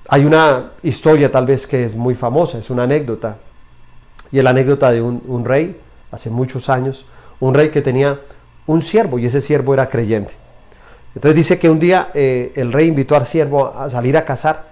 Hay 0.08 0.26
una 0.26 0.72
historia 0.82 1.30
tal 1.30 1.46
vez 1.46 1.66
que 1.66 1.84
es 1.84 1.94
muy 1.94 2.14
famosa, 2.14 2.58
es 2.58 2.68
una 2.68 2.82
anécdota, 2.82 3.38
y 4.32 4.38
es 4.38 4.44
la 4.44 4.50
anécdota 4.50 4.90
de 4.90 5.00
un, 5.00 5.44
rey, 5.44 5.80
hace 6.10 6.30
muchos 6.30 6.68
años, 6.68 7.06
un 7.40 7.54
rey 7.54 7.70
que 7.70 7.82
tenía 7.82 8.20
un 8.66 8.82
siervo 8.82 9.18
y 9.18 9.26
ese 9.26 9.40
siervo 9.40 9.74
era 9.74 9.88
creyente. 9.88 10.32
Entonces 11.14 11.36
dice 11.36 11.58
que 11.58 11.68
un 11.68 11.80
día 11.80 12.10
eh, 12.14 12.52
el 12.54 12.72
rey 12.72 12.88
invitó 12.88 13.16
al 13.16 13.26
siervo 13.26 13.74
a 13.76 13.90
salir 13.90 14.16
a 14.16 14.24
cazar 14.24 14.68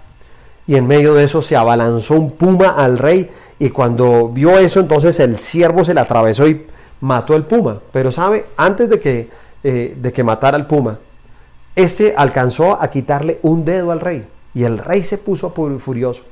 y 0.67 0.75
en 0.75 0.87
medio 0.87 1.13
de 1.13 1.25
eso 1.25 1.41
se 1.41 1.55
abalanzó 1.55 2.15
un 2.15 2.31
puma 2.31 2.69
al 2.69 2.97
rey 2.97 3.29
y 3.57 3.69
cuando 3.69 4.29
vio 4.29 4.57
eso 4.57 4.79
entonces 4.79 5.19
el 5.19 5.37
siervo 5.37 5.83
se 5.83 5.93
le 5.93 5.99
atravesó 5.99 6.47
y 6.47 6.65
mató 7.01 7.35
el 7.35 7.43
puma. 7.43 7.79
Pero 7.91 8.11
sabe, 8.11 8.45
antes 8.55 8.89
de 8.89 8.99
que 8.99 9.29
eh, 9.61 9.97
de 9.99 10.13
que 10.13 10.23
matara 10.23 10.55
al 10.55 10.67
puma, 10.67 10.99
este 11.75 12.13
alcanzó 12.15 12.81
a 12.81 12.89
quitarle 12.89 13.39
un 13.41 13.65
dedo 13.65 13.91
al 13.91 13.99
rey 13.99 14.25
y 14.53 14.63
el 14.63 14.77
rey 14.77 15.03
se 15.03 15.17
puso 15.17 15.49
furioso. 15.49 16.23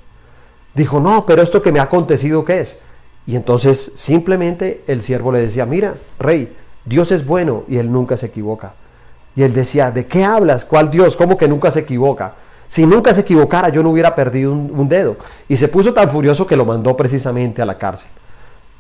Dijo, 0.74 1.02
no, 1.02 1.26
pero 1.26 1.42
esto 1.42 1.62
que 1.62 1.74
me 1.74 1.80
ha 1.80 1.84
acontecido, 1.84 2.46
¿qué 2.46 2.62
es? 2.62 2.80
Y 3.28 3.36
entonces 3.36 3.92
simplemente 3.94 4.84
el 4.88 5.02
siervo 5.02 5.34
le 5.34 5.40
decía, 5.40 5.66
mira, 5.66 5.96
rey, 6.18 6.56
Dios 6.86 7.12
es 7.12 7.26
bueno 7.26 7.66
y 7.68 7.78
él 7.78 7.92
nunca 7.92 8.16
se 8.16 8.28
equivoca. 8.28 8.74
Y 9.36 9.44
él 9.44 9.54
decía, 9.54 9.92
¿de 9.92 10.08
qué 10.08 10.24
hablas? 10.24 10.64
¿Cuál 10.66 10.90
Dios? 10.90 11.18
¿Cómo 11.18 11.38
que 11.38 11.48
nunca 11.48 11.70
se 11.70 11.82
equivoca? 11.82 12.34
Si 12.70 12.86
nunca 12.86 13.14
se 13.14 13.22
equivocara, 13.22 13.70
yo 13.70 13.84
no 13.84 13.92
hubiera 13.92 14.16
perdido 14.16 14.52
un, 14.52 14.90
dedo. 14.90 15.18
Y 15.48 15.58
se 15.58 15.68
puso 15.68 15.94
tan 15.94 16.10
furioso 16.10 16.48
que 16.48 16.56
lo 16.56 16.66
mandó 16.66 16.98
precisamente 16.98 17.62
a 17.62 17.66
la 17.66 17.78
cárcel. 17.78 18.10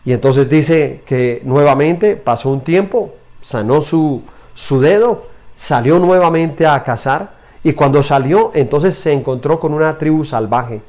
Y 0.03 0.13
entonces 0.13 0.49
dice 0.49 1.03
que 1.05 1.41
nuevamente 1.43 2.15
pasó 2.15 2.49
un 2.49 2.61
tiempo, 2.61 3.13
sanó 3.41 3.81
su, 3.81 4.23
su 4.55 4.79
dedo, 4.79 5.27
salió 5.55 5.99
nuevamente 5.99 6.65
a 6.65 6.81
cazar 6.83 7.31
y 7.63 7.73
cuando 7.73 8.01
salió 8.01 8.51
entonces 8.53 8.95
se 8.95 9.11
encontró 9.11 9.59
con 9.59 9.73
una 9.73 9.97
tribu 9.97 10.23
salvaje 10.23 10.81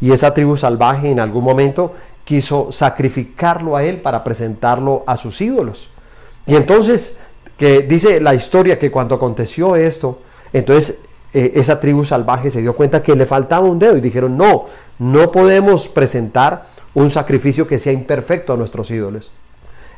y 0.00 0.10
esa 0.10 0.34
tribu 0.34 0.56
salvaje 0.56 1.10
en 1.10 1.20
algún 1.20 1.44
momento 1.44 1.94
quiso 2.24 2.72
sacrificarlo 2.72 3.76
a 3.76 3.84
él 3.84 4.00
para 4.00 4.24
presentarlo 4.24 5.04
a 5.06 5.16
sus 5.16 5.40
ídolos. 5.40 5.88
Y 6.46 6.56
entonces 6.56 7.18
que 7.58 7.82
dice 7.82 8.20
la 8.20 8.34
historia 8.34 8.78
que 8.78 8.90
cuando 8.90 9.14
aconteció 9.14 9.76
esto, 9.76 10.20
entonces 10.52 10.98
eh, 11.32 11.52
esa 11.54 11.80
tribu 11.80 12.04
salvaje 12.04 12.50
se 12.50 12.60
dio 12.60 12.74
cuenta 12.74 13.02
que 13.02 13.14
le 13.14 13.26
faltaba 13.26 13.66
un 13.66 13.78
dedo 13.78 13.96
y 13.96 14.00
dijeron, 14.00 14.36
no, 14.36 14.66
no 14.98 15.30
podemos 15.30 15.88
presentar 15.88 16.66
un 16.94 17.10
sacrificio 17.10 17.66
que 17.66 17.78
sea 17.78 17.92
imperfecto 17.92 18.52
a 18.52 18.56
nuestros 18.56 18.90
ídolos. 18.90 19.30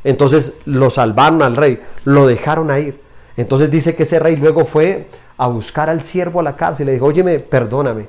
Entonces 0.04 0.58
lo 0.66 0.90
salvaron 0.90 1.42
al 1.42 1.56
rey, 1.56 1.80
lo 2.04 2.26
dejaron 2.26 2.70
a 2.70 2.78
ir. 2.78 3.00
Entonces 3.36 3.70
dice 3.70 3.94
que 3.94 4.04
ese 4.04 4.18
rey 4.18 4.36
luego 4.36 4.64
fue 4.64 5.08
a 5.36 5.48
buscar 5.48 5.90
al 5.90 6.02
siervo 6.02 6.40
a 6.40 6.42
la 6.42 6.56
cárcel 6.56 6.84
y 6.84 6.86
le 6.86 6.92
dijo, 6.94 7.06
óyeme, 7.06 7.38
perdóname, 7.38 8.06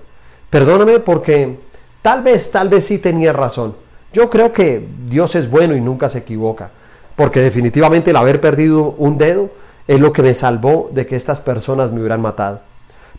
perdóname 0.50 1.00
porque 1.00 1.58
tal 2.02 2.22
vez, 2.22 2.52
tal 2.52 2.70
vez 2.70 2.86
sí 2.86 3.00
tenía 3.00 3.34
razón. 3.34 3.76
Yo 4.14 4.30
creo 4.30 4.54
que 4.54 4.88
Dios 5.10 5.36
es 5.36 5.50
bueno 5.50 5.76
y 5.76 5.82
nunca 5.82 6.10
se 6.10 6.20
equivoca, 6.20 6.70
porque 7.16 7.42
definitivamente 7.42 8.12
el 8.12 8.16
haber 8.16 8.42
perdido 8.42 8.96
un 8.98 9.18
dedo 9.18 9.50
es 9.88 10.00
lo 10.00 10.12
que 10.12 10.22
me 10.22 10.34
salvó 10.34 10.90
de 10.94 11.06
que 11.06 11.16
estas 11.16 11.40
personas 11.40 11.92
me 11.92 12.00
hubieran 12.00 12.22
matado. 12.22 12.62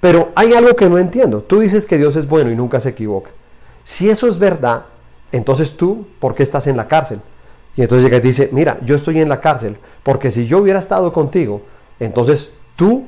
Pero 0.01 0.31
hay 0.35 0.53
algo 0.55 0.77
que 0.77 0.89
no 0.89 0.99
entiendo. 0.99 1.43
Tú 1.43 1.61
dices 1.61 1.87
que 1.87 1.99
Dios 1.99 2.15
es 2.17 2.29
bueno 2.29 2.51
y 2.51 2.57
nunca 2.57 2.79
se 2.79 2.91
equivoca. 2.91 3.31
Si 3.85 4.09
eso 4.09 4.29
es 4.29 4.39
verdad, 4.39 4.85
entonces 5.33 5.77
tú, 5.77 6.07
¿por 6.21 6.35
qué 6.35 6.43
estás 6.43 6.67
en 6.67 6.77
la 6.77 6.89
cárcel? 6.89 7.21
Y 7.77 7.83
entonces 7.83 8.05
llega 8.05 8.19
y 8.19 8.21
dice, 8.21 8.49
mira, 8.53 8.79
yo 8.83 8.95
estoy 8.95 9.21
en 9.21 9.29
la 9.29 9.41
cárcel, 9.41 9.77
porque 10.03 10.31
si 10.31 10.47
yo 10.47 10.59
hubiera 10.59 10.79
estado 10.79 11.13
contigo, 11.13 11.63
entonces 12.01 12.55
tú 12.77 13.05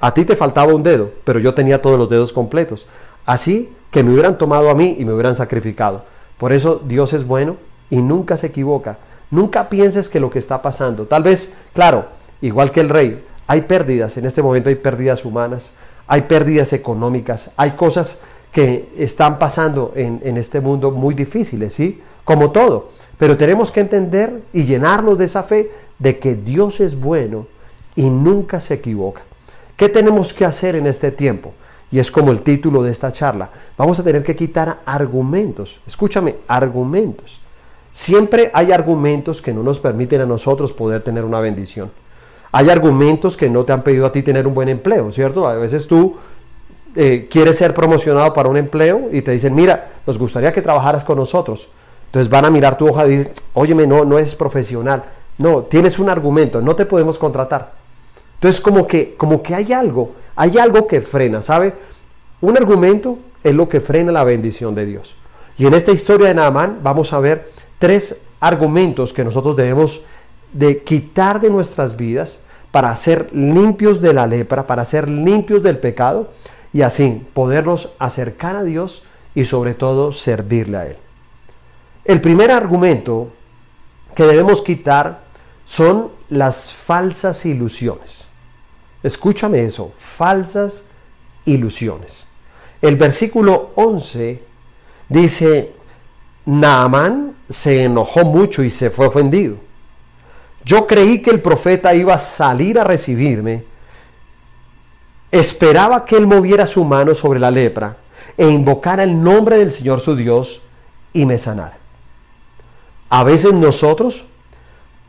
A 0.00 0.14
ti 0.14 0.24
te 0.24 0.34
faltaba 0.34 0.72
un 0.72 0.82
dedo, 0.82 1.10
pero 1.24 1.38
yo 1.38 1.52
tenía 1.52 1.82
todos 1.82 1.98
los 1.98 2.08
dedos 2.08 2.32
completos. 2.32 2.86
Así 3.26 3.70
que 3.90 4.02
me 4.02 4.12
hubieran 4.12 4.38
tomado 4.38 4.70
a 4.70 4.74
mí 4.74 4.96
y 4.98 5.04
me 5.04 5.12
hubieran 5.12 5.34
sacrificado. 5.34 6.04
Por 6.40 6.54
eso 6.54 6.80
Dios 6.86 7.12
es 7.12 7.26
bueno 7.26 7.58
y 7.90 7.98
nunca 7.98 8.38
se 8.38 8.46
equivoca. 8.46 8.96
Nunca 9.30 9.68
pienses 9.68 10.08
que 10.08 10.20
lo 10.20 10.30
que 10.30 10.38
está 10.38 10.62
pasando, 10.62 11.04
tal 11.04 11.22
vez, 11.22 11.52
claro, 11.74 12.06
igual 12.40 12.72
que 12.72 12.80
el 12.80 12.88
rey, 12.88 13.22
hay 13.46 13.60
pérdidas, 13.60 14.16
en 14.16 14.24
este 14.24 14.42
momento 14.42 14.70
hay 14.70 14.76
pérdidas 14.76 15.26
humanas, 15.26 15.72
hay 16.06 16.22
pérdidas 16.22 16.72
económicas, 16.72 17.50
hay 17.58 17.72
cosas 17.72 18.22
que 18.52 18.88
están 18.96 19.38
pasando 19.38 19.92
en, 19.94 20.20
en 20.24 20.38
este 20.38 20.60
mundo 20.60 20.90
muy 20.90 21.14
difíciles, 21.14 21.74
¿sí? 21.74 22.00
Como 22.24 22.52
todo. 22.52 22.88
Pero 23.18 23.36
tenemos 23.36 23.70
que 23.70 23.80
entender 23.80 24.40
y 24.54 24.62
llenarnos 24.62 25.18
de 25.18 25.26
esa 25.26 25.42
fe 25.42 25.70
de 25.98 26.18
que 26.18 26.36
Dios 26.36 26.80
es 26.80 26.98
bueno 26.98 27.46
y 27.94 28.08
nunca 28.08 28.60
se 28.60 28.74
equivoca. 28.74 29.20
¿Qué 29.76 29.90
tenemos 29.90 30.32
que 30.32 30.46
hacer 30.46 30.74
en 30.74 30.86
este 30.86 31.10
tiempo? 31.10 31.52
Y 31.90 31.98
es 31.98 32.10
como 32.10 32.30
el 32.30 32.42
título 32.42 32.82
de 32.82 32.90
esta 32.90 33.10
charla. 33.12 33.50
Vamos 33.76 33.98
a 33.98 34.04
tener 34.04 34.22
que 34.22 34.36
quitar 34.36 34.80
argumentos. 34.86 35.80
Escúchame, 35.86 36.36
argumentos. 36.46 37.40
Siempre 37.92 38.50
hay 38.54 38.70
argumentos 38.70 39.42
que 39.42 39.52
no 39.52 39.62
nos 39.62 39.80
permiten 39.80 40.20
a 40.20 40.26
nosotros 40.26 40.72
poder 40.72 41.02
tener 41.02 41.24
una 41.24 41.40
bendición. 41.40 41.90
Hay 42.52 42.70
argumentos 42.70 43.36
que 43.36 43.50
no 43.50 43.64
te 43.64 43.72
han 43.72 43.82
pedido 43.82 44.06
a 44.06 44.12
ti 44.12 44.22
tener 44.22 44.46
un 44.46 44.54
buen 44.54 44.68
empleo, 44.68 45.10
¿cierto? 45.12 45.48
A 45.48 45.54
veces 45.54 45.86
tú 45.86 46.16
eh, 46.96 47.28
quieres 47.30 47.56
ser 47.56 47.74
promocionado 47.74 48.32
para 48.34 48.48
un 48.48 48.56
empleo 48.56 49.08
y 49.12 49.22
te 49.22 49.32
dicen, 49.32 49.54
mira, 49.54 49.90
nos 50.06 50.18
gustaría 50.18 50.52
que 50.52 50.62
trabajaras 50.62 51.04
con 51.04 51.18
nosotros. 51.18 51.68
Entonces 52.06 52.28
van 52.28 52.44
a 52.44 52.50
mirar 52.50 52.76
tu 52.76 52.88
hoja 52.88 53.06
y 53.06 53.18
dicen, 53.18 53.32
óyeme, 53.54 53.86
no, 53.86 54.04
no 54.04 54.18
es 54.18 54.34
profesional. 54.34 55.04
No, 55.38 55.62
tienes 55.62 55.98
un 55.98 56.10
argumento, 56.10 56.60
no 56.60 56.74
te 56.74 56.86
podemos 56.86 57.18
contratar. 57.18 57.72
Entonces 58.34 58.60
como 58.60 58.86
que, 58.86 59.14
como 59.14 59.42
que 59.42 59.54
hay 59.54 59.72
algo, 59.72 60.12
hay 60.36 60.58
algo 60.58 60.86
que 60.86 61.00
frena, 61.00 61.42
¿sabe? 61.42 61.74
Un 62.40 62.56
argumento 62.56 63.18
es 63.42 63.54
lo 63.54 63.68
que 63.68 63.80
frena 63.80 64.12
la 64.12 64.24
bendición 64.24 64.74
de 64.74 64.86
Dios. 64.86 65.16
Y 65.58 65.66
en 65.66 65.74
esta 65.74 65.92
historia 65.92 66.28
de 66.28 66.34
Naamán 66.34 66.80
vamos 66.82 67.12
a 67.12 67.20
ver 67.20 67.50
tres 67.78 68.22
argumentos 68.40 69.12
que 69.12 69.24
nosotros 69.24 69.56
debemos 69.56 70.02
de 70.52 70.82
quitar 70.82 71.40
de 71.40 71.50
nuestras 71.50 71.96
vidas 71.96 72.40
para 72.70 72.94
ser 72.96 73.28
limpios 73.32 74.00
de 74.00 74.12
la 74.12 74.26
lepra, 74.26 74.66
para 74.66 74.84
ser 74.84 75.08
limpios 75.08 75.62
del 75.62 75.78
pecado 75.78 76.30
y 76.72 76.82
así 76.82 77.22
podernos 77.34 77.90
acercar 77.98 78.56
a 78.56 78.62
Dios 78.62 79.02
y 79.34 79.44
sobre 79.44 79.74
todo 79.74 80.12
servirle 80.12 80.76
a 80.76 80.86
Él. 80.86 80.96
El 82.04 82.20
primer 82.20 82.50
argumento 82.50 83.28
que 84.14 84.24
debemos 84.24 84.62
quitar 84.62 85.20
son 85.64 86.10
las 86.28 86.72
falsas 86.72 87.44
ilusiones. 87.46 88.29
Escúchame 89.02 89.64
eso, 89.64 89.92
falsas 89.96 90.86
ilusiones. 91.44 92.26
El 92.82 92.96
versículo 92.96 93.70
11 93.74 94.42
dice, 95.08 95.72
Naamán 96.46 97.36
se 97.48 97.84
enojó 97.84 98.24
mucho 98.24 98.62
y 98.62 98.70
se 98.70 98.90
fue 98.90 99.06
ofendido. 99.06 99.56
Yo 100.64 100.86
creí 100.86 101.22
que 101.22 101.30
el 101.30 101.40
profeta 101.40 101.94
iba 101.94 102.14
a 102.14 102.18
salir 102.18 102.78
a 102.78 102.84
recibirme. 102.84 103.64
Esperaba 105.30 106.04
que 106.04 106.16
él 106.16 106.26
moviera 106.26 106.66
su 106.66 106.84
mano 106.84 107.14
sobre 107.14 107.40
la 107.40 107.50
lepra 107.50 107.96
e 108.36 108.48
invocara 108.48 109.02
el 109.02 109.22
nombre 109.22 109.58
del 109.58 109.72
Señor 109.72 110.00
su 110.00 110.16
Dios 110.16 110.62
y 111.12 111.24
me 111.24 111.38
sanara. 111.38 111.78
A 113.08 113.24
veces 113.24 113.52
nosotros 113.52 114.26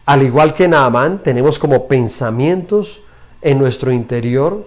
al 0.06 0.24
igual 0.24 0.54
que 0.54 0.68
Naamán, 0.68 1.20
tenemos 1.20 1.60
como 1.60 1.88
pensamientos 1.88 3.02
en 3.42 3.60
nuestro 3.60 3.92
interior 3.92 4.66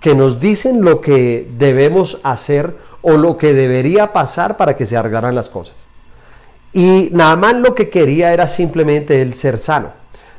que 0.00 0.14
nos 0.14 0.40
dicen 0.40 0.84
lo 0.84 1.00
que 1.00 1.48
debemos 1.58 2.20
hacer 2.22 2.76
o 3.02 3.12
lo 3.12 3.36
que 3.36 3.52
debería 3.54 4.12
pasar 4.12 4.56
para 4.56 4.76
que 4.76 4.86
se 4.86 4.96
arreglaran 4.96 5.34
las 5.34 5.48
cosas. 5.48 5.74
Y 6.72 7.08
Naamán 7.12 7.62
lo 7.62 7.74
que 7.74 7.88
quería 7.88 8.32
era 8.32 8.48
simplemente 8.48 9.22
el 9.22 9.34
ser 9.34 9.58
sano. 9.58 9.90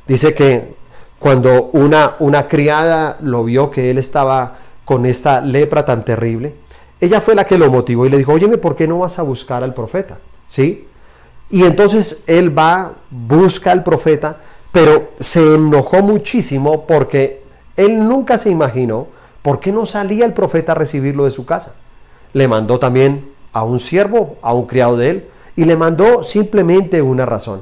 Dice 0.07 0.33
que 0.33 0.75
cuando 1.19 1.69
una, 1.73 2.15
una 2.19 2.47
criada 2.47 3.17
lo 3.21 3.43
vio 3.43 3.71
que 3.71 3.89
él 3.89 3.97
estaba 3.97 4.57
con 4.85 5.05
esta 5.05 5.41
lepra 5.41 5.85
tan 5.85 6.05
terrible, 6.05 6.53
ella 6.99 7.21
fue 7.21 7.35
la 7.35 7.45
que 7.45 7.57
lo 7.57 7.71
motivó 7.71 8.05
y 8.05 8.09
le 8.09 8.17
dijo, 8.17 8.33
óyeme, 8.33 8.57
¿por 8.57 8.75
qué 8.75 8.87
no 8.87 8.99
vas 8.99 9.19
a 9.19 9.23
buscar 9.23 9.63
al 9.63 9.73
profeta? 9.73 10.19
¿Sí? 10.47 10.87
Y 11.49 11.63
entonces 11.63 12.23
él 12.27 12.57
va, 12.57 12.93
busca 13.09 13.71
al 13.71 13.83
profeta, 13.83 14.37
pero 14.71 15.11
se 15.19 15.55
enojó 15.55 16.01
muchísimo 16.01 16.85
porque 16.85 17.41
él 17.77 18.07
nunca 18.07 18.37
se 18.37 18.49
imaginó 18.49 19.07
por 19.41 19.59
qué 19.59 19.71
no 19.71 19.85
salía 19.85 20.25
el 20.25 20.33
profeta 20.33 20.73
a 20.73 20.75
recibirlo 20.75 21.25
de 21.25 21.31
su 21.31 21.45
casa. 21.45 21.75
Le 22.33 22.47
mandó 22.47 22.79
también 22.79 23.29
a 23.53 23.63
un 23.63 23.79
siervo, 23.79 24.37
a 24.41 24.53
un 24.53 24.65
criado 24.65 24.97
de 24.97 25.09
él, 25.09 25.25
y 25.55 25.65
le 25.65 25.77
mandó 25.77 26.23
simplemente 26.23 27.01
una 27.01 27.25
razón. 27.25 27.61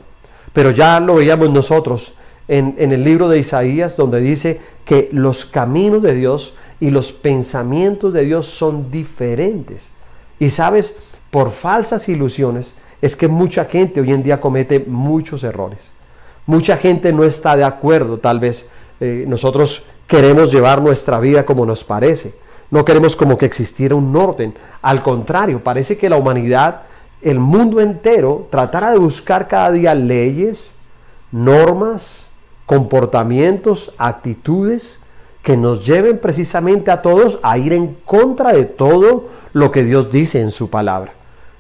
Pero 0.54 0.72
ya 0.72 1.00
lo 1.00 1.16
veíamos 1.16 1.52
nosotros 1.52 2.16
en, 2.48 2.76
en 2.78 2.92
el 2.92 3.04
libro 3.04 3.30
de 3.30 3.40
Isaías, 3.40 3.98
donde 3.98 4.22
dice 4.22 4.60
que 4.86 5.10
los 5.12 5.46
caminos 5.46 6.02
de 6.02 6.16
Dios 6.16 6.56
y 6.80 6.90
los 6.90 7.12
pensamientos 7.12 8.14
de 8.14 8.26
Dios 8.26 8.46
son 8.48 8.90
diferentes. 8.90 9.92
Y 10.40 10.50
sabes, 10.50 10.98
por 11.30 11.52
falsas 11.52 12.10
ilusiones, 12.10 12.76
es 13.02 13.16
que 13.16 13.28
mucha 13.28 13.66
gente 13.66 14.02
hoy 14.02 14.12
en 14.12 14.24
día 14.24 14.42
comete 14.42 14.80
muchos 14.80 15.44
errores. 15.44 15.92
Mucha 16.46 16.78
gente 16.78 17.12
no 17.12 17.24
está 17.24 17.56
de 17.56 17.64
acuerdo, 17.64 18.18
tal 18.18 18.40
vez 18.40 18.70
eh, 19.00 19.26
nosotros 19.28 19.84
queremos 20.08 20.52
llevar 20.52 20.82
nuestra 20.82 21.20
vida 21.20 21.46
como 21.46 21.66
nos 21.66 21.84
parece. 21.84 22.34
No 22.72 22.84
queremos 22.86 23.16
como 23.16 23.38
que 23.38 23.46
existiera 23.46 23.96
un 23.96 24.16
orden. 24.16 24.54
Al 24.82 25.04
contrario, 25.04 25.64
parece 25.64 25.98
que 25.98 26.10
la 26.10 26.18
humanidad, 26.18 26.82
el 27.22 27.40
mundo 27.40 27.82
entero, 27.82 28.48
tratara 28.50 28.92
de 28.92 28.98
buscar 28.98 29.48
cada 29.48 29.72
día 29.72 29.94
leyes, 29.94 30.76
normas, 31.32 32.30
comportamientos, 32.66 33.94
actitudes 33.98 35.00
que 35.44 35.56
nos 35.56 35.86
lleven 35.86 36.18
precisamente 36.18 36.90
a 36.90 37.04
todos 37.04 37.40
a 37.44 37.58
ir 37.60 37.72
en 37.74 37.96
contra 38.06 38.52
de 38.52 38.66
todo 38.66 39.28
lo 39.54 39.72
que 39.72 39.84
Dios 39.84 40.12
dice 40.12 40.42
en 40.42 40.50
su 40.50 40.72
palabra. 40.72 41.14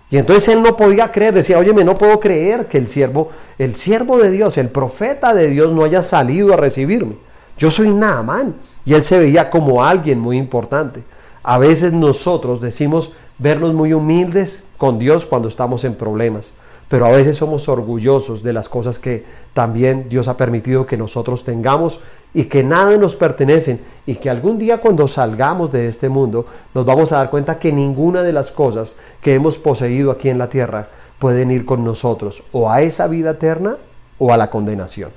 Y 0.09 0.17
entonces 0.17 0.47
él 0.49 0.61
no 0.61 0.77
podía 0.77 1.11
creer, 1.11 1.33
decía, 1.33 1.57
óyeme, 1.57 1.83
no 1.83 1.97
puedo 1.97 2.19
creer 2.19 2.67
que 2.67 2.77
el 2.77 2.87
siervo, 2.87 3.29
el 3.57 3.75
siervo 3.75 4.17
de 4.17 4.29
Dios, 4.29 4.57
el 4.57 4.69
profeta 4.69 5.33
de 5.33 5.49
Dios 5.49 5.73
no 5.73 5.83
haya 5.83 6.03
salido 6.03 6.53
a 6.53 6.57
recibirme. 6.57 7.15
Yo 7.57 7.71
soy 7.71 7.89
Naamán. 7.89 8.55
Y 8.85 8.93
él 8.93 9.03
se 9.03 9.17
veía 9.17 9.49
como 9.49 9.83
alguien 9.83 10.19
muy 10.19 10.37
importante. 10.37 11.03
A 11.41 11.57
veces 11.57 11.91
nosotros 11.91 12.61
decimos 12.61 13.13
vernos 13.39 13.73
muy 13.73 13.93
humildes 13.93 14.65
con 14.77 14.99
Dios 14.99 15.25
cuando 15.25 15.47
estamos 15.47 15.83
en 15.83 15.95
problemas 15.95 16.53
pero 16.87 17.05
a 17.05 17.11
veces 17.11 17.37
somos 17.37 17.67
orgullosos 17.67 18.43
de 18.43 18.53
las 18.53 18.69
cosas 18.69 18.99
que 18.99 19.23
también 19.53 20.07
Dios 20.09 20.27
ha 20.27 20.37
permitido 20.37 20.85
que 20.85 20.97
nosotros 20.97 21.43
tengamos 21.43 21.99
y 22.33 22.45
que 22.45 22.63
nada 22.63 22.95
nos 22.97 23.15
pertenecen 23.15 23.79
y 24.05 24.15
que 24.15 24.29
algún 24.29 24.59
día 24.59 24.79
cuando 24.79 25.07
salgamos 25.07 25.71
de 25.71 25.87
este 25.87 26.09
mundo 26.09 26.45
nos 26.73 26.85
vamos 26.85 27.11
a 27.11 27.17
dar 27.17 27.29
cuenta 27.29 27.59
que 27.59 27.71
ninguna 27.71 28.23
de 28.23 28.33
las 28.33 28.51
cosas 28.51 28.97
que 29.21 29.33
hemos 29.33 29.57
poseído 29.57 30.11
aquí 30.11 30.29
en 30.29 30.37
la 30.37 30.49
tierra 30.49 30.89
pueden 31.17 31.49
ir 31.49 31.65
con 31.65 31.83
nosotros 31.83 32.43
o 32.51 32.69
a 32.69 32.81
esa 32.81 33.07
vida 33.07 33.31
eterna 33.31 33.77
o 34.17 34.31
a 34.31 34.37
la 34.37 34.49
condenación. 34.49 35.11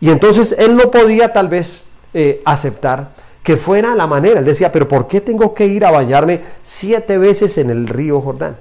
Y 0.00 0.10
entonces 0.10 0.52
él 0.58 0.76
no 0.76 0.90
podía 0.90 1.32
tal 1.32 1.48
vez 1.48 1.84
eh, 2.14 2.40
aceptar 2.44 3.10
que 3.42 3.56
fuera 3.56 3.94
la 3.94 4.06
manera. 4.06 4.38
Él 4.38 4.44
decía, 4.44 4.70
pero 4.70 4.86
¿por 4.86 5.08
qué 5.08 5.20
tengo 5.20 5.54
que 5.54 5.66
ir 5.66 5.84
a 5.84 5.90
bañarme 5.90 6.42
siete 6.62 7.18
veces 7.18 7.58
en 7.58 7.70
el 7.70 7.88
río 7.88 8.20
Jordán? 8.20 8.56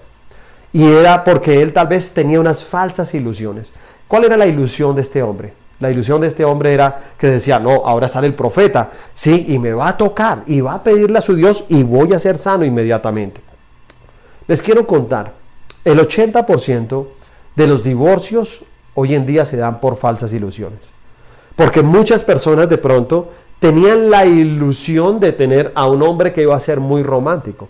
Y 0.77 0.85
era 0.85 1.23
porque 1.23 1.63
él 1.63 1.73
tal 1.73 1.87
vez 1.87 2.13
tenía 2.13 2.39
unas 2.39 2.63
falsas 2.63 3.11
ilusiones. 3.15 3.73
¿Cuál 4.07 4.25
era 4.25 4.37
la 4.37 4.45
ilusión 4.45 4.95
de 4.95 5.01
este 5.01 5.23
hombre? 5.23 5.51
La 5.79 5.89
ilusión 5.89 6.21
de 6.21 6.27
este 6.27 6.45
hombre 6.45 6.71
era 6.71 7.13
que 7.17 7.25
decía, 7.25 7.57
no, 7.57 7.83
ahora 7.83 8.07
sale 8.07 8.27
el 8.27 8.35
profeta, 8.35 8.91
sí, 9.11 9.47
y 9.47 9.57
me 9.57 9.73
va 9.73 9.87
a 9.87 9.97
tocar, 9.97 10.43
y 10.45 10.61
va 10.61 10.75
a 10.75 10.83
pedirle 10.83 11.17
a 11.17 11.21
su 11.21 11.33
Dios, 11.33 11.65
y 11.69 11.81
voy 11.81 12.13
a 12.13 12.19
ser 12.19 12.37
sano 12.37 12.63
inmediatamente. 12.63 13.41
Les 14.45 14.61
quiero 14.61 14.85
contar, 14.85 15.33
el 15.83 15.97
80% 15.97 17.07
de 17.55 17.65
los 17.65 17.83
divorcios 17.83 18.63
hoy 18.93 19.15
en 19.15 19.25
día 19.25 19.45
se 19.45 19.57
dan 19.57 19.81
por 19.81 19.97
falsas 19.97 20.31
ilusiones. 20.31 20.91
Porque 21.55 21.81
muchas 21.81 22.21
personas 22.21 22.69
de 22.69 22.77
pronto 22.77 23.31
tenían 23.59 24.11
la 24.11 24.27
ilusión 24.27 25.19
de 25.19 25.31
tener 25.31 25.71
a 25.73 25.87
un 25.87 26.03
hombre 26.03 26.33
que 26.33 26.43
iba 26.43 26.55
a 26.55 26.59
ser 26.59 26.79
muy 26.79 27.01
romántico 27.01 27.67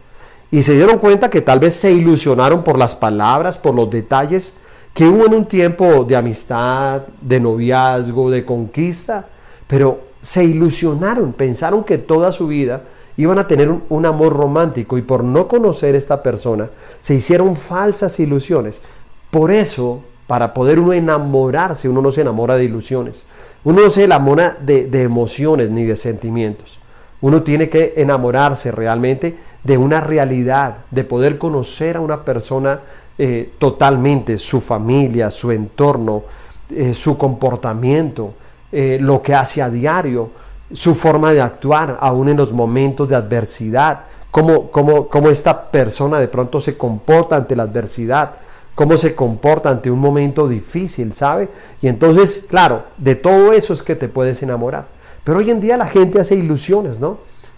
y 0.49 0.63
se 0.63 0.75
dieron 0.75 0.99
cuenta 0.99 1.29
que 1.29 1.41
tal 1.41 1.59
vez 1.59 1.75
se 1.75 1.91
ilusionaron 1.91 2.63
por 2.63 2.77
las 2.77 2.95
palabras, 2.95 3.57
por 3.57 3.75
los 3.75 3.89
detalles 3.89 4.57
que 4.93 5.05
hubo 5.05 5.25
en 5.25 5.33
un 5.33 5.45
tiempo 5.45 6.05
de 6.05 6.15
amistad, 6.15 7.03
de 7.21 7.39
noviazgo, 7.39 8.31
de 8.31 8.43
conquista, 8.45 9.27
pero 9.67 9.99
se 10.21 10.43
ilusionaron, 10.43 11.33
pensaron 11.33 11.83
que 11.83 11.97
toda 11.97 12.31
su 12.31 12.47
vida 12.47 12.81
iban 13.17 13.37
a 13.39 13.47
tener 13.47 13.69
un, 13.69 14.05
amor 14.05 14.33
romántico 14.33 14.97
y 14.97 15.01
por 15.01 15.23
no 15.23 15.47
conocer 15.47 15.95
esta 15.95 16.23
persona 16.23 16.69
se 17.01 17.15
hicieron 17.15 17.55
falsas 17.55 18.19
ilusiones. 18.19 18.81
Por 19.29 19.51
eso, 19.51 20.01
para 20.25 20.53
poder 20.53 20.79
uno 20.79 20.93
enamorarse, 20.93 21.89
uno 21.89 22.01
no 22.01 22.11
se 22.11 22.21
enamora 22.21 22.55
de 22.55 22.63
ilusiones, 22.63 23.27
uno 23.63 23.81
no 23.81 23.89
se 23.89 24.05
enamora 24.05 24.57
de 24.59 25.01
emociones 25.01 25.69
ni 25.69 25.83
de 25.83 25.95
sentimientos. 25.95 26.79
Uno 27.21 27.43
tiene 27.43 27.69
que 27.69 27.93
enamorarse 27.97 28.71
realmente 28.71 29.37
de 29.67 29.77
una 29.77 29.99
realidad, 29.99 30.77
de 30.89 31.03
poder 31.03 31.37
conocer 31.37 31.97
a 31.97 31.99
una 31.99 32.23
persona 32.23 32.79
eh, 33.17 33.51
totalmente, 33.59 34.37
su 34.37 34.61
familia, 34.61 35.29
su 35.29 35.51
entorno, 35.51 36.23
eh, 36.69 36.93
su 36.93 37.17
comportamiento, 37.17 38.33
eh, 38.71 38.97
lo 39.01 39.21
que 39.21 39.35
hace 39.35 39.61
a 39.61 39.69
diario, 39.69 40.29
su 40.71 40.95
forma 40.95 41.33
de 41.33 41.41
actuar, 41.41 41.97
aún 41.99 42.29
en 42.29 42.37
los 42.37 42.53
momentos 42.53 43.09
de 43.09 43.17
adversidad, 43.17 44.03
cómo, 44.31 44.71
cómo, 44.71 45.09
cómo 45.09 45.29
esta 45.29 45.69
persona 45.69 46.17
de 46.19 46.29
pronto 46.29 46.61
se 46.61 46.77
comporta 46.77 47.35
ante 47.35 47.53
la 47.53 47.63
adversidad, 47.63 48.35
cómo 48.73 48.95
se 48.95 49.15
comporta 49.15 49.69
ante 49.69 49.91
un 49.91 49.99
momento 49.99 50.47
difícil, 50.47 51.11
¿sabe? 51.11 51.49
Y 51.81 51.89
entonces, 51.89 52.45
claro, 52.49 52.83
de 52.97 53.15
todo 53.15 53.51
eso 53.51 53.73
es 53.73 53.83
que 53.83 53.97
te 53.97 54.07
puedes 54.07 54.41
enamorar. 54.41 54.85
Pero 55.25 55.39
hoy 55.39 55.51
en 55.51 55.59
día 55.59 55.75
la 55.75 55.87
gente 55.87 56.21
hace 56.21 56.35
ilusiones, 56.35 57.01
¿no? 57.01 57.17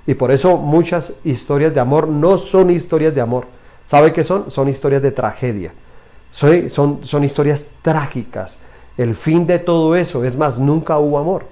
Y 0.10 0.16
por 0.16 0.32
eso 0.32 0.58
muchas 0.58 1.14
historias 1.24 1.72
de 1.72 1.80
amor 1.80 2.08
no 2.08 2.40
son 2.40 2.72
historias 2.72 3.14
de 3.14 3.22
amor. 3.22 3.46
¿Sabe 3.86 4.12
qué 4.12 4.24
son? 4.24 4.50
Son 4.50 4.68
historias 4.68 5.04
de 5.04 5.12
tragedia. 5.12 5.72
Son, 6.32 7.06
son, 7.06 7.24
historias 7.24 7.74
trágicas. 7.84 8.58
El 8.98 9.14
fin 9.14 9.46
de 9.46 9.60
todo 9.60 9.96
eso, 9.96 10.26
es 10.26 10.36
más, 10.36 10.58
nunca 10.58 10.98
hubo 10.98 11.20
amor. 11.20 11.46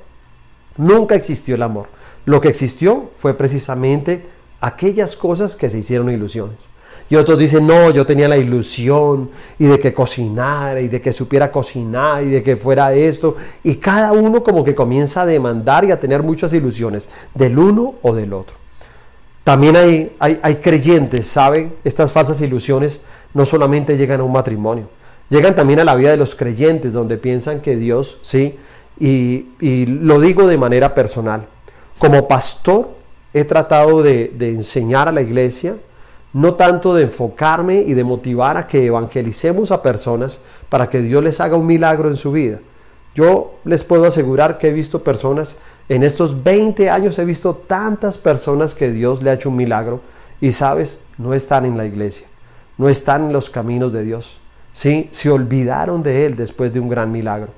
Nunca 0.75 1.13
existió 1.13 1.53
el 1.53 1.61
amor. 1.61 1.85
Lo 2.25 2.41
que 2.41 2.47
existió 2.47 3.11
fue 3.15 3.35
precisamente 3.35 4.25
aquellas 4.59 5.15
cosas 5.15 5.55
que 5.55 5.69
se 5.69 5.77
hicieron 5.77 6.09
ilusiones. 6.09 6.67
Y 7.09 7.15
otros 7.15 7.39
dicen, 7.39 7.65
no, 7.65 7.89
yo 7.91 8.05
tenía 8.05 8.27
la 8.27 8.37
ilusión 8.37 9.29
y 9.57 9.65
de 9.65 9.79
que 9.79 9.93
cocinara 9.93 10.81
y 10.81 10.89
de 10.89 11.01
que 11.01 11.13
supiera 11.13 11.51
cocinar 11.51 12.23
y 12.23 12.29
de 12.29 12.43
que 12.43 12.57
fuera 12.57 12.93
esto. 12.93 13.37
Y 13.63 13.75
cada 13.75 14.11
uno 14.11 14.43
como 14.43 14.63
que 14.63 14.75
comienza 14.75 15.21
a 15.21 15.25
demandar 15.25 15.85
y 15.85 15.91
a 15.91 15.99
tener 15.99 16.21
muchas 16.21 16.51
ilusiones 16.51 17.09
del 17.33 17.57
uno 17.57 17.95
o 18.01 18.13
del 18.13 18.33
otro. 18.33 18.57
También 19.45 19.77
hay, 19.77 20.13
hay, 20.19 20.39
hay 20.41 20.55
creyentes, 20.57 21.29
¿saben? 21.29 21.73
Estas 21.85 22.11
falsas 22.11 22.41
ilusiones 22.41 23.03
no 23.33 23.45
solamente 23.45 23.95
llegan 23.95 24.19
a 24.19 24.23
un 24.23 24.33
matrimonio, 24.33 24.89
llegan 25.29 25.55
también 25.55 25.79
a 25.79 25.85
la 25.85 25.95
vida 25.95 26.11
de 26.11 26.17
los 26.17 26.35
creyentes, 26.35 26.91
donde 26.91 27.17
piensan 27.17 27.61
que 27.61 27.77
Dios, 27.77 28.17
¿sí? 28.23 28.57
Y, 28.99 29.45
y 29.61 29.85
lo 29.85 30.19
digo 30.19 30.47
de 30.47 30.57
manera 30.57 30.93
personal. 30.93 31.47
Como 31.97 32.27
pastor 32.27 32.89
he 33.33 33.45
tratado 33.45 34.03
de, 34.03 34.33
de 34.37 34.49
enseñar 34.49 35.07
a 35.07 35.13
la 35.13 35.21
iglesia, 35.21 35.77
no 36.37 36.53
tanto 36.53 36.93
de 36.93 37.03
enfocarme 37.03 37.81
y 37.81 37.95
de 37.95 38.03
motivar 38.03 38.57
a 38.57 38.67
que 38.67 38.85
evangelicemos 38.85 39.71
a 39.71 39.81
personas 39.81 40.41
para 40.69 40.87
que 40.87 41.01
Dios 41.01 41.23
les 41.23 41.41
haga 41.41 41.57
un 41.57 41.65
milagro 41.65 42.09
en 42.09 42.15
su 42.15 42.31
vida. 42.31 42.59
Yo 43.15 43.55
les 43.65 43.83
puedo 43.83 44.05
asegurar 44.05 44.59
que 44.59 44.67
he 44.67 44.71
visto 44.71 45.03
personas, 45.03 45.57
en 45.89 46.03
estos 46.03 46.43
20 46.43 46.91
años 46.91 47.17
he 47.17 47.25
visto 47.25 47.55
tantas 47.55 48.19
personas 48.19 48.75
que 48.75 48.91
Dios 48.91 49.23
le 49.23 49.31
ha 49.31 49.33
hecho 49.33 49.49
un 49.49 49.55
milagro 49.55 50.01
y 50.39 50.51
sabes, 50.51 51.01
no 51.17 51.33
están 51.33 51.65
en 51.65 51.75
la 51.75 51.85
iglesia, 51.85 52.27
no 52.77 52.87
están 52.87 53.23
en 53.23 53.33
los 53.33 53.49
caminos 53.49 53.91
de 53.91 54.03
Dios. 54.03 54.37
Sí, 54.73 55.09
se 55.09 55.31
olvidaron 55.31 56.03
de 56.03 56.27
Él 56.27 56.35
después 56.35 56.71
de 56.71 56.79
un 56.79 56.87
gran 56.87 57.11
milagro. 57.11 57.49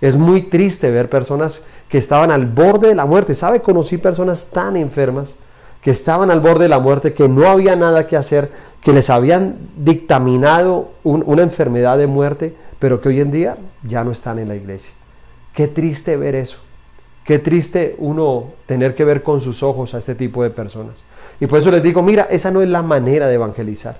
Es 0.00 0.16
muy 0.16 0.42
triste 0.42 0.92
ver 0.92 1.10
personas 1.10 1.66
que 1.88 1.98
estaban 1.98 2.30
al 2.30 2.46
borde 2.46 2.86
de 2.86 2.94
la 2.94 3.04
muerte. 3.04 3.34
¿Sabe? 3.34 3.62
Conocí 3.62 3.98
personas 3.98 4.46
tan 4.52 4.76
enfermas 4.76 5.34
que 5.88 5.92
estaban 5.92 6.30
al 6.30 6.40
borde 6.40 6.64
de 6.64 6.68
la 6.68 6.80
muerte, 6.80 7.14
que 7.14 7.30
no 7.30 7.48
había 7.48 7.74
nada 7.74 8.06
que 8.06 8.14
hacer, 8.14 8.52
que 8.82 8.92
les 8.92 9.08
habían 9.08 9.56
dictaminado 9.78 10.90
una 11.02 11.42
enfermedad 11.42 11.96
de 11.96 12.06
muerte, 12.06 12.54
pero 12.78 13.00
que 13.00 13.08
hoy 13.08 13.20
en 13.20 13.30
día 13.30 13.56
ya 13.84 14.04
no 14.04 14.10
están 14.10 14.38
en 14.38 14.48
la 14.48 14.54
iglesia. 14.54 14.92
Qué 15.54 15.66
triste 15.66 16.18
ver 16.18 16.34
eso. 16.34 16.58
Qué 17.24 17.38
triste 17.38 17.96
uno 18.00 18.48
tener 18.66 18.94
que 18.94 19.02
ver 19.06 19.22
con 19.22 19.40
sus 19.40 19.62
ojos 19.62 19.94
a 19.94 19.98
este 19.98 20.14
tipo 20.14 20.42
de 20.42 20.50
personas. 20.50 21.04
Y 21.40 21.46
por 21.46 21.58
eso 21.58 21.70
les 21.70 21.82
digo, 21.82 22.02
mira, 22.02 22.26
esa 22.28 22.50
no 22.50 22.60
es 22.60 22.68
la 22.68 22.82
manera 22.82 23.26
de 23.26 23.36
evangelizar. 23.36 23.96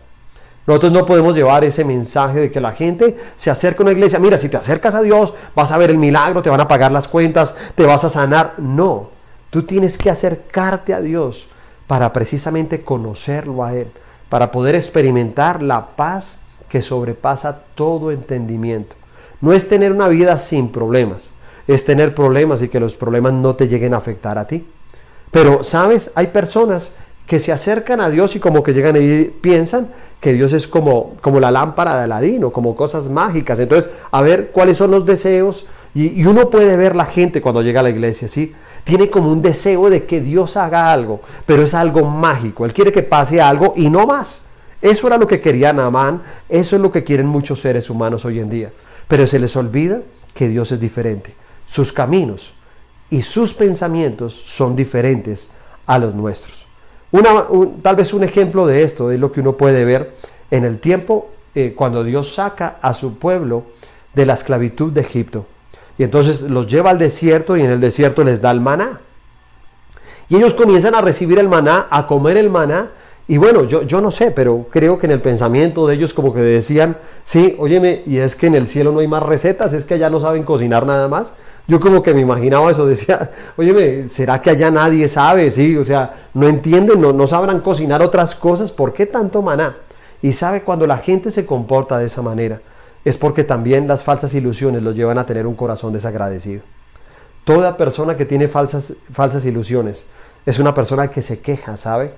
Nosotros 0.66 0.92
no 0.92 1.06
podemos 1.06 1.34
llevar 1.34 1.64
ese 1.64 1.86
mensaje 1.86 2.38
de 2.38 2.52
que 2.52 2.60
la 2.60 2.72
gente 2.72 3.16
se 3.34 3.50
acerca 3.50 3.78
a 3.78 3.84
una 3.84 3.92
iglesia. 3.92 4.18
Mira, 4.18 4.36
si 4.36 4.50
te 4.50 4.58
acercas 4.58 4.94
a 4.94 5.00
Dios, 5.00 5.32
vas 5.54 5.72
a 5.72 5.78
ver 5.78 5.88
el 5.88 5.96
milagro, 5.96 6.42
te 6.42 6.50
van 6.50 6.60
a 6.60 6.68
pagar 6.68 6.92
las 6.92 7.08
cuentas, 7.08 7.54
te 7.74 7.86
vas 7.86 8.04
a 8.04 8.10
sanar. 8.10 8.58
No, 8.58 9.08
tú 9.48 9.62
tienes 9.62 9.96
que 9.96 10.10
acercarte 10.10 10.92
a 10.92 11.00
Dios 11.00 11.48
para 11.88 12.12
precisamente 12.12 12.82
conocerlo 12.82 13.64
a 13.64 13.74
Él, 13.74 13.88
para 14.28 14.52
poder 14.52 14.76
experimentar 14.76 15.62
la 15.62 15.96
paz 15.96 16.42
que 16.68 16.82
sobrepasa 16.82 17.62
todo 17.74 18.12
entendimiento. 18.12 18.94
No 19.40 19.52
es 19.52 19.68
tener 19.68 19.90
una 19.90 20.06
vida 20.06 20.38
sin 20.38 20.70
problemas, 20.70 21.32
es 21.66 21.84
tener 21.84 22.14
problemas 22.14 22.62
y 22.62 22.68
que 22.68 22.78
los 22.78 22.94
problemas 22.94 23.32
no 23.32 23.56
te 23.56 23.66
lleguen 23.66 23.94
a 23.94 23.96
afectar 23.96 24.38
a 24.38 24.46
ti. 24.46 24.64
Pero, 25.30 25.64
¿sabes? 25.64 26.12
Hay 26.14 26.28
personas 26.28 26.96
que 27.26 27.40
se 27.40 27.52
acercan 27.52 28.00
a 28.00 28.10
Dios 28.10 28.36
y 28.36 28.40
como 28.40 28.62
que 28.62 28.72
llegan 28.72 28.96
y 28.96 29.24
piensan 29.24 29.88
que 30.20 30.32
Dios 30.32 30.52
es 30.52 30.66
como, 30.66 31.14
como 31.20 31.40
la 31.40 31.50
lámpara 31.50 31.96
de 31.96 32.04
Aladino, 32.04 32.50
como 32.50 32.74
cosas 32.74 33.08
mágicas. 33.08 33.58
Entonces, 33.58 33.92
a 34.10 34.22
ver 34.22 34.50
cuáles 34.50 34.76
son 34.76 34.90
los 34.90 35.06
deseos. 35.06 35.66
Y, 35.94 36.24
uno 36.26 36.50
puede 36.50 36.76
ver 36.76 36.94
la 36.94 37.06
gente 37.06 37.40
cuando 37.40 37.62
llega 37.62 37.80
a 37.80 37.82
la 37.82 37.90
iglesia, 37.90 38.28
¿sí? 38.28 38.54
tiene 38.84 39.10
como 39.10 39.30
un 39.30 39.42
deseo 39.42 39.90
de 39.90 40.04
que 40.04 40.20
Dios 40.20 40.56
haga 40.56 40.92
algo, 40.92 41.20
pero 41.44 41.62
es 41.62 41.74
algo 41.74 42.04
mágico. 42.04 42.64
Él 42.64 42.72
quiere 42.72 42.92
que 42.92 43.02
pase 43.02 43.40
algo 43.40 43.74
y 43.76 43.90
no 43.90 44.06
más. 44.06 44.46
Eso 44.80 45.08
era 45.08 45.18
lo 45.18 45.26
que 45.26 45.40
quería 45.40 45.72
Naamán, 45.72 46.22
eso 46.48 46.76
es 46.76 46.82
lo 46.82 46.92
que 46.92 47.04
quieren 47.04 47.26
muchos 47.26 47.60
seres 47.60 47.90
humanos 47.90 48.24
hoy 48.24 48.38
en 48.38 48.48
día. 48.48 48.72
Pero 49.08 49.26
se 49.26 49.38
les 49.38 49.56
olvida 49.56 50.02
que 50.34 50.48
Dios 50.48 50.72
es 50.72 50.80
diferente. 50.80 51.34
Sus 51.66 51.92
caminos 51.92 52.54
y 53.10 53.22
sus 53.22 53.54
pensamientos 53.54 54.40
son 54.44 54.76
diferentes 54.76 55.50
a 55.86 55.98
los 55.98 56.14
nuestros. 56.14 56.66
tal 57.82 57.96
vez 57.96 58.14
un 58.14 58.24
ejemplo 58.24 58.66
de 58.66 58.84
esto 58.84 59.10
es 59.10 59.18
lo 59.18 59.32
que 59.32 59.40
uno 59.40 59.56
puede 59.56 59.84
ver 59.84 60.14
en 60.50 60.64
el 60.64 60.78
tiempo 60.78 61.28
eh, 61.54 61.74
cuando 61.76 62.04
Dios 62.04 62.34
saca 62.34 62.78
a 62.80 62.94
su 62.94 63.18
pueblo 63.18 63.64
de 64.14 64.26
la 64.26 64.34
esclavitud 64.34 64.92
de 64.92 65.00
Egipto. 65.00 65.46
Y 65.98 66.04
entonces 66.04 66.42
los 66.42 66.68
lleva 66.68 66.90
al 66.90 66.98
desierto 66.98 67.56
y 67.56 67.62
en 67.62 67.72
el 67.72 67.80
desierto 67.80 68.22
les 68.22 68.40
da 68.40 68.52
el 68.52 68.60
maná. 68.60 69.00
Y 70.28 70.36
ellos 70.36 70.54
comienzan 70.54 70.94
a 70.94 71.00
recibir 71.00 71.38
el 71.40 71.48
maná, 71.48 71.88
a 71.90 72.06
comer 72.06 72.36
el 72.36 72.50
maná. 72.50 72.90
Y 73.26 73.36
bueno, 73.36 73.64
yo, 73.64 73.82
yo 73.82 74.00
no 74.00 74.10
sé, 74.10 74.30
pero 74.30 74.66
creo 74.70 74.98
que 74.98 75.06
en 75.06 75.12
el 75.12 75.20
pensamiento 75.20 75.86
de 75.86 75.96
ellos 75.96 76.14
como 76.14 76.32
que 76.32 76.40
decían, 76.40 76.96
sí, 77.24 77.56
óyeme, 77.58 78.02
y 78.06 78.18
es 78.18 78.36
que 78.36 78.46
en 78.46 78.54
el 78.54 78.66
cielo 78.66 78.92
no 78.92 79.00
hay 79.00 79.08
más 79.08 79.22
recetas, 79.22 79.72
es 79.72 79.84
que 79.84 79.94
allá 79.94 80.08
no 80.08 80.20
saben 80.20 80.44
cocinar 80.44 80.86
nada 80.86 81.08
más. 81.08 81.34
Yo 81.66 81.80
como 81.80 82.02
que 82.02 82.14
me 82.14 82.20
imaginaba 82.20 82.70
eso, 82.70 82.86
decía, 82.86 83.30
óyeme, 83.56 84.08
¿será 84.08 84.40
que 84.40 84.50
allá 84.50 84.70
nadie 84.70 85.08
sabe? 85.08 85.50
Sí, 85.50 85.76
o 85.76 85.84
sea, 85.84 86.28
no 86.32 86.46
entienden, 86.46 87.00
no, 87.00 87.12
no 87.12 87.26
sabrán 87.26 87.60
cocinar 87.60 88.02
otras 88.02 88.34
cosas, 88.34 88.70
¿por 88.70 88.92
qué 88.92 89.04
tanto 89.04 89.42
maná? 89.42 89.76
Y 90.22 90.32
sabe 90.32 90.62
cuando 90.62 90.86
la 90.86 90.98
gente 90.98 91.30
se 91.30 91.44
comporta 91.44 91.98
de 91.98 92.06
esa 92.06 92.22
manera 92.22 92.60
es 93.08 93.16
porque 93.16 93.42
también 93.42 93.88
las 93.88 94.04
falsas 94.04 94.34
ilusiones 94.34 94.82
los 94.82 94.94
llevan 94.94 95.16
a 95.16 95.24
tener 95.24 95.46
un 95.46 95.54
corazón 95.54 95.94
desagradecido. 95.94 96.60
Toda 97.44 97.78
persona 97.78 98.18
que 98.18 98.26
tiene 98.26 98.48
falsas, 98.48 98.92
falsas 99.10 99.46
ilusiones 99.46 100.04
es 100.44 100.58
una 100.58 100.74
persona 100.74 101.08
que 101.08 101.22
se 101.22 101.40
queja, 101.40 101.78
¿sabe? 101.78 102.12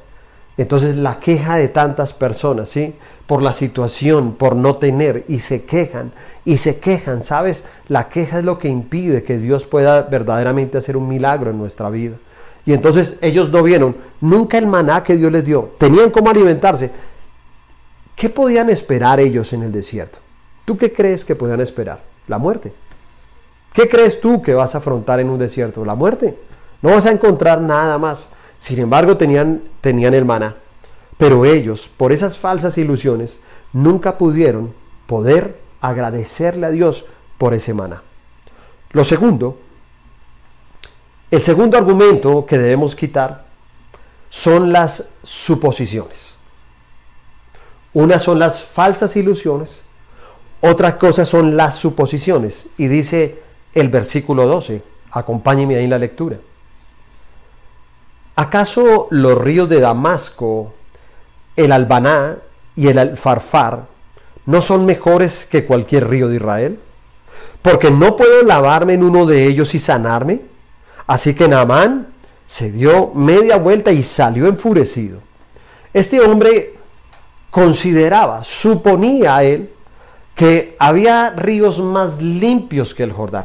Entonces 0.57 0.97
la 0.97 1.21
queja 1.21 1.55
de 1.55 1.69
tantas 1.69 2.13
personas, 2.13 2.71
¿sí? 2.71 2.97
Por 3.29 3.41
la 3.41 3.53
situación, 3.53 4.35
por 4.35 4.57
no 4.57 4.79
tener, 4.79 5.25
y 5.29 5.39
se 5.39 5.63
quejan, 5.63 6.11
y 6.45 6.57
se 6.57 6.81
quejan, 6.81 7.23
¿sabes? 7.23 7.67
La 7.87 8.09
queja 8.09 8.41
es 8.41 8.45
lo 8.45 8.59
que 8.59 8.67
impide 8.67 9.23
que 9.23 9.39
Dios 9.39 9.67
pueda 9.67 10.03
verdaderamente 10.03 10.77
hacer 10.77 10.97
un 10.97 11.07
milagro 11.07 11.53
en 11.53 11.59
nuestra 11.59 11.89
vida. 11.89 12.17
Y 12.67 12.73
entonces 12.73 13.19
ellos 13.21 13.51
no 13.51 13.63
vieron 13.63 13.97
nunca 14.21 14.59
el 14.59 14.67
maná 14.67 15.05
que 15.05 15.17
Dios 15.17 15.31
les 15.31 15.45
dio, 15.45 15.71
tenían 15.79 16.11
cómo 16.11 16.31
alimentarse. 16.31 16.91
¿Qué 18.17 18.29
podían 18.29 18.69
esperar 18.71 19.21
ellos 19.21 19.53
en 19.53 19.63
el 19.63 19.71
desierto? 19.71 20.19
¿Tú 20.65 20.77
qué 20.77 20.93
crees 20.93 21.25
que 21.25 21.37
puedan 21.37 21.61
esperar? 21.61 22.03
La 22.29 22.39
muerte. 22.39 22.73
¿Qué 23.73 23.89
crees 23.89 24.21
tú 24.21 24.43
que 24.43 24.55
vas 24.55 24.75
a 24.75 24.79
afrontar 24.79 25.21
en 25.21 25.31
un 25.31 25.39
desierto? 25.39 25.85
La 25.85 25.95
muerte. 25.95 26.37
No 26.83 26.91
vas 26.91 27.07
a 27.07 27.13
encontrar 27.13 27.61
nada 27.61 27.99
más. 27.99 28.31
Sin 28.59 28.79
embargo, 28.79 29.17
tenían, 29.17 29.63
tenían 29.81 30.15
el 30.15 30.25
maná. 30.25 30.57
Pero 31.17 31.45
ellos, 31.45 31.89
por 31.97 32.13
esas 32.13 32.39
falsas 32.39 32.79
ilusiones, 32.79 33.41
nunca 33.73 34.19
pudieron 34.19 34.73
poder 35.07 35.59
agradecerle 35.81 36.67
a 36.67 36.71
Dios 36.71 37.05
por 37.39 37.55
ese 37.55 37.75
maná. 37.75 38.03
Lo 38.93 39.05
segundo, 39.05 39.59
el 41.31 41.43
segundo 41.43 41.79
argumento 41.79 42.45
que 42.45 42.59
debemos 42.59 42.97
quitar 42.97 43.45
son 44.31 44.73
las 44.73 45.15
suposiciones. 45.23 46.35
Una 47.93 48.19
son 48.19 48.39
las 48.39 48.63
falsas 48.63 49.17
ilusiones 49.17 49.85
otra 50.61 50.99
cosa 50.99 51.25
son 51.25 51.57
las 51.57 51.77
suposiciones. 51.77 52.69
Y 52.77 52.89
dice 52.89 53.39
el 53.75 53.89
versículo 53.89 54.47
12, 54.47 54.83
acompáñeme 55.11 55.77
ahí 55.77 55.85
en 55.85 55.91
la 55.91 55.99
lectura. 55.99 56.37
¿Acaso 58.37 59.07
los 59.11 59.39
ríos 59.39 59.69
de 59.69 59.81
Damasco, 59.81 60.73
el 61.57 61.73
Albaná 61.73 62.39
y 62.75 62.89
el 62.89 62.99
Alfarfar 62.99 63.87
no 64.47 64.61
son 64.61 64.87
mejores 64.87 65.47
que 65.47 65.65
cualquier 65.65 66.09
río 66.09 66.29
de 66.29 66.37
Israel? 66.37 66.79
Porque 67.63 67.91
no 67.91 68.17
puedo 68.17 68.43
lavarme 68.43 68.95
en 68.95 69.05
uno 69.05 69.27
de 69.27 69.47
ellos 69.47 69.75
y 69.75 69.79
sanarme. 69.79 70.41
Así 71.07 71.35
que 71.35 71.49
Naamán 71.49 72.07
se 72.47 72.71
dio 72.71 73.13
media 73.15 73.57
vuelta 73.57 73.93
y 73.93 74.03
salió 74.03 74.47
enfurecido. 74.47 75.21
Este 75.93 76.21
hombre 76.21 76.75
consideraba, 77.51 78.45
suponía 78.45 79.43
él, 79.43 79.71
que 80.41 80.75
había 80.79 81.35
ríos 81.37 81.81
más 81.81 82.23
limpios 82.23 82.95
que 82.95 83.03
el 83.03 83.13
Jordán. 83.13 83.45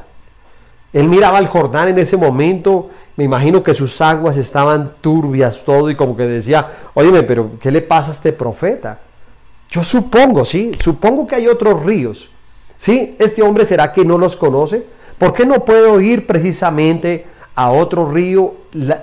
Él 0.94 1.10
miraba 1.10 1.40
al 1.40 1.48
Jordán 1.48 1.90
en 1.90 2.00
ese 2.00 2.16
momento, 2.16 2.90
me 3.18 3.26
imagino 3.26 3.62
que 3.62 3.74
sus 3.74 4.00
aguas 4.00 4.38
estaban 4.38 4.94
turbias, 5.02 5.66
todo, 5.66 5.90
y 5.90 5.96
como 5.96 6.16
que 6.16 6.24
decía, 6.24 6.66
óyeme, 6.94 7.24
pero 7.24 7.60
¿qué 7.60 7.70
le 7.70 7.82
pasa 7.82 8.12
a 8.12 8.14
este 8.14 8.32
profeta? 8.32 8.98
Yo 9.70 9.84
supongo, 9.84 10.46
sí, 10.46 10.72
supongo 10.80 11.28
que 11.28 11.36
hay 11.36 11.50
otros 11.50 11.84
ríos. 11.84 12.30
¿Sí? 12.78 13.18
¿Este 13.20 13.42
hombre 13.42 13.66
será 13.66 13.92
que 13.92 14.06
no 14.06 14.18
los 14.18 14.38
conoce? 14.38 14.86
¿Por 15.18 15.34
qué 15.34 15.46
no 15.46 15.66
puedo 15.66 16.00
ir 16.00 16.26
precisamente 16.26 17.26
a 17.56 17.72
otro 17.72 18.10
río, 18.10 18.56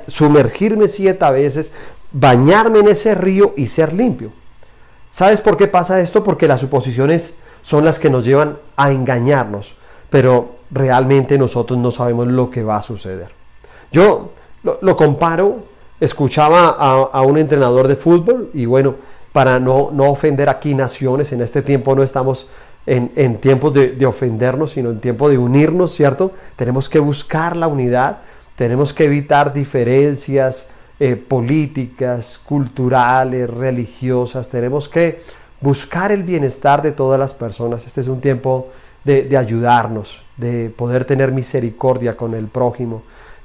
sumergirme 0.07 0.89
siete 0.89 1.31
veces, 1.31 1.75
bañarme 2.11 2.79
en 2.79 2.89
ese 2.89 3.15
río 3.15 3.53
y 3.55 3.67
ser 3.67 3.93
limpio? 3.93 4.33
¿Sabes 5.11 5.43
por 5.43 5.59
qué 5.59 5.67
pasa 5.67 6.01
esto? 6.01 6.25
Porque 6.25 6.49
las 6.49 6.61
suposiciones 6.61 7.37
son 7.63 7.85
las 7.85 7.99
que 7.99 8.11
nos 8.11 8.25
llevan 8.25 8.59
a 8.77 8.91
engañarnos, 8.93 9.77
pero 10.11 10.57
realmente 10.71 11.39
nosotros 11.39 11.79
no 11.79 11.91
sabemos 11.91 12.27
lo 12.27 12.51
que 12.51 12.63
va 12.63 12.77
a 12.77 12.83
suceder. 12.83 13.29
Yo 13.91 14.33
lo, 14.63 14.97
comparo, 14.97 15.65
escuchaba 16.01 16.69
a, 16.69 17.23
un 17.23 17.39
entrenador 17.39 17.89
de 17.89 17.97
fútbol 17.97 18.51
y 18.55 18.67
bueno, 18.67 18.95
para 19.33 19.59
no, 19.59 19.91
no 19.93 20.11
ofender 20.11 20.49
aquí 20.49 20.75
naciones, 20.75 21.33
en 21.33 21.41
este 21.41 21.63
tiempo 21.63 21.95
no 21.95 22.03
estamos 22.03 22.49
en, 22.87 23.37
tiempos 23.39 23.73
de, 23.73 24.05
ofendernos, 24.07 24.73
sino 24.73 24.91
en 24.91 25.01
tiempo 25.01 25.29
de 25.29 25.39
unirnos, 25.39 25.93
¿cierto? 25.93 26.33
Tenemos 26.57 26.89
que 26.89 26.99
buscar 26.99 27.57
la 27.57 27.69
unidad, 27.69 28.19
tenemos 28.57 28.93
que 28.93 29.05
evitar 29.05 29.53
diferencias 29.53 30.69
eh, 30.99 31.17
políticas, 31.17 32.41
culturales, 32.45 33.49
religiosas, 33.49 34.49
tenemos 34.49 34.89
que 34.89 35.21
buscar 35.63 36.13
el 36.13 36.25
bienestar 36.25 36.83
de 36.83 36.93
todas 36.93 37.19
las 37.19 37.35
personas. 37.35 37.87
Este 37.87 38.01
es 38.01 38.09
un 38.09 38.21
tiempo 38.21 38.69
de, 39.05 39.37
ayudarnos, 39.37 40.23
de 40.37 40.71
poder 40.71 41.05
tener 41.05 41.33
misericordia 41.33 42.17
con 42.17 42.35
el 42.35 42.47
prójimo, 42.47 43.03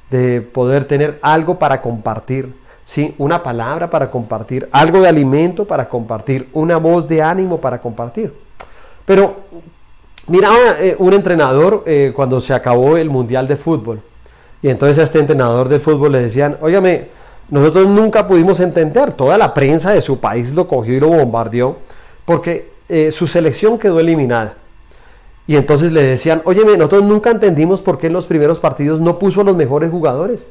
de 0.09 0.41
poder 0.41 0.85
tener 0.85 1.19
algo 1.21 1.57
para 1.57 1.81
compartir. 1.81 2.53
¿sí? 2.83 3.15
Una 3.17 3.41
palabra 3.41 3.89
para 3.89 4.09
compartir, 4.09 4.67
algo 4.71 5.01
de 5.01 5.07
alimento 5.07 5.65
para 5.65 5.87
compartir, 5.87 6.49
una 6.53 6.77
voz 6.77 7.07
de 7.07 7.21
ánimo 7.21 7.59
para 7.59 7.79
compartir. 7.79 8.33
Pero 9.05 9.37
miraba 10.27 10.57
eh, 10.79 10.95
un 10.99 11.13
entrenador 11.13 11.83
eh, 11.85 12.11
cuando 12.15 12.39
se 12.39 12.53
acabó 12.53 12.97
el 12.97 13.09
Mundial 13.09 13.47
de 13.47 13.55
Fútbol. 13.55 14.01
Y 14.61 14.69
entonces 14.69 14.97
a 14.97 15.03
este 15.03 15.19
entrenador 15.19 15.69
de 15.69 15.79
fútbol 15.79 16.13
le 16.13 16.21
decían, 16.21 16.57
óyame, 16.61 17.09
nosotros 17.49 17.87
nunca 17.87 18.27
pudimos 18.27 18.59
entender, 18.59 19.13
toda 19.13 19.37
la 19.37 19.53
prensa 19.53 19.91
de 19.91 20.01
su 20.01 20.19
país 20.19 20.53
lo 20.53 20.67
cogió 20.67 20.95
y 20.95 20.99
lo 20.99 21.09
bombardeó, 21.09 21.77
porque 22.27 22.73
eh, 22.89 23.13
su 23.13 23.25
selección 23.25 23.79
quedó 23.79 24.01
eliminada. 24.01 24.55
Y 25.47 25.55
entonces 25.55 25.93
le 25.93 26.03
decían, 26.03 26.41
óyeme, 26.43 26.75
nosotros 26.75 27.05
nunca 27.05 27.31
entendimos 27.31 27.81
por 27.81 27.97
qué 27.97 28.07
en 28.07 28.13
los 28.13 28.25
primeros 28.25 28.59
partidos 28.59 28.99
no 28.99 29.17
puso 29.17 29.39
a 29.39 29.43
los 29.45 29.55
mejores 29.55 29.89
jugadores. 29.89 30.49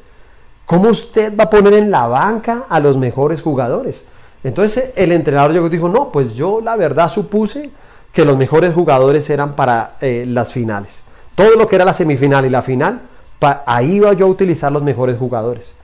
¿Cómo 0.65 0.89
usted 0.89 1.37
va 1.37 1.43
a 1.43 1.49
poner 1.51 1.73
en 1.73 1.91
la 1.91 2.07
banca 2.07 2.65
a 2.67 2.79
los 2.79 2.97
mejores 2.97 3.43
jugadores? 3.43 4.05
Entonces 4.43 4.89
el 4.95 5.11
entrenador 5.11 5.53
llegó 5.53 5.67
y 5.67 5.69
dijo, 5.69 5.87
no, 5.87 6.11
pues 6.11 6.33
yo 6.33 6.61
la 6.61 6.75
verdad 6.75 7.11
supuse 7.11 7.69
que 8.11 8.25
los 8.25 8.39
mejores 8.39 8.73
jugadores 8.73 9.29
eran 9.29 9.53
para 9.53 9.97
eh, 10.01 10.25
las 10.27 10.51
finales. 10.51 11.03
Todo 11.35 11.55
lo 11.57 11.67
que 11.67 11.75
era 11.75 11.85
la 11.85 11.93
semifinal 11.93 12.43
y 12.47 12.49
la 12.49 12.63
final, 12.63 13.01
ahí 13.67 13.97
iba 13.97 14.13
yo 14.13 14.25
a 14.25 14.29
utilizar 14.29 14.71
los 14.71 14.81
mejores 14.81 15.19
jugadores. 15.19 15.75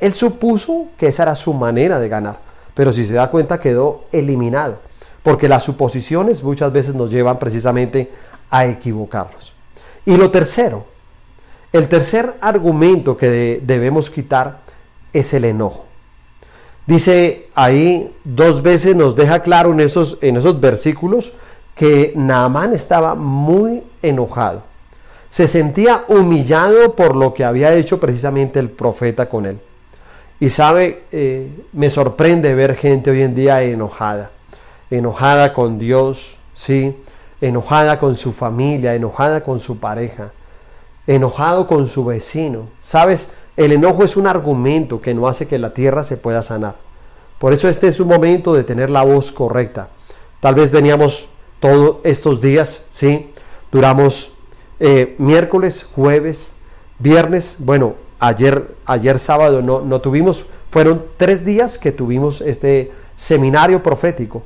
Él 0.00 0.14
supuso 0.14 0.86
que 0.96 1.08
esa 1.08 1.24
era 1.24 1.34
su 1.34 1.52
manera 1.52 1.98
de 1.98 2.08
ganar, 2.08 2.38
pero 2.72 2.90
si 2.90 3.04
se 3.04 3.12
da 3.12 3.30
cuenta 3.30 3.60
quedó 3.60 4.04
eliminado, 4.12 4.78
porque 5.22 5.48
las 5.48 5.64
suposiciones 5.64 6.42
muchas 6.42 6.72
veces 6.72 6.94
nos 6.94 7.10
llevan 7.10 7.38
precisamente 7.38 8.10
a 8.50 8.66
equivocarnos. 8.66 9.52
Y 10.04 10.16
lo 10.16 10.30
tercero, 10.30 10.84
el 11.72 11.88
tercer 11.88 12.34
argumento 12.40 13.16
que 13.16 13.60
debemos 13.62 14.10
quitar 14.10 14.60
es 15.12 15.32
el 15.34 15.44
enojo. 15.44 15.86
Dice 16.86 17.48
ahí 17.54 18.12
dos 18.24 18.62
veces, 18.62 18.96
nos 18.96 19.14
deja 19.14 19.40
claro 19.40 19.72
en 19.72 19.80
esos, 19.80 20.18
en 20.20 20.36
esos 20.36 20.60
versículos, 20.60 21.32
que 21.74 22.12
Naamán 22.16 22.72
estaba 22.72 23.14
muy 23.14 23.82
enojado. 24.02 24.64
Se 25.30 25.46
sentía 25.46 26.04
humillado 26.08 26.94
por 26.94 27.16
lo 27.16 27.32
que 27.32 27.44
había 27.44 27.72
hecho 27.74 27.98
precisamente 27.98 28.58
el 28.58 28.68
profeta 28.68 29.28
con 29.28 29.46
él. 29.46 29.58
Y 30.40 30.50
sabe, 30.50 31.04
eh, 31.12 31.48
me 31.72 31.88
sorprende 31.88 32.54
ver 32.54 32.74
gente 32.74 33.10
hoy 33.10 33.22
en 33.22 33.34
día 33.34 33.62
enojada, 33.62 34.30
enojada 34.92 35.54
con 35.54 35.78
Dios, 35.78 36.36
sí, 36.54 36.94
enojada 37.40 37.98
con 37.98 38.14
su 38.14 38.30
familia, 38.30 38.94
enojada 38.94 39.42
con 39.42 39.58
su 39.58 39.78
pareja, 39.78 40.32
enojado 41.06 41.66
con 41.66 41.88
su 41.88 42.04
vecino. 42.04 42.68
Sabes, 42.82 43.30
el 43.56 43.72
enojo 43.72 44.04
es 44.04 44.16
un 44.16 44.26
argumento 44.26 45.00
que 45.00 45.14
no 45.14 45.28
hace 45.28 45.48
que 45.48 45.58
la 45.58 45.72
tierra 45.72 46.04
se 46.04 46.18
pueda 46.18 46.42
sanar. 46.42 46.76
Por 47.38 47.54
eso 47.54 47.68
este 47.68 47.88
es 47.88 48.00
un 48.00 48.08
momento 48.08 48.52
de 48.54 48.64
tener 48.64 48.90
la 48.90 49.02
voz 49.02 49.32
correcta. 49.32 49.88
Tal 50.40 50.54
vez 50.54 50.70
veníamos 50.70 51.26
todos 51.58 51.96
estos 52.04 52.40
días, 52.40 52.84
¿sí? 52.90 53.30
Duramos 53.72 54.34
eh, 54.78 55.14
miércoles, 55.18 55.86
jueves, 55.94 56.56
viernes, 56.98 57.56
bueno, 57.58 57.94
ayer, 58.20 58.74
ayer 58.84 59.18
sábado 59.18 59.62
no, 59.62 59.80
no 59.80 60.00
tuvimos, 60.02 60.44
fueron 60.70 61.02
tres 61.16 61.44
días 61.46 61.78
que 61.78 61.92
tuvimos 61.92 62.42
este 62.42 62.92
seminario 63.16 63.82
profético. 63.82 64.42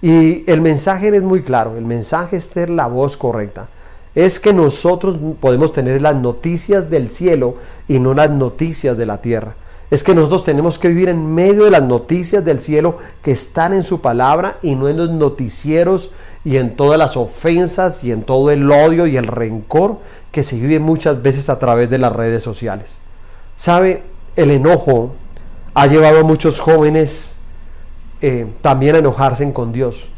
Y 0.00 0.48
el 0.50 0.60
mensaje 0.60 1.08
es 1.08 1.22
muy 1.22 1.42
claro, 1.42 1.76
el 1.76 1.84
mensaje 1.84 2.36
es 2.36 2.50
tener 2.50 2.70
la 2.70 2.86
voz 2.86 3.16
correcta. 3.16 3.68
Es 4.14 4.38
que 4.38 4.52
nosotros 4.52 5.18
podemos 5.40 5.72
tener 5.72 6.00
las 6.02 6.16
noticias 6.16 6.90
del 6.90 7.10
cielo 7.10 7.56
y 7.88 7.98
no 7.98 8.14
las 8.14 8.30
noticias 8.30 8.96
de 8.96 9.06
la 9.06 9.20
tierra 9.20 9.54
es 9.90 10.04
que 10.04 10.14
nosotros 10.14 10.44
tenemos 10.44 10.78
que 10.78 10.88
vivir 10.88 11.08
en 11.08 11.34
medio 11.34 11.64
de 11.64 11.70
las 11.70 11.82
noticias 11.82 12.44
del 12.44 12.60
cielo 12.60 12.98
que 13.22 13.32
están 13.32 13.72
en 13.72 13.82
su 13.82 14.00
palabra 14.00 14.58
y 14.62 14.74
no 14.74 14.88
en 14.88 14.98
los 14.98 15.10
noticieros 15.10 16.10
y 16.44 16.56
en 16.56 16.76
todas 16.76 16.98
las 16.98 17.16
ofensas 17.16 18.04
y 18.04 18.12
en 18.12 18.22
todo 18.22 18.50
el 18.50 18.70
odio 18.70 19.06
y 19.06 19.16
el 19.16 19.26
rencor 19.26 19.98
que 20.30 20.42
se 20.42 20.56
vive 20.56 20.78
muchas 20.78 21.22
veces 21.22 21.48
a 21.48 21.58
través 21.58 21.88
de 21.88 21.98
las 21.98 22.12
redes 22.12 22.42
sociales. 22.42 22.98
¿Sabe? 23.56 24.02
El 24.36 24.50
enojo 24.50 25.14
ha 25.72 25.86
llevado 25.86 26.20
a 26.20 26.22
muchos 26.22 26.60
jóvenes 26.60 27.36
eh, 28.22 28.46
también 28.60 28.96
enojarse 28.96 29.52
con 29.52 29.72
Dios. 29.72 30.08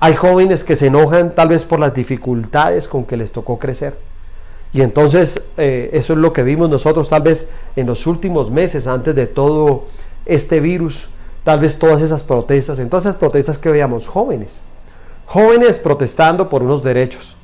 Hay 0.00 0.14
jóvenes 0.14 0.64
que 0.64 0.76
se 0.76 0.86
enojan 0.86 1.34
tal 1.34 1.48
vez 1.48 1.64
por 1.64 1.80
las 1.80 1.94
dificultades 1.94 2.88
con 2.88 3.04
que 3.04 3.16
les 3.16 3.32
tocó 3.32 3.58
crecer 3.58 3.96
y 4.72 4.82
entonces 4.82 5.46
eh, 5.56 5.90
eso 5.92 6.12
es 6.12 6.18
lo 6.18 6.32
que 6.32 6.42
vimos 6.42 6.68
nosotros 6.68 7.08
tal 7.08 7.22
vez 7.22 7.50
en 7.76 7.86
los 7.86 8.06
últimos 8.06 8.50
meses 8.50 8.86
antes 8.86 9.14
de 9.14 9.26
todo 9.26 9.84
este 10.26 10.60
virus, 10.60 11.08
tal 11.42 11.60
vez 11.60 11.78
todas 11.78 12.02
esas 12.02 12.22
protestas, 12.22 12.78
en 12.78 12.90
todas 12.90 13.06
esas 13.06 13.16
protestas 13.16 13.58
que 13.58 13.70
veíamos 13.70 14.08
jóvenes, 14.08 14.60
jóvenes 15.24 15.78
protestando 15.78 16.50
por 16.50 16.62
unos 16.62 16.82
derechos, 16.82 17.36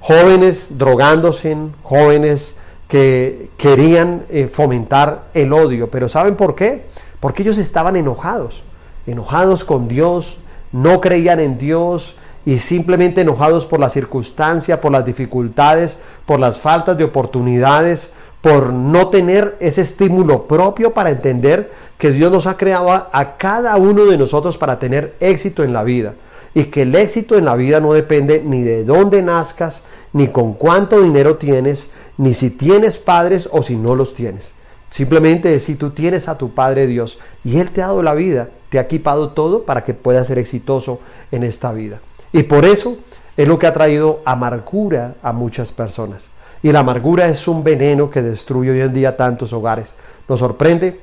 jóvenes 0.00 0.76
drogándose, 0.76 1.56
jóvenes 1.82 2.58
que 2.88 3.50
querían 3.56 4.24
eh, 4.28 4.48
fomentar 4.48 5.26
el 5.32 5.52
odio, 5.52 5.90
pero 5.90 6.08
¿saben 6.08 6.34
por 6.34 6.56
qué? 6.56 6.86
Porque 7.20 7.42
ellos 7.42 7.58
estaban 7.58 7.96
enojados, 7.96 8.64
enojados 9.06 9.64
con 9.64 9.88
Dios, 9.88 10.38
no 10.72 11.00
creían 11.00 11.40
en 11.40 11.58
Dios, 11.58 12.16
y 12.46 12.58
simplemente 12.58 13.22
enojados 13.22 13.66
por 13.66 13.80
la 13.80 13.88
circunstancia, 13.88 14.80
por 14.80 14.92
las 14.92 15.04
dificultades, 15.04 15.98
por 16.26 16.40
las 16.40 16.58
faltas 16.58 16.98
de 16.98 17.04
oportunidades, 17.04 18.12
por 18.42 18.72
no 18.72 19.08
tener 19.08 19.56
ese 19.60 19.80
estímulo 19.80 20.46
propio 20.46 20.92
para 20.92 21.10
entender 21.10 21.72
que 21.96 22.10
Dios 22.10 22.30
nos 22.30 22.46
ha 22.46 22.58
creado 22.58 22.90
a, 22.90 23.36
cada 23.38 23.76
uno 23.76 24.04
de 24.04 24.18
nosotros 24.18 24.58
para 24.58 24.78
tener 24.78 25.14
éxito 25.20 25.64
en 25.64 25.72
la 25.72 25.82
vida. 25.82 26.14
Y 26.52 26.64
que 26.64 26.82
el 26.82 26.94
éxito 26.94 27.36
en 27.36 27.46
la 27.46 27.56
vida 27.56 27.80
no 27.80 27.94
depende 27.94 28.42
ni 28.44 28.62
de 28.62 28.84
dónde 28.84 29.22
nazcas, 29.22 29.82
ni 30.12 30.28
con 30.28 30.52
cuánto 30.52 31.00
dinero 31.00 31.36
tienes, 31.36 31.90
ni 32.18 32.34
si 32.34 32.50
tienes 32.50 32.98
padres 32.98 33.48
o 33.50 33.62
si 33.62 33.76
no 33.76 33.94
los 33.94 34.14
tienes. 34.14 34.54
Simplemente 34.90 35.58
si 35.58 35.74
tú 35.74 35.90
tienes 35.90 36.28
a 36.28 36.38
tu 36.38 36.54
Padre 36.54 36.86
Dios 36.86 37.18
y 37.42 37.58
Él 37.58 37.70
te 37.70 37.82
ha 37.82 37.86
dado 37.88 38.02
la 38.02 38.14
vida, 38.14 38.50
te 38.74 38.80
ha 38.80 38.82
equipado 38.82 39.28
todo 39.28 39.62
para 39.62 39.84
que 39.84 39.94
puedas 39.94 40.26
ser 40.26 40.36
exitoso 40.36 40.98
en 41.30 41.44
esta 41.44 41.70
vida. 41.70 42.00
Y 42.32 42.42
por 42.42 42.64
eso 42.64 42.96
es 43.36 43.46
lo 43.46 43.56
que 43.56 43.68
ha 43.68 43.72
traído 43.72 44.20
amargura 44.24 45.14
a 45.22 45.32
muchas 45.32 45.70
personas. 45.70 46.30
Y 46.60 46.72
la 46.72 46.80
amargura 46.80 47.28
es 47.28 47.46
un 47.46 47.62
veneno 47.62 48.10
que 48.10 48.20
destruye 48.20 48.72
hoy 48.72 48.80
en 48.80 48.92
día 48.92 49.16
tantos 49.16 49.52
hogares. 49.52 49.94
Nos 50.28 50.40
sorprende 50.40 51.00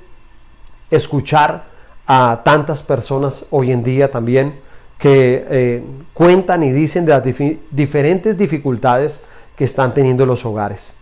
escuchar 0.89 1.63
a 2.05 2.41
tantas 2.43 2.83
personas 2.83 3.45
hoy 3.51 3.71
en 3.71 3.83
día 3.83 4.11
también 4.11 4.55
que 4.97 5.45
eh, 5.49 5.83
cuentan 6.13 6.63
y 6.63 6.73
dicen 6.73 7.05
de 7.05 7.13
las 7.13 7.23
diferentes 7.71 8.37
dificultades 8.37 9.21
que 9.55 9.63
están 9.63 9.93
teniendo 9.93 10.25
los 10.25 10.43
hogares. 10.43 10.93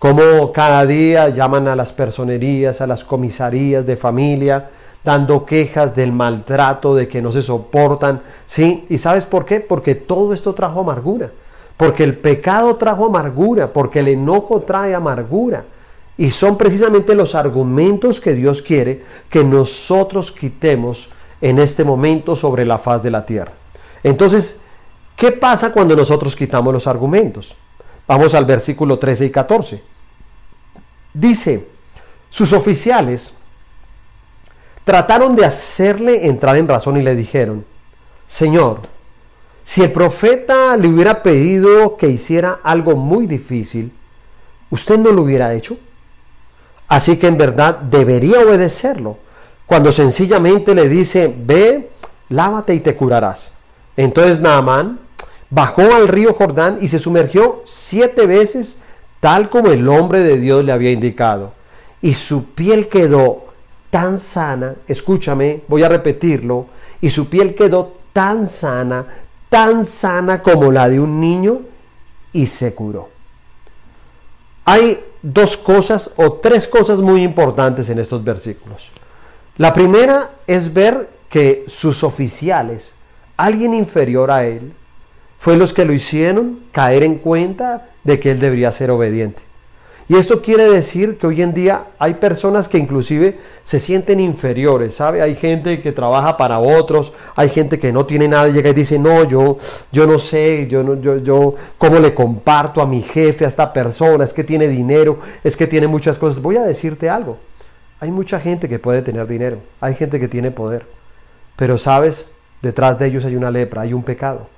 Como 0.00 0.52
cada 0.52 0.84
día 0.86 1.28
llaman 1.28 1.68
a 1.68 1.76
las 1.76 1.92
personerías, 1.92 2.80
a 2.80 2.88
las 2.88 3.04
comisarías 3.04 3.86
de 3.86 3.96
familia, 3.96 4.70
dando 5.06 5.46
quejas 5.46 5.94
del 5.94 6.10
maltrato, 6.10 6.96
de 6.96 7.06
que 7.06 7.22
no 7.22 7.30
se 7.30 7.40
soportan, 7.40 8.22
¿sí? 8.44 8.84
¿Y 8.88 8.98
sabes 8.98 9.24
por 9.24 9.44
qué? 9.44 9.60
Porque 9.60 9.94
todo 9.94 10.34
esto 10.34 10.52
trajo 10.52 10.80
amargura, 10.80 11.30
porque 11.76 12.02
el 12.02 12.18
pecado 12.18 12.74
trajo 12.74 13.06
amargura, 13.06 13.72
porque 13.72 14.00
el 14.00 14.08
enojo 14.08 14.58
trae 14.62 14.96
amargura. 14.96 15.64
Y 16.18 16.30
son 16.30 16.58
precisamente 16.58 17.14
los 17.14 17.36
argumentos 17.36 18.20
que 18.20 18.34
Dios 18.34 18.62
quiere 18.62 19.04
que 19.30 19.44
nosotros 19.44 20.32
quitemos 20.32 21.10
en 21.40 21.60
este 21.60 21.84
momento 21.84 22.34
sobre 22.34 22.64
la 22.64 22.78
faz 22.78 23.04
de 23.04 23.12
la 23.12 23.24
tierra. 23.24 23.52
Entonces, 24.02 24.62
¿qué 25.14 25.30
pasa 25.30 25.72
cuando 25.72 25.94
nosotros 25.94 26.34
quitamos 26.34 26.74
los 26.74 26.88
argumentos? 26.88 27.54
Vamos 28.08 28.34
al 28.34 28.44
versículo 28.44 28.98
13 28.98 29.26
y 29.26 29.30
14. 29.30 29.82
Dice, 31.14 31.68
sus 32.28 32.52
oficiales 32.52 33.34
trataron 34.86 35.34
de 35.34 35.44
hacerle 35.44 36.26
entrar 36.28 36.56
en 36.56 36.68
razón 36.68 36.96
y 36.96 37.02
le 37.02 37.16
dijeron, 37.16 37.64
Señor, 38.28 38.82
si 39.64 39.82
el 39.82 39.90
profeta 39.90 40.76
le 40.76 40.86
hubiera 40.86 41.24
pedido 41.24 41.96
que 41.96 42.06
hiciera 42.06 42.60
algo 42.62 42.94
muy 42.94 43.26
difícil, 43.26 43.92
¿usted 44.70 44.96
no 44.96 45.10
lo 45.10 45.22
hubiera 45.22 45.52
hecho? 45.54 45.76
Así 46.86 47.16
que 47.16 47.26
en 47.26 47.36
verdad 47.36 47.80
debería 47.80 48.38
obedecerlo. 48.38 49.18
Cuando 49.66 49.90
sencillamente 49.90 50.72
le 50.72 50.88
dice, 50.88 51.34
ve, 51.36 51.90
lávate 52.28 52.72
y 52.72 52.78
te 52.78 52.94
curarás. 52.94 53.50
Entonces 53.96 54.38
Naamán 54.38 55.00
bajó 55.50 55.82
al 55.82 56.06
río 56.06 56.32
Jordán 56.32 56.78
y 56.80 56.86
se 56.86 57.00
sumergió 57.00 57.60
siete 57.64 58.24
veces, 58.26 58.82
tal 59.18 59.48
como 59.48 59.72
el 59.72 59.88
hombre 59.88 60.20
de 60.20 60.38
Dios 60.38 60.64
le 60.64 60.70
había 60.70 60.92
indicado. 60.92 61.54
Y 62.00 62.14
su 62.14 62.50
piel 62.50 62.86
quedó 62.86 63.45
tan 63.96 64.18
sana, 64.18 64.74
escúchame, 64.86 65.62
voy 65.68 65.82
a 65.82 65.88
repetirlo, 65.88 66.66
y 67.00 67.08
su 67.08 67.30
piel 67.30 67.54
quedó 67.54 67.94
tan 68.12 68.46
sana, 68.46 69.06
tan 69.48 69.86
sana 69.86 70.42
como 70.42 70.70
la 70.70 70.90
de 70.90 71.00
un 71.00 71.18
niño, 71.18 71.62
y 72.30 72.44
se 72.44 72.74
curó. 72.74 73.08
Hay 74.66 75.02
dos 75.22 75.56
cosas 75.56 76.12
o 76.16 76.34
tres 76.34 76.68
cosas 76.68 77.00
muy 77.00 77.22
importantes 77.22 77.88
en 77.88 77.98
estos 77.98 78.22
versículos. 78.22 78.92
La 79.56 79.72
primera 79.72 80.30
es 80.46 80.74
ver 80.74 81.08
que 81.30 81.64
sus 81.66 82.04
oficiales, 82.04 82.96
alguien 83.38 83.72
inferior 83.72 84.30
a 84.30 84.44
él, 84.44 84.74
fue 85.38 85.56
los 85.56 85.72
que 85.72 85.86
lo 85.86 85.94
hicieron 85.94 86.60
caer 86.70 87.02
en 87.02 87.14
cuenta 87.16 87.88
de 88.04 88.20
que 88.20 88.32
él 88.32 88.40
debería 88.40 88.70
ser 88.72 88.90
obediente. 88.90 89.40
Y 90.08 90.16
esto 90.16 90.40
quiere 90.40 90.70
decir 90.70 91.18
que 91.18 91.26
hoy 91.26 91.42
en 91.42 91.52
día 91.52 91.86
hay 91.98 92.14
personas 92.14 92.68
que 92.68 92.78
inclusive 92.78 93.38
se 93.64 93.80
sienten 93.80 94.20
inferiores, 94.20 94.94
¿sabe? 94.94 95.20
Hay 95.20 95.34
gente 95.34 95.82
que 95.82 95.90
trabaja 95.90 96.36
para 96.36 96.60
otros, 96.60 97.12
hay 97.34 97.48
gente 97.48 97.80
que 97.80 97.92
no 97.92 98.06
tiene 98.06 98.28
nada 98.28 98.48
y 98.48 98.52
llega 98.52 98.70
y 98.70 98.74
dice, 98.74 99.00
no, 99.00 99.24
yo, 99.24 99.58
yo 99.90 100.06
no 100.06 100.20
sé, 100.20 100.68
yo, 100.68 100.84
no, 100.84 101.00
yo, 101.00 101.18
yo, 101.18 101.54
¿cómo 101.76 101.98
le 101.98 102.14
comparto 102.14 102.80
a 102.80 102.86
mi 102.86 103.02
jefe, 103.02 103.44
a 103.44 103.48
esta 103.48 103.72
persona? 103.72 104.24
Es 104.24 104.32
que 104.32 104.44
tiene 104.44 104.68
dinero, 104.68 105.18
es 105.42 105.56
que 105.56 105.66
tiene 105.66 105.88
muchas 105.88 106.18
cosas. 106.18 106.40
Voy 106.40 106.56
a 106.56 106.62
decirte 106.62 107.10
algo, 107.10 107.38
hay 107.98 108.12
mucha 108.12 108.38
gente 108.38 108.68
que 108.68 108.78
puede 108.78 109.02
tener 109.02 109.26
dinero, 109.26 109.58
hay 109.80 109.94
gente 109.94 110.20
que 110.20 110.28
tiene 110.28 110.52
poder, 110.52 110.86
pero 111.56 111.78
sabes, 111.78 112.30
detrás 112.62 112.96
de 113.00 113.08
ellos 113.08 113.24
hay 113.24 113.34
una 113.34 113.50
lepra, 113.50 113.82
hay 113.82 113.92
un 113.92 114.04
pecado. 114.04 114.55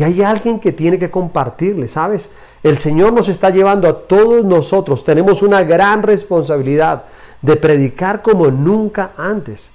Y 0.00 0.02
hay 0.02 0.22
alguien 0.22 0.58
que 0.58 0.72
tiene 0.72 0.98
que 0.98 1.10
compartirle, 1.10 1.86
¿sabes? 1.86 2.30
El 2.62 2.78
Señor 2.78 3.12
nos 3.12 3.28
está 3.28 3.50
llevando 3.50 3.86
a 3.86 3.98
todos 3.98 4.46
nosotros. 4.46 5.04
Tenemos 5.04 5.42
una 5.42 5.62
gran 5.62 6.02
responsabilidad 6.02 7.04
de 7.42 7.56
predicar 7.56 8.22
como 8.22 8.50
nunca 8.50 9.10
antes. 9.18 9.72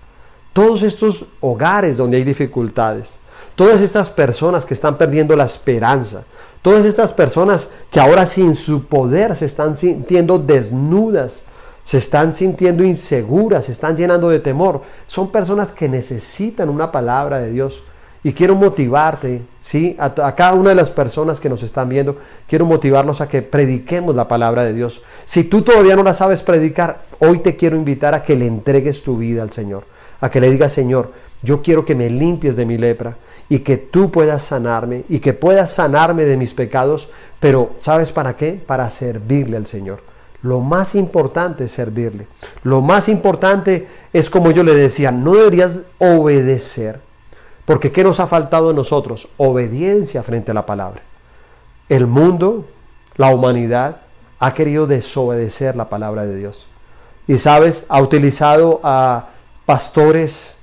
Todos 0.52 0.82
estos 0.82 1.26
hogares 1.42 1.98
donde 1.98 2.18
hay 2.18 2.24
dificultades, 2.24 3.20
todas 3.54 3.82
estas 3.82 4.10
personas 4.10 4.66
que 4.66 4.74
están 4.74 4.98
perdiendo 4.98 5.36
la 5.36 5.46
esperanza, 5.46 6.24
todas 6.64 6.86
estas 6.86 7.12
personas 7.12 7.70
que 7.92 8.00
ahora 8.00 8.26
sin 8.26 8.56
su 8.56 8.86
poder 8.86 9.36
se 9.36 9.46
están 9.46 9.76
sintiendo 9.76 10.40
desnudas, 10.40 11.44
se 11.84 11.98
están 11.98 12.34
sintiendo 12.34 12.84
inseguras, 12.84 13.66
se 13.66 13.74
están 13.74 13.96
llenando 13.96 14.30
de 14.30 14.40
temor, 14.40 14.82
son 15.06 15.32
personas 15.32 15.72
que 15.72 15.88
necesitan 15.88 16.70
una 16.70 16.92
palabra 16.92 17.38
de 17.38 17.52
Dios 17.52 17.84
y 18.26 18.34
quiero 18.34 18.56
motivarte, 18.56 19.44
¿sí? 19.62 19.96
A, 20.00 20.34
cada 20.34 20.56
una 20.56 20.70
de 20.70 20.76
las 20.76 20.90
personas 20.90 21.40
que 21.40 21.48
nos 21.48 21.62
están 21.62 21.90
viendo, 21.90 22.18
quiero 22.48 22.66
motivarnos 22.66 23.22
a 23.22 23.28
que 23.28 23.44
prediquemos 23.44 24.16
la 24.16 24.28
palabra 24.28 24.64
de 24.64 24.74
Dios. 24.74 25.04
Si 25.26 25.44
tú 25.44 25.62
todavía 25.62 25.96
no 25.96 26.02
la 26.02 26.16
sabes 26.16 26.42
predicar, 26.42 27.04
hoy 27.20 27.38
te 27.38 27.56
quiero 27.56 27.76
invitar 27.76 28.16
a 28.16 28.24
que 28.24 28.36
le 28.36 28.48
entregues 28.48 29.04
tu 29.04 29.18
vida 29.18 29.44
al 29.44 29.52
Señor. 29.52 29.84
A 30.22 30.32
que 30.32 30.42
le 30.42 30.50
digas, 30.50 30.74
Señor, 30.74 31.12
yo 31.44 31.62
quiero 31.62 31.86
que 31.86 31.94
me 31.94 32.10
limpies 32.10 32.56
de 32.56 32.66
mi 32.66 32.80
lepra 32.80 33.16
y 33.48 33.60
que 33.60 33.78
tú 33.78 34.10
puedas 34.10 34.42
sanarme 34.42 35.04
y 35.08 35.20
que 35.20 35.34
puedas 35.34 35.72
sanarme 35.72 36.24
de 36.24 36.36
mis 36.36 36.56
pecados, 36.56 37.10
pero 37.40 37.74
¿sabes 37.76 38.12
para 38.12 38.36
qué? 38.36 38.54
Para 38.54 38.90
servirle 38.90 39.58
al 39.58 39.68
Señor. 39.68 40.02
Lo 40.42 40.62
más 40.62 40.96
importante 40.96 41.66
es 41.66 41.74
servirle. 41.74 42.26
Lo 42.64 42.82
más 42.82 43.08
importante 43.08 43.88
es 44.12 44.32
como 44.32 44.50
yo 44.50 44.64
le 44.64 44.74
decía, 44.74 45.12
no 45.12 45.36
deberías 45.36 45.84
obedecer 46.00 47.06
porque 47.66 47.92
¿qué 47.92 48.04
nos 48.04 48.20
ha 48.20 48.28
faltado 48.28 48.70
en 48.70 48.76
nosotros? 48.76 49.30
Obediencia 49.38 50.22
frente 50.24 50.52
a 50.52 50.54
la 50.54 50.66
palabra. 50.66 51.02
El 51.90 52.08
mundo, 52.08 52.66
la 53.16 53.34
humanidad, 53.34 54.02
ha 54.40 54.54
querido 54.54 54.86
desobedecer 54.86 55.76
la 55.76 55.90
palabra 55.90 56.26
de 56.26 56.36
Dios. 56.36 56.68
Y 57.28 57.40
sabes, 57.40 57.88
ha 57.90 58.02
utilizado 58.02 58.80
a 58.84 59.30
pastores, 59.66 60.58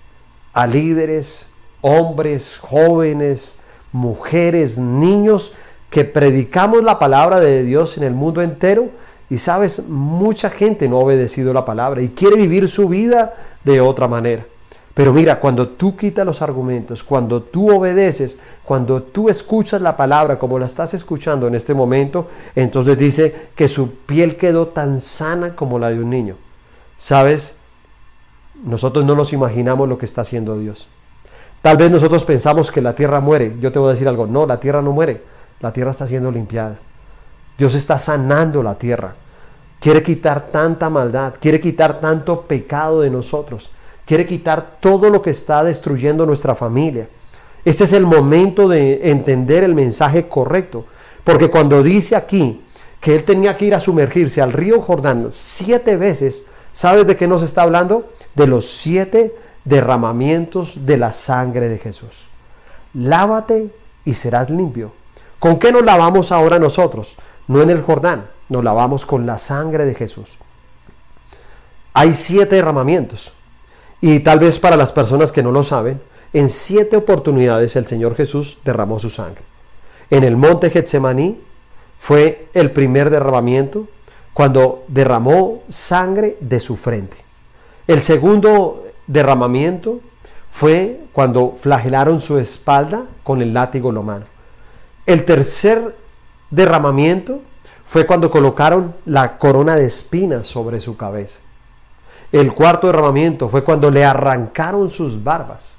a 0.52 0.66
líderes, 0.66 1.48
hombres, 1.80 2.58
jóvenes, 2.58 3.58
mujeres, 3.90 4.78
niños, 4.78 5.54
que 5.90 6.04
predicamos 6.04 6.84
la 6.84 6.98
palabra 6.98 7.40
de 7.40 7.64
Dios 7.64 7.96
en 7.96 8.04
el 8.04 8.14
mundo 8.14 8.42
entero. 8.42 8.90
Y 9.28 9.38
sabes, 9.38 9.88
mucha 9.88 10.50
gente 10.50 10.88
no 10.88 10.98
ha 10.98 11.00
obedecido 11.00 11.52
la 11.52 11.64
palabra 11.64 12.00
y 12.00 12.10
quiere 12.10 12.36
vivir 12.36 12.68
su 12.68 12.88
vida 12.88 13.34
de 13.64 13.80
otra 13.80 14.06
manera. 14.06 14.44
Pero 14.94 15.12
mira, 15.14 15.40
cuando 15.40 15.68
tú 15.68 15.96
quitas 15.96 16.26
los 16.26 16.42
argumentos, 16.42 17.02
cuando 17.02 17.42
tú 17.42 17.74
obedeces, 17.74 18.40
cuando 18.62 19.02
tú 19.02 19.30
escuchas 19.30 19.80
la 19.80 19.96
palabra 19.96 20.38
como 20.38 20.58
la 20.58 20.66
estás 20.66 20.92
escuchando 20.92 21.46
en 21.48 21.54
este 21.54 21.72
momento, 21.72 22.28
entonces 22.54 22.98
dice 22.98 23.48
que 23.54 23.68
su 23.68 23.94
piel 23.94 24.36
quedó 24.36 24.68
tan 24.68 25.00
sana 25.00 25.56
como 25.56 25.78
la 25.78 25.88
de 25.88 25.98
un 25.98 26.10
niño. 26.10 26.36
¿Sabes? 26.98 27.56
Nosotros 28.64 29.04
no 29.04 29.14
nos 29.14 29.32
imaginamos 29.32 29.88
lo 29.88 29.96
que 29.96 30.04
está 30.04 30.20
haciendo 30.20 30.58
Dios. 30.58 30.86
Tal 31.62 31.78
vez 31.78 31.90
nosotros 31.90 32.24
pensamos 32.24 32.70
que 32.70 32.82
la 32.82 32.94
tierra 32.94 33.20
muere. 33.20 33.56
Yo 33.60 33.72
te 33.72 33.78
voy 33.78 33.88
a 33.88 33.92
decir 33.92 34.08
algo. 34.08 34.26
No, 34.26 34.46
la 34.46 34.60
tierra 34.60 34.82
no 34.82 34.92
muere. 34.92 35.22
La 35.60 35.72
tierra 35.72 35.92
está 35.92 36.06
siendo 36.06 36.30
limpiada. 36.30 36.78
Dios 37.56 37.74
está 37.74 37.98
sanando 37.98 38.62
la 38.62 38.74
tierra. 38.74 39.14
Quiere 39.80 40.02
quitar 40.02 40.48
tanta 40.48 40.90
maldad. 40.90 41.34
Quiere 41.40 41.60
quitar 41.60 41.98
tanto 41.98 42.42
pecado 42.42 43.00
de 43.00 43.10
nosotros 43.10 43.70
quiere 44.12 44.26
quitar 44.26 44.76
todo 44.78 45.08
lo 45.08 45.22
que 45.22 45.30
está 45.30 45.64
destruyendo 45.64 46.26
nuestra 46.26 46.54
familia. 46.54 47.08
Este 47.64 47.84
es 47.84 47.94
el 47.94 48.04
momento 48.04 48.68
de 48.68 49.08
entender 49.10 49.64
el 49.64 49.74
mensaje 49.74 50.28
correcto, 50.28 50.84
porque 51.24 51.48
cuando 51.48 51.82
dice 51.82 52.14
aquí 52.14 52.60
que 53.00 53.14
él 53.14 53.24
tenía 53.24 53.56
que 53.56 53.64
ir 53.64 53.74
a 53.74 53.80
sumergirse 53.80 54.42
al 54.42 54.52
río 54.52 54.82
Jordán 54.82 55.28
siete 55.30 55.96
veces, 55.96 56.44
¿sabes 56.74 57.06
de 57.06 57.16
qué 57.16 57.26
nos 57.26 57.42
está 57.42 57.62
hablando? 57.62 58.12
De 58.34 58.46
los 58.46 58.66
siete 58.66 59.34
derramamientos 59.64 60.84
de 60.84 60.98
la 60.98 61.10
sangre 61.14 61.70
de 61.70 61.78
Jesús. 61.78 62.26
Lávate 62.92 63.70
y 64.04 64.12
serás 64.12 64.50
limpio. 64.50 64.92
¿Con 65.38 65.56
qué 65.56 65.72
nos 65.72 65.86
lavamos 65.86 66.32
ahora 66.32 66.58
nosotros? 66.58 67.16
No 67.48 67.62
en 67.62 67.70
el 67.70 67.80
Jordán, 67.80 68.28
nos 68.50 68.62
lavamos 68.62 69.06
con 69.06 69.24
la 69.24 69.38
sangre 69.38 69.86
de 69.86 69.94
Jesús. 69.94 70.36
Hay 71.94 72.12
siete 72.12 72.56
derramamientos. 72.56 73.32
Y 74.02 74.20
tal 74.20 74.40
vez 74.40 74.58
para 74.58 74.76
las 74.76 74.90
personas 74.90 75.30
que 75.30 75.44
no 75.44 75.52
lo 75.52 75.62
saben, 75.62 76.00
en 76.32 76.48
siete 76.48 76.96
oportunidades 76.96 77.76
el 77.76 77.86
Señor 77.86 78.16
Jesús 78.16 78.58
derramó 78.64 78.98
su 78.98 79.08
sangre. 79.08 79.42
En 80.10 80.24
el 80.24 80.36
monte 80.36 80.70
Getsemaní 80.70 81.40
fue 81.98 82.48
el 82.52 82.72
primer 82.72 83.10
derramamiento 83.10 83.86
cuando 84.34 84.82
derramó 84.88 85.62
sangre 85.68 86.36
de 86.40 86.58
su 86.58 86.74
frente. 86.74 87.16
El 87.86 88.00
segundo 88.00 88.82
derramamiento 89.06 90.00
fue 90.50 91.00
cuando 91.12 91.56
flagelaron 91.60 92.20
su 92.20 92.38
espalda 92.38 93.04
con 93.22 93.40
el 93.40 93.54
látigo 93.54 93.92
romano. 93.92 94.24
El 95.06 95.24
tercer 95.24 95.94
derramamiento 96.50 97.40
fue 97.84 98.04
cuando 98.04 98.32
colocaron 98.32 98.96
la 99.04 99.38
corona 99.38 99.76
de 99.76 99.86
espinas 99.86 100.48
sobre 100.48 100.80
su 100.80 100.96
cabeza. 100.96 101.38
El 102.32 102.54
cuarto 102.54 102.86
derramamiento 102.86 103.50
fue 103.50 103.62
cuando 103.62 103.90
le 103.90 104.04
arrancaron 104.04 104.90
sus 104.90 105.22
barbas. 105.22 105.74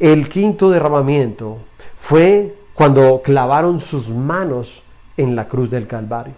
El 0.00 0.30
quinto 0.30 0.70
derramamiento 0.70 1.58
fue 1.98 2.56
cuando 2.72 3.20
clavaron 3.22 3.78
sus 3.78 4.08
manos 4.08 4.82
en 5.18 5.36
la 5.36 5.46
cruz 5.46 5.70
del 5.70 5.86
Calvario. 5.86 6.34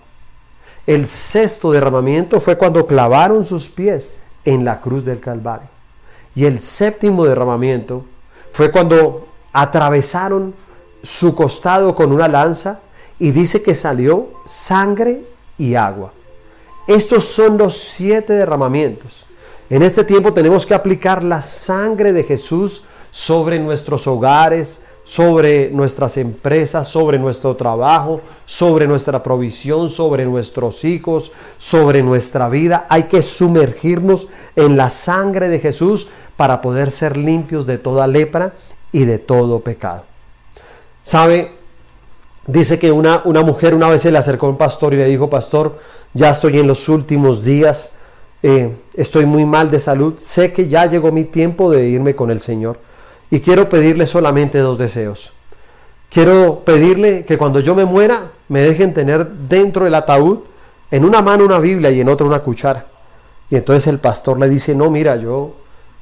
El 0.87 1.07
sexto 1.07 1.71
derramamiento 1.71 2.41
fue 2.41 2.59
cuando 2.59 2.87
clavaron 2.87 3.45
sus 3.47 3.69
pies 3.69 4.15
en 4.45 4.65
la 4.65 4.81
cruz 4.81 5.05
del 5.05 5.21
Calvario. 5.21 5.69
Y 6.35 6.45
el 6.45 6.59
séptimo 6.59 7.25
derramamiento 7.25 8.05
fue 8.53 8.73
cuando 8.73 9.29
atravesaron 9.53 10.55
su 11.03 11.37
costado 11.37 11.95
con 11.95 12.13
una 12.13 12.27
lanza 12.27 12.81
y 13.21 13.31
dice 13.31 13.63
que 13.63 13.77
salió 13.77 14.29
sangre 14.45 15.25
y 15.57 15.77
agua. 15.77 16.13
Estos 16.87 17.25
son 17.25 17.57
los 17.57 17.77
siete 17.77 18.35
derramamientos. 18.35 19.25
En 19.71 19.83
este 19.83 20.05
tiempo 20.05 20.35
tenemos 20.35 20.67
que 20.67 20.75
aplicar 20.75 21.25
la 21.25 21.41
sangre 21.41 22.13
de 22.13 22.25
Jesús 22.25 22.83
sobre 23.11 23.59
nuestros 23.59 24.07
hogares, 24.07 24.85
sobre 25.05 25.71
nuestras 25.71 26.17
empresas, 26.17 26.89
sobre 26.89 27.19
nuestro 27.19 27.57
trabajo, 27.57 28.21
sobre 28.45 28.87
nuestra 28.87 29.23
provisión, 29.23 29.89
sobre 29.89 30.25
nuestros 30.27 30.85
hijos, 30.85 31.33
sobre 31.59 32.03
nuestra 32.03 32.49
vida. 32.49 32.87
Hay 32.89 33.05
que 33.05 33.23
sumergirnos 33.23 34.29
en 34.57 34.77
la 34.77 34.91
sangre 34.91 35.49
de 35.49 35.61
Jesús 35.61 36.09
para 36.37 36.61
poder 36.61 36.91
ser 36.91 37.17
limpios 37.17 37.67
de 37.67 37.79
toda 37.79 38.07
lepra 38.07 38.55
y 38.93 39.05
de 39.05 39.19
todo 39.19 39.61
pecado. 39.61 40.05
¿Sabe? 41.03 41.64
Dice 42.47 42.79
que 42.79 42.93
una, 42.93 43.23
una 43.25 43.43
mujer 43.43 43.75
una 43.75 43.89
vez 43.89 44.03
se 44.03 44.11
le 44.11 44.19
acercó 44.19 44.47
a 44.47 44.51
un 44.51 44.59
pastor 44.59 44.93
y 44.93 44.99
le 44.99 45.07
dijo, 45.07 45.31
pastor, 45.31 45.79
ya 46.13 46.31
estoy 46.31 46.59
en 46.59 46.67
los 46.67 46.89
últimos 46.89 47.43
días, 47.43 47.93
eh, 48.43 48.75
estoy 48.95 49.25
muy 49.25 49.47
mal 49.47 49.71
de 49.71 49.81
salud, 49.81 50.15
sé 50.19 50.53
que 50.53 50.69
ya 50.69 50.85
llegó 50.87 51.11
mi 51.11 51.25
tiempo 51.25 51.71
de 51.71 51.89
irme 51.89 52.15
con 52.15 52.31
el 52.31 52.41
Señor 52.41 52.79
y 53.31 53.41
quiero 53.41 53.69
pedirle 53.69 54.07
solamente 54.07 54.59
dos 54.59 54.77
deseos. 54.77 55.33
Quiero 56.11 56.61
pedirle 56.61 57.25
que 57.25 57.39
cuando 57.39 57.61
yo 57.61 57.75
me 57.75 57.85
muera 57.85 58.31
me 58.49 58.61
dejen 58.61 58.95
tener 58.95 59.27
dentro 59.27 59.87
del 59.87 59.95
ataúd 59.95 60.41
en 60.91 61.05
una 61.05 61.23
mano 61.23 61.45
una 61.45 61.59
Biblia 61.59 61.91
y 61.91 62.01
en 62.01 62.09
otra 62.09 62.27
una 62.27 62.41
cuchara. 62.41 62.87
Y 63.51 63.57
entonces 63.57 63.87
el 63.89 63.99
pastor 63.99 64.39
le 64.39 64.49
dice, 64.49 64.75
no, 64.75 64.91
mira, 64.91 65.17
yo, 65.17 65.55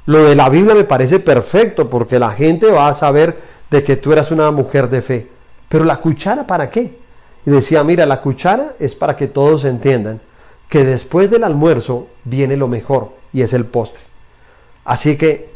lo 0.07 0.25
de 0.25 0.35
la 0.35 0.49
Biblia 0.49 0.75
me 0.75 0.85
parece 0.85 1.21
perfecto 1.21 1.89
porque 1.89 2.19
la 2.19 2.33
gente 2.33 2.71
va 2.71 2.89
a 2.89 2.95
saber 2.95 3.39
de 3.71 3.83
que 3.85 3.97
tú 3.97 4.13
eras 4.13 4.31
una 4.31 4.51
mujer 4.51 4.91
de 4.91 5.01
fe. 5.01 5.29
Pero 5.73 5.87
la 5.87 5.97
cuchara, 5.97 6.47
¿para 6.47 6.69
qué? 6.69 6.99
Y 7.47 7.51
decía, 7.51 7.83
mira, 7.83 8.05
la 8.05 8.21
cuchara 8.21 8.75
es 8.79 8.95
para 8.95 9.17
que 9.17 9.27
todos 9.27 9.65
entiendan 9.65 10.21
que 10.69 10.85
después 10.85 11.31
del 11.31 11.45
almuerzo 11.45 12.09
viene 12.25 12.59
lo 12.59 12.69
mejor 12.69 13.13
y 13.33 13.41
es 13.41 13.55
el 13.55 13.65
postre. 13.65 14.03
Así 14.85 15.17
que 15.17 15.49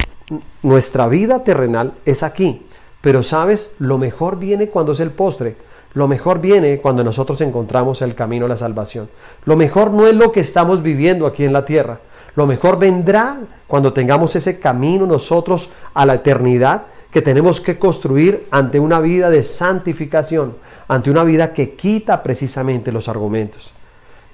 nuestra 0.63 1.07
vida 1.07 1.43
terrenal 1.43 1.93
es 2.03 2.23
aquí, 2.23 2.65
pero 2.99 3.21
sabes, 3.21 3.75
lo 3.77 3.99
mejor 3.99 4.39
viene 4.39 4.69
cuando 4.69 4.93
es 4.93 5.01
el 5.01 5.11
postre. 5.11 5.55
Lo 5.93 6.07
mejor 6.07 6.41
viene 6.41 6.79
cuando 6.79 7.03
nosotros 7.03 7.39
encontramos 7.41 8.01
el 8.01 8.15
camino 8.15 8.47
a 8.47 8.49
la 8.49 8.57
salvación. 8.57 9.09
Lo 9.45 9.55
mejor 9.55 9.91
no 9.91 10.07
es 10.07 10.15
lo 10.15 10.31
que 10.31 10.39
estamos 10.39 10.81
viviendo 10.81 11.27
aquí 11.27 11.43
en 11.43 11.53
la 11.53 11.63
tierra. 11.63 11.99
Lo 12.35 12.47
mejor 12.47 12.79
vendrá 12.79 13.37
cuando 13.67 13.93
tengamos 13.93 14.35
ese 14.35 14.59
camino 14.59 15.05
nosotros 15.05 15.69
a 15.93 16.07
la 16.07 16.15
eternidad 16.15 16.87
que 17.11 17.21
tenemos 17.21 17.61
que 17.61 17.79
construir 17.79 18.47
ante 18.51 18.79
una 18.79 18.99
vida 18.99 19.29
de 19.29 19.43
santificación, 19.43 20.55
ante 20.87 21.09
una 21.09 21.23
vida 21.23 21.53
que 21.53 21.75
quita 21.75 22.23
precisamente 22.23 22.91
los 22.91 23.07
argumentos. 23.07 23.71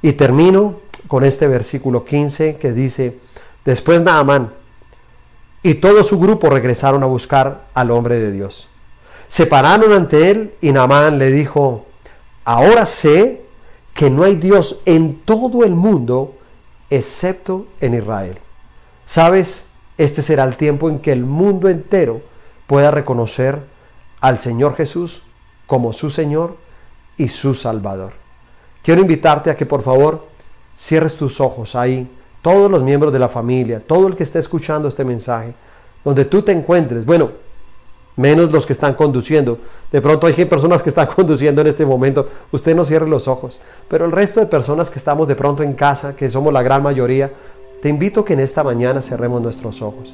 Y 0.02 0.14
termino 0.14 0.80
con 1.08 1.24
este 1.24 1.48
versículo 1.48 2.04
15 2.04 2.58
que 2.58 2.74
dice, 2.74 3.18
después 3.64 4.02
Naamán 4.02 4.52
y 5.62 5.76
todo 5.76 6.04
su 6.04 6.20
grupo 6.20 6.50
regresaron 6.50 7.04
a 7.04 7.08
buscar 7.08 7.66
al 7.74 7.92
hombre 7.92 8.20
de 8.20 8.32
Dios. 8.32 8.68
Se 9.28 9.46
pararon 9.46 9.94
ante 9.94 10.30
él 10.30 10.54
y 10.62 10.72
Naamán 10.72 11.18
le 11.18 11.32
dijo, 11.32 11.86
ahora 12.44 12.86
sé 12.86 13.42
que 13.94 14.10
no 14.10 14.24
hay 14.24 14.36
Dios 14.36 14.82
en 14.86 15.22
todo 15.22 15.64
el 15.64 15.76
mundo 15.76 16.36
excepto 16.90 17.68
en 17.80 17.94
Israel. 17.94 18.38
¿Sabes? 19.06 19.68
Este 19.98 20.22
será 20.22 20.44
el 20.44 20.56
tiempo 20.56 20.90
en 20.90 21.00
que 21.00 21.12
el 21.12 21.24
mundo 21.24 21.70
entero 21.70 22.22
pueda 22.68 22.92
reconocer 22.92 23.62
al 24.22 24.40
Señor 24.40 24.76
Jesús 24.76 25.24
como 25.68 25.94
su 25.94 26.10
Señor 26.10 26.56
y 27.18 27.28
su 27.28 27.54
Salvador. 27.54 28.14
Quiero 28.82 29.02
invitarte 29.02 29.50
a 29.50 29.56
que 29.56 29.66
por 29.66 29.82
favor 29.82 30.28
cierres 30.76 31.16
tus 31.16 31.40
ojos 31.40 31.76
ahí, 31.76 32.10
todos 32.42 32.70
los 32.70 32.84
miembros 32.84 33.14
de 33.14 33.20
la 33.20 33.30
familia, 33.30 33.82
todo 33.86 34.08
el 34.08 34.16
que 34.16 34.24
esté 34.24 34.40
escuchando 34.40 34.88
este 34.88 35.06
mensaje, 35.06 35.54
donde 36.04 36.26
tú 36.26 36.42
te 36.42 36.52
encuentres, 36.52 37.06
bueno, 37.06 37.32
menos 38.16 38.52
los 38.52 38.66
que 38.66 38.74
están 38.74 38.94
conduciendo. 38.94 39.58
De 39.92 40.02
pronto 40.02 40.28
hay 40.28 40.46
personas 40.46 40.84
que 40.84 40.90
están 40.90 41.08
conduciendo 41.16 41.62
en 41.62 41.68
este 41.68 41.86
momento, 41.86 42.28
usted 42.52 42.76
no 42.76 42.84
cierre 42.86 43.08
los 43.08 43.28
ojos, 43.28 43.60
pero 43.88 44.06
el 44.06 44.12
resto 44.12 44.40
de 44.40 44.46
personas 44.46 44.90
que 44.90 45.00
estamos 45.00 45.28
de 45.28 45.36
pronto 45.36 45.64
en 45.64 45.74
casa, 45.74 46.16
que 46.16 46.30
somos 46.30 46.52
la 46.52 46.62
gran 46.62 46.84
mayoría, 46.84 47.32
te 47.82 47.90
invito 47.90 48.22
a 48.22 48.26
que 48.26 48.34
en 48.34 48.40
esta 48.40 48.64
mañana 48.64 49.02
cerremos 49.02 49.42
nuestros 49.42 49.82
ojos 49.82 50.14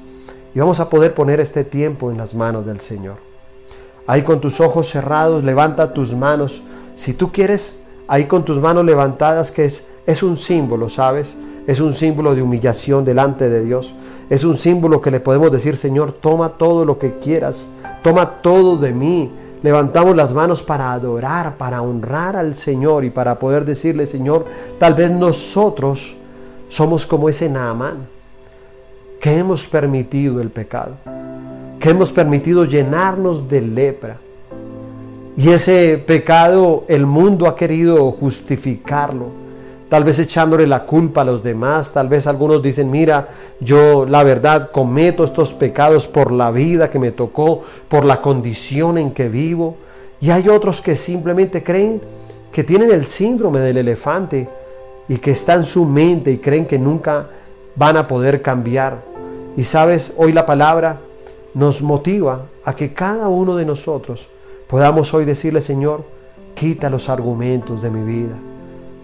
y 0.53 0.59
vamos 0.59 0.79
a 0.79 0.89
poder 0.89 1.13
poner 1.13 1.39
este 1.39 1.63
tiempo 1.63 2.11
en 2.11 2.17
las 2.17 2.33
manos 2.33 2.65
del 2.65 2.79
Señor. 2.79 3.17
Ahí 4.07 4.23
con 4.23 4.41
tus 4.41 4.59
ojos 4.59 4.89
cerrados, 4.89 5.43
levanta 5.43 5.93
tus 5.93 6.15
manos. 6.15 6.63
Si 6.95 7.13
tú 7.13 7.31
quieres, 7.31 7.79
ahí 8.07 8.25
con 8.25 8.43
tus 8.43 8.59
manos 8.59 8.83
levantadas, 8.83 9.51
que 9.51 9.65
es, 9.65 9.87
es 10.07 10.23
un 10.23 10.35
símbolo, 10.35 10.89
¿sabes? 10.89 11.37
Es 11.67 11.79
un 11.79 11.93
símbolo 11.93 12.33
de 12.33 12.41
humillación 12.41 13.05
delante 13.05 13.49
de 13.49 13.63
Dios. 13.63 13.93
Es 14.29 14.43
un 14.43 14.57
símbolo 14.57 15.01
que 15.01 15.11
le 15.11 15.19
podemos 15.19 15.51
decir, 15.51 15.77
Señor, 15.77 16.13
toma 16.13 16.49
todo 16.49 16.85
lo 16.85 16.97
que 16.97 17.19
quieras, 17.19 17.67
toma 18.01 18.41
todo 18.41 18.77
de 18.77 18.91
mí. 18.91 19.31
Levantamos 19.61 20.15
las 20.15 20.33
manos 20.33 20.63
para 20.63 20.93
adorar, 20.93 21.57
para 21.57 21.81
honrar 21.81 22.35
al 22.35 22.55
Señor 22.55 23.03
y 23.05 23.11
para 23.11 23.37
poder 23.37 23.65
decirle, 23.65 24.07
Señor, 24.07 24.45
tal 24.79 24.95
vez 24.95 25.11
nosotros 25.11 26.15
somos 26.69 27.05
como 27.05 27.29
ese 27.29 27.49
Naamán 27.49 28.18
que 29.19 29.37
hemos 29.37 29.67
permitido 29.67 30.39
el 30.41 30.49
pecado, 30.49 30.95
que 31.79 31.89
hemos 31.89 32.11
permitido 32.11 32.65
llenarnos 32.65 33.49
de 33.49 33.61
lepra. 33.61 34.17
Y 35.35 35.49
ese 35.49 35.97
pecado 35.97 36.85
el 36.87 37.05
mundo 37.05 37.47
ha 37.47 37.55
querido 37.55 38.11
justificarlo, 38.11 39.27
tal 39.89 40.03
vez 40.03 40.19
echándole 40.19 40.67
la 40.67 40.85
culpa 40.85 41.21
a 41.21 41.25
los 41.25 41.43
demás, 41.43 41.93
tal 41.93 42.07
vez 42.07 42.27
algunos 42.27 42.61
dicen, 42.61 42.91
mira, 42.91 43.27
yo 43.59 44.05
la 44.05 44.23
verdad 44.23 44.71
cometo 44.71 45.23
estos 45.23 45.53
pecados 45.53 46.07
por 46.07 46.31
la 46.31 46.51
vida 46.51 46.89
que 46.89 46.99
me 46.99 47.11
tocó, 47.11 47.63
por 47.87 48.05
la 48.05 48.21
condición 48.21 48.97
en 48.97 49.11
que 49.11 49.29
vivo. 49.29 49.77
Y 50.21 50.31
hay 50.31 50.49
otros 50.49 50.81
que 50.81 50.95
simplemente 50.95 51.63
creen 51.63 52.01
que 52.51 52.63
tienen 52.63 52.91
el 52.91 53.05
síndrome 53.07 53.59
del 53.59 53.77
elefante 53.77 54.49
y 55.07 55.17
que 55.17 55.31
está 55.31 55.55
en 55.55 55.63
su 55.63 55.85
mente 55.85 56.31
y 56.31 56.37
creen 56.37 56.65
que 56.65 56.77
nunca 56.77 57.27
van 57.75 57.95
a 57.95 58.07
poder 58.07 58.41
cambiar. 58.41 59.08
Y 59.59 59.65
sabes, 59.65 60.13
hoy 60.15 60.31
la 60.31 60.45
palabra 60.45 61.01
nos 61.53 61.81
motiva 61.81 62.45
a 62.63 62.73
que 62.73 62.93
cada 62.93 63.27
uno 63.27 63.57
de 63.57 63.65
nosotros 63.65 64.29
podamos 64.69 65.13
hoy 65.13 65.25
decirle, 65.25 65.59
Señor, 65.59 66.05
quita 66.55 66.89
los 66.89 67.09
argumentos 67.09 67.81
de 67.81 67.89
mi 67.89 68.01
vida. 68.01 68.37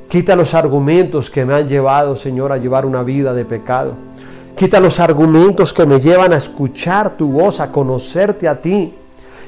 Quita 0.08 0.34
los 0.34 0.54
argumentos 0.54 1.30
que 1.30 1.44
me 1.44 1.56
han 1.56 1.68
llevado, 1.68 2.16
Señor, 2.16 2.54
a 2.54 2.58
llevar 2.58 2.86
una 2.86 3.04
vida 3.04 3.34
de 3.34 3.44
pecado. 3.44 3.96
Quita 4.56 4.80
los 4.80 5.02
argumentos 5.02 5.74
que 5.74 5.86
me 5.86 6.00
llevan 6.00 6.32
a 6.32 6.38
escuchar 6.38 7.18
tu 7.18 7.34
voz, 7.34 7.60
a 7.60 7.74
conocerte 7.74 8.48
a 8.48 8.62
ti. 8.62 8.94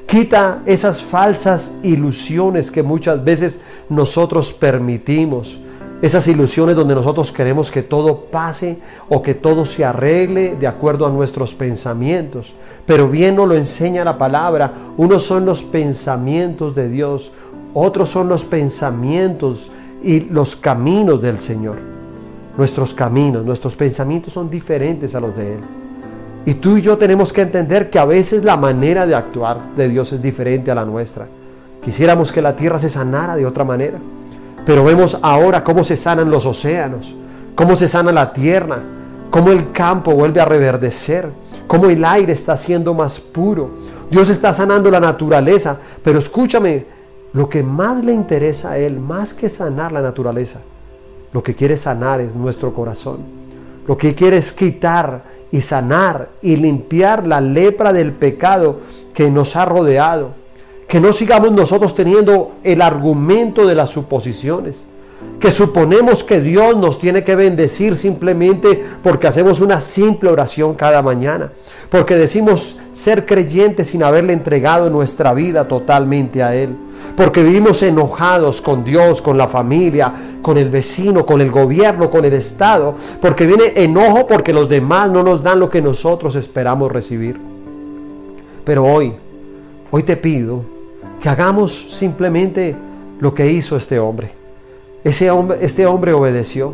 Quita 0.05 0.61
esas 0.65 1.01
falsas 1.01 1.77
ilusiones 1.83 2.69
que 2.69 2.83
muchas 2.83 3.23
veces 3.23 3.61
nosotros 3.87 4.51
permitimos 4.51 5.57
esas 6.01 6.27
ilusiones 6.27 6.75
donde 6.75 6.93
nosotros 6.93 7.31
queremos 7.31 7.71
que 7.71 7.81
todo 7.81 8.25
pase 8.25 8.77
o 9.09 9.23
que 9.23 9.33
todo 9.33 9.65
se 9.65 9.83
arregle 9.83 10.55
de 10.55 10.67
acuerdo 10.67 11.07
a 11.07 11.09
nuestros 11.09 11.55
pensamientos. 11.55 12.53
Pero 12.85 13.09
bien 13.09 13.35
nos 13.35 13.47
lo 13.47 13.55
enseña 13.55 14.03
la 14.03 14.17
palabra. 14.17 14.71
Unos 14.97 15.23
son 15.23 15.45
los 15.45 15.63
pensamientos 15.63 16.75
de 16.75 16.89
Dios, 16.89 17.31
otros 17.73 18.09
son 18.09 18.29
los 18.29 18.45
pensamientos 18.45 19.71
y 20.03 20.21
los 20.21 20.55
caminos 20.55 21.21
del 21.21 21.39
Señor. 21.39 21.77
Nuestros 22.57 22.93
caminos, 22.93 23.45
nuestros 23.45 23.75
pensamientos 23.75 24.33
son 24.33 24.49
diferentes 24.49 25.15
a 25.15 25.19
los 25.19 25.35
de 25.35 25.53
Él. 25.55 25.59
Y 26.45 26.53
tú 26.55 26.77
y 26.77 26.81
yo 26.81 26.97
tenemos 26.97 27.33
que 27.33 27.41
entender 27.41 27.89
que 27.89 27.99
a 27.99 28.05
veces 28.05 28.43
la 28.43 28.55
manera 28.55 29.05
de 29.05 29.15
actuar 29.15 29.75
de 29.75 29.89
Dios 29.89 30.13
es 30.13 30.21
diferente 30.21 30.71
a 30.71 30.75
la 30.75 30.85
nuestra. 30.85 31.27
Quisiéramos 31.83 32.31
que 32.31 32.41
la 32.41 32.55
tierra 32.55 32.79
se 32.79 32.89
sanara 32.89 33.35
de 33.35 33.45
otra 33.45 33.63
manera. 33.63 33.99
Pero 34.67 34.83
vemos 34.83 35.17
ahora 35.21 35.63
cómo 35.63 35.85
se 35.85 35.95
sanan 35.95 36.29
los 36.29 36.45
océanos, 36.45 37.15
cómo 37.55 37.77
se 37.77 37.87
sana 37.87 38.11
la 38.11 38.33
tierra, 38.33 38.81
cómo 39.31 39.51
el 39.53 39.71
campo 39.71 40.13
vuelve 40.13 40.41
a 40.41 40.45
reverdecer, 40.45 41.29
cómo 41.67 41.85
el 41.85 42.03
aire 42.03 42.33
está 42.33 42.57
siendo 42.57 42.93
más 42.93 43.17
puro. 43.17 43.71
Dios 44.11 44.29
está 44.29 44.51
sanando 44.51 44.91
la 44.91 44.99
naturaleza, 44.99 45.77
pero 46.03 46.19
escúchame, 46.19 46.85
lo 47.31 47.47
que 47.47 47.63
más 47.63 48.03
le 48.03 48.11
interesa 48.11 48.71
a 48.71 48.77
Él, 48.77 48.99
más 48.99 49.33
que 49.33 49.47
sanar 49.47 49.93
la 49.93 50.01
naturaleza, 50.01 50.59
lo 51.31 51.41
que 51.41 51.55
quiere 51.55 51.77
sanar 51.77 52.19
es 52.19 52.35
nuestro 52.35 52.73
corazón. 52.73 53.19
Lo 53.87 53.97
que 53.97 54.15
quiere 54.15 54.35
es 54.35 54.51
quitar 54.51 55.21
y 55.49 55.61
sanar 55.61 56.27
y 56.41 56.57
limpiar 56.57 57.25
la 57.25 57.39
lepra 57.39 57.93
del 57.93 58.11
pecado 58.11 58.81
que 59.13 59.31
nos 59.31 59.55
ha 59.55 59.63
rodeado 59.63 60.31
que 60.87 61.01
no 61.01 61.11
sigamos 61.11 61.51
nosotros 61.51 61.95
teniendo 61.95 62.53
el 62.63 62.81
argumento 62.81 63.67
de 63.67 63.75
las 63.75 63.89
suposiciones. 63.89 64.85
que 65.39 65.49
suponemos 65.51 66.23
que 66.23 66.41
Dios 66.41 66.77
nos 66.77 66.99
tiene 66.99 67.23
que 67.23 67.35
bendecir 67.35 67.95
simplemente 67.95 68.83
porque 69.01 69.27
hacemos 69.27 69.61
una 69.61 69.81
simple 69.81 70.29
oración 70.29 70.75
cada 70.75 71.01
mañana, 71.01 71.51
porque 71.89 72.15
decimos 72.15 72.77
ser 72.91 73.25
creyentes 73.25 73.87
sin 73.87 74.03
haberle 74.03 74.33
entregado 74.33 74.89
nuestra 74.91 75.33
vida 75.33 75.67
totalmente 75.67 76.43
a 76.43 76.55
Él, 76.55 76.75
porque 77.15 77.43
vivimos 77.43 77.81
enojados 77.81 78.61
con 78.61 78.83
Dios, 78.83 79.21
con 79.21 79.37
la 79.37 79.47
familia, 79.47 80.13
con 80.43 80.57
el 80.57 80.69
vecino, 80.69 81.25
con 81.25 81.41
el 81.41 81.51
gobierno, 81.51 82.09
con 82.09 82.25
el 82.25 82.33
Estado, 82.33 82.95
porque 83.19 83.47
viene 83.47 83.73
enojo 83.75 84.27
porque 84.27 84.53
los 84.53 84.69
demás 84.69 85.09
no 85.09 85.23
nos 85.23 85.41
dan 85.41 85.59
lo 85.59 85.69
que 85.69 85.81
nosotros 85.81 86.35
esperamos 86.35 86.91
recibir. 86.91 87.39
Pero 88.63 88.85
hoy, 88.85 89.13
hoy 89.91 90.03
te 90.03 90.15
pido 90.15 90.76
que 91.21 91.29
hagamos 91.29 91.87
simplemente 91.91 92.75
lo 93.19 93.33
que 93.33 93.51
hizo 93.51 93.77
este 93.77 93.99
hombre 93.99 94.37
ese 95.07 95.31
hombre, 95.31 95.59
este 95.61 95.85
hombre 95.85 96.11
obedeció 96.11 96.73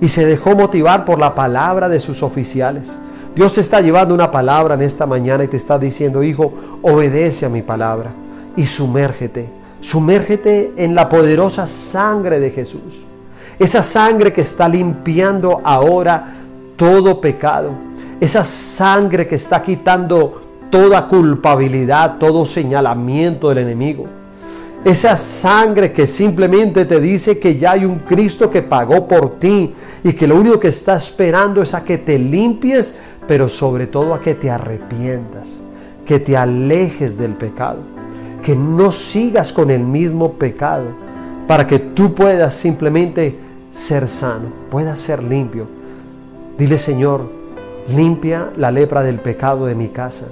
y 0.00 0.06
se 0.06 0.24
dejó 0.24 0.54
motivar 0.54 1.04
por 1.04 1.18
la 1.18 1.34
palabra 1.34 1.88
de 1.88 1.98
sus 1.98 2.22
oficiales. 2.22 2.96
Dios 3.34 3.54
te 3.54 3.60
está 3.60 3.80
llevando 3.80 4.14
una 4.14 4.30
palabra 4.30 4.74
en 4.74 4.82
esta 4.82 5.06
mañana 5.06 5.42
y 5.42 5.48
te 5.48 5.56
está 5.56 5.76
diciendo, 5.76 6.22
hijo, 6.22 6.52
obedece 6.82 7.46
a 7.46 7.48
mi 7.48 7.62
palabra 7.62 8.12
y 8.54 8.66
sumérgete. 8.66 9.48
Sumérgete 9.80 10.72
en 10.76 10.94
la 10.94 11.08
poderosa 11.08 11.66
sangre 11.66 12.38
de 12.38 12.52
Jesús. 12.52 13.02
Esa 13.58 13.82
sangre 13.82 14.32
que 14.32 14.42
está 14.42 14.68
limpiando 14.68 15.60
ahora 15.64 16.34
todo 16.76 17.20
pecado. 17.20 17.72
Esa 18.20 18.44
sangre 18.44 19.26
que 19.26 19.34
está 19.34 19.60
quitando 19.62 20.43
toda 20.70 21.08
culpabilidad, 21.08 22.18
todo 22.18 22.44
señalamiento 22.44 23.48
del 23.48 23.58
enemigo. 23.58 24.06
Esa 24.84 25.16
sangre 25.16 25.92
que 25.92 26.06
simplemente 26.06 26.84
te 26.84 27.00
dice 27.00 27.38
que 27.38 27.56
ya 27.56 27.72
hay 27.72 27.86
un 27.86 28.00
Cristo 28.00 28.50
que 28.50 28.60
pagó 28.60 29.08
por 29.08 29.38
ti 29.38 29.72
y 30.02 30.12
que 30.12 30.26
lo 30.26 30.36
único 30.36 30.60
que 30.60 30.68
está 30.68 30.94
esperando 30.94 31.62
es 31.62 31.72
a 31.72 31.82
que 31.82 31.96
te 31.96 32.18
limpies, 32.18 32.98
pero 33.26 33.48
sobre 33.48 33.86
todo 33.86 34.12
a 34.12 34.20
que 34.20 34.34
te 34.34 34.50
arrepientas, 34.50 35.62
que 36.04 36.20
te 36.20 36.36
alejes 36.36 37.16
del 37.16 37.32
pecado, 37.32 37.78
que 38.42 38.54
no 38.54 38.92
sigas 38.92 39.54
con 39.54 39.70
el 39.70 39.84
mismo 39.84 40.34
pecado, 40.34 40.84
para 41.46 41.66
que 41.66 41.78
tú 41.78 42.14
puedas 42.14 42.54
simplemente 42.54 43.38
ser 43.70 44.06
sano, 44.06 44.48
puedas 44.70 44.98
ser 44.98 45.22
limpio. 45.22 45.66
Dile, 46.58 46.76
Señor, 46.76 47.30
limpia 47.88 48.50
la 48.58 48.70
lepra 48.70 49.02
del 49.02 49.18
pecado 49.18 49.64
de 49.64 49.74
mi 49.74 49.88
casa. 49.88 50.26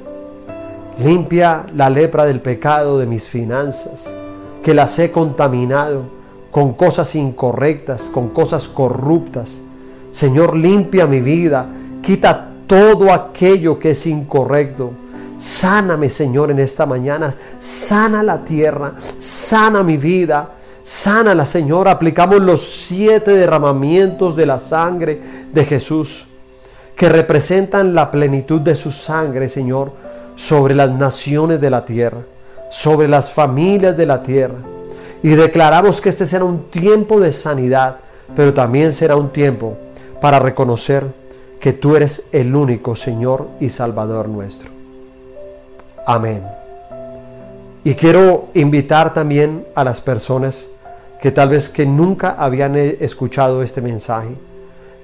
Limpia 0.98 1.66
la 1.74 1.88
lepra 1.90 2.24
del 2.24 2.40
pecado 2.40 2.98
de 2.98 3.06
mis 3.06 3.26
finanzas 3.26 4.14
que 4.62 4.74
las 4.74 4.98
he 4.98 5.10
contaminado 5.10 6.04
con 6.50 6.74
cosas 6.74 7.14
incorrectas, 7.14 8.10
con 8.12 8.28
cosas 8.28 8.68
corruptas. 8.68 9.62
Señor, 10.10 10.56
limpia 10.56 11.06
mi 11.06 11.20
vida, 11.20 11.66
quita 12.02 12.48
todo 12.66 13.12
aquello 13.12 13.78
que 13.78 13.92
es 13.92 14.06
incorrecto. 14.06 14.92
Sáname, 15.38 16.08
Señor, 16.08 16.50
en 16.50 16.60
esta 16.60 16.86
mañana. 16.86 17.34
Sana 17.58 18.22
la 18.22 18.44
tierra, 18.44 18.94
sana 19.18 19.82
mi 19.82 19.96
vida. 19.96 20.50
Sánala, 20.82 21.46
Señor. 21.46 21.88
Aplicamos 21.88 22.40
los 22.40 22.62
siete 22.62 23.32
derramamientos 23.32 24.36
de 24.36 24.46
la 24.46 24.58
sangre 24.58 25.20
de 25.52 25.64
Jesús, 25.64 26.26
que 26.94 27.08
representan 27.08 27.94
la 27.94 28.10
plenitud 28.10 28.60
de 28.60 28.76
su 28.76 28.92
sangre, 28.92 29.48
Señor, 29.48 29.92
sobre 30.36 30.74
las 30.74 30.90
naciones 30.90 31.60
de 31.60 31.70
la 31.70 31.84
tierra 31.84 32.22
sobre 32.72 33.06
las 33.06 33.30
familias 33.30 33.94
de 33.98 34.06
la 34.06 34.22
tierra. 34.22 34.56
Y 35.22 35.28
declaramos 35.28 36.00
que 36.00 36.08
este 36.08 36.24
será 36.24 36.44
un 36.44 36.70
tiempo 36.70 37.20
de 37.20 37.32
sanidad, 37.32 37.98
pero 38.34 38.54
también 38.54 38.94
será 38.94 39.14
un 39.14 39.28
tiempo 39.28 39.76
para 40.22 40.38
reconocer 40.38 41.04
que 41.60 41.74
tú 41.74 41.94
eres 41.94 42.28
el 42.32 42.56
único 42.56 42.96
Señor 42.96 43.46
y 43.60 43.68
Salvador 43.68 44.28
nuestro. 44.28 44.70
Amén. 46.06 46.42
Y 47.84 47.94
quiero 47.94 48.48
invitar 48.54 49.12
también 49.12 49.66
a 49.74 49.84
las 49.84 50.00
personas 50.00 50.68
que 51.20 51.30
tal 51.30 51.50
vez 51.50 51.68
que 51.68 51.84
nunca 51.84 52.36
habían 52.38 52.74
escuchado 52.74 53.62
este 53.62 53.82
mensaje, 53.82 54.34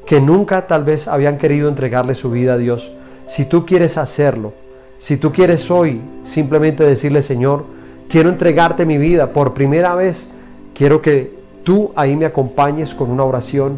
que 0.07 0.23
nunca 0.23 0.67
tal 0.67 0.85
vez 0.85 1.07
habían 1.07 1.37
querido 1.37 1.69
entregarle 1.69 2.15
su 2.15 2.31
vida 2.31 2.55
a 2.55 2.57
Dios. 2.57 2.91
Si 3.27 3.45
tú 3.45 3.67
quieres 3.67 3.99
hacerlo, 3.99 4.55
si 4.99 5.17
tú 5.17 5.33
quieres 5.33 5.71
hoy 5.71 6.01
simplemente 6.25 6.85
decirle, 6.85 7.23
Señor, 7.23 7.65
quiero 8.09 8.29
entregarte 8.29 8.85
mi 8.85 8.99
vida 8.99 9.33
por 9.33 9.55
primera 9.55 9.95
vez, 9.95 10.31
quiero 10.75 11.01
que 11.01 11.39
tú 11.63 11.93
ahí 11.95 12.17
me 12.17 12.27
acompañes 12.27 12.95
con 12.95 13.11
una 13.11 13.25
oración. 13.25 13.77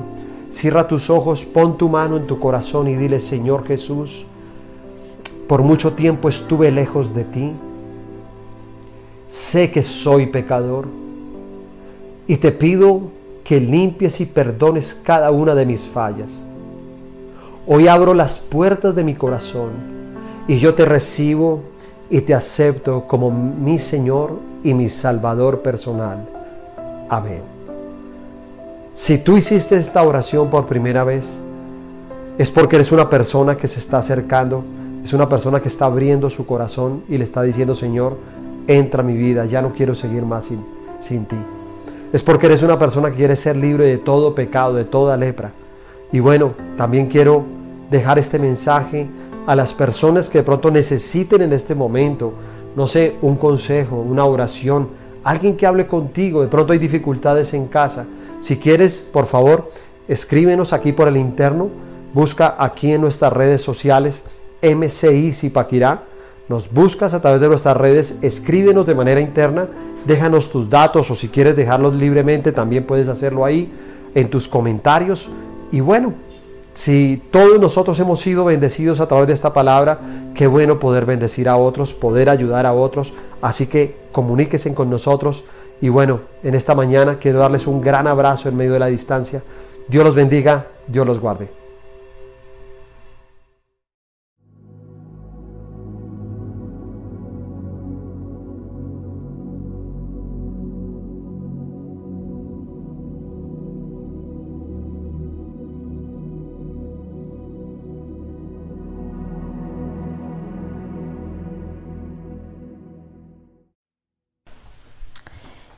Cierra 0.48 0.88
tus 0.88 1.10
ojos, 1.10 1.44
pon 1.44 1.76
tu 1.76 1.88
mano 1.88 2.16
en 2.16 2.26
tu 2.26 2.40
corazón 2.40 2.88
y 2.88 2.96
dile, 2.96 3.20
Señor 3.20 3.66
Jesús, 3.66 4.24
por 5.46 5.62
mucho 5.62 5.92
tiempo 5.92 6.28
estuve 6.28 6.70
lejos 6.70 7.14
de 7.14 7.24
ti. 7.24 7.52
Sé 9.28 9.70
que 9.70 9.82
soy 9.82 10.26
pecador 10.26 10.88
y 12.26 12.36
te 12.38 12.50
pido 12.50 13.02
que 13.44 13.60
limpies 13.60 14.20
y 14.20 14.26
perdones 14.26 14.94
cada 15.04 15.30
una 15.30 15.54
de 15.54 15.66
mis 15.66 15.84
fallas. 15.84 16.30
Hoy 17.66 17.88
abro 17.88 18.14
las 18.14 18.38
puertas 18.38 18.94
de 18.94 19.04
mi 19.04 19.14
corazón 19.14 19.99
y 20.50 20.58
yo 20.58 20.74
te 20.74 20.84
recibo 20.84 21.60
y 22.10 22.22
te 22.22 22.34
acepto 22.34 23.06
como 23.06 23.30
mi 23.30 23.78
Señor 23.78 24.32
y 24.64 24.74
mi 24.74 24.88
Salvador 24.88 25.60
personal. 25.60 26.26
Amén. 27.08 27.42
Si 28.92 29.18
tú 29.18 29.36
hiciste 29.36 29.76
esta 29.76 30.02
oración 30.02 30.50
por 30.50 30.66
primera 30.66 31.04
vez, 31.04 31.40
es 32.36 32.50
porque 32.50 32.74
eres 32.74 32.90
una 32.90 33.08
persona 33.08 33.56
que 33.56 33.68
se 33.68 33.78
está 33.78 33.98
acercando, 33.98 34.64
es 35.04 35.12
una 35.12 35.28
persona 35.28 35.62
que 35.62 35.68
está 35.68 35.84
abriendo 35.84 36.28
su 36.30 36.44
corazón 36.46 37.04
y 37.08 37.16
le 37.16 37.22
está 37.22 37.42
diciendo, 37.42 37.76
Señor, 37.76 38.16
entra 38.66 39.04
a 39.04 39.06
mi 39.06 39.16
vida, 39.16 39.46
ya 39.46 39.62
no 39.62 39.72
quiero 39.72 39.94
seguir 39.94 40.24
más 40.24 40.46
sin, 40.46 40.64
sin 40.98 41.26
ti. 41.26 41.38
Es 42.12 42.24
porque 42.24 42.46
eres 42.46 42.64
una 42.64 42.76
persona 42.76 43.10
que 43.10 43.18
quiere 43.18 43.36
ser 43.36 43.56
libre 43.56 43.84
de 43.84 43.98
todo 43.98 44.34
pecado, 44.34 44.74
de 44.74 44.84
toda 44.84 45.16
lepra. 45.16 45.52
Y 46.10 46.18
bueno, 46.18 46.54
también 46.76 47.06
quiero 47.06 47.44
dejar 47.88 48.18
este 48.18 48.40
mensaje 48.40 49.06
a 49.50 49.56
las 49.56 49.72
personas 49.72 50.30
que 50.30 50.38
de 50.38 50.44
pronto 50.44 50.70
necesiten 50.70 51.42
en 51.42 51.52
este 51.52 51.74
momento, 51.74 52.34
no 52.76 52.86
sé, 52.86 53.16
un 53.20 53.34
consejo, 53.34 53.96
una 53.96 54.24
oración, 54.24 54.86
alguien 55.24 55.56
que 55.56 55.66
hable 55.66 55.88
contigo, 55.88 56.42
de 56.42 56.46
pronto 56.46 56.72
hay 56.72 56.78
dificultades 56.78 57.52
en 57.52 57.66
casa. 57.66 58.06
Si 58.38 58.58
quieres, 58.58 59.10
por 59.12 59.26
favor, 59.26 59.68
escríbenos 60.06 60.72
aquí 60.72 60.92
por 60.92 61.08
el 61.08 61.16
interno, 61.16 61.68
busca 62.14 62.54
aquí 62.60 62.92
en 62.92 63.00
nuestras 63.00 63.32
redes 63.32 63.60
sociales 63.60 64.22
MCI 64.62 65.32
Zipaquirá, 65.32 66.04
nos 66.48 66.72
buscas 66.72 67.12
a 67.12 67.20
través 67.20 67.40
de 67.40 67.48
nuestras 67.48 67.76
redes, 67.76 68.18
escríbenos 68.22 68.86
de 68.86 68.94
manera 68.94 69.20
interna, 69.20 69.66
déjanos 70.06 70.52
tus 70.52 70.70
datos 70.70 71.10
o 71.10 71.16
si 71.16 71.26
quieres 71.26 71.56
dejarlos 71.56 71.94
libremente 71.94 72.52
también 72.52 72.84
puedes 72.84 73.08
hacerlo 73.08 73.44
ahí 73.44 73.68
en 74.14 74.30
tus 74.30 74.46
comentarios. 74.46 75.28
Y 75.72 75.80
bueno, 75.80 76.14
si 76.80 77.22
todos 77.30 77.60
nosotros 77.60 78.00
hemos 78.00 78.20
sido 78.20 78.46
bendecidos 78.46 79.00
a 79.00 79.06
través 79.06 79.26
de 79.26 79.34
esta 79.34 79.52
palabra, 79.52 79.98
qué 80.34 80.46
bueno 80.46 80.80
poder 80.80 81.04
bendecir 81.04 81.46
a 81.46 81.58
otros, 81.58 81.92
poder 81.92 82.30
ayudar 82.30 82.64
a 82.64 82.72
otros. 82.72 83.12
Así 83.42 83.66
que 83.66 83.96
comuníquense 84.12 84.74
con 84.74 84.88
nosotros. 84.88 85.44
Y 85.82 85.90
bueno, 85.90 86.20
en 86.42 86.54
esta 86.54 86.74
mañana 86.74 87.18
quiero 87.20 87.40
darles 87.40 87.66
un 87.66 87.82
gran 87.82 88.06
abrazo 88.06 88.48
en 88.48 88.56
medio 88.56 88.72
de 88.72 88.78
la 88.78 88.86
distancia. 88.86 89.42
Dios 89.88 90.02
los 90.06 90.14
bendiga, 90.14 90.68
Dios 90.86 91.06
los 91.06 91.20
guarde. 91.20 91.59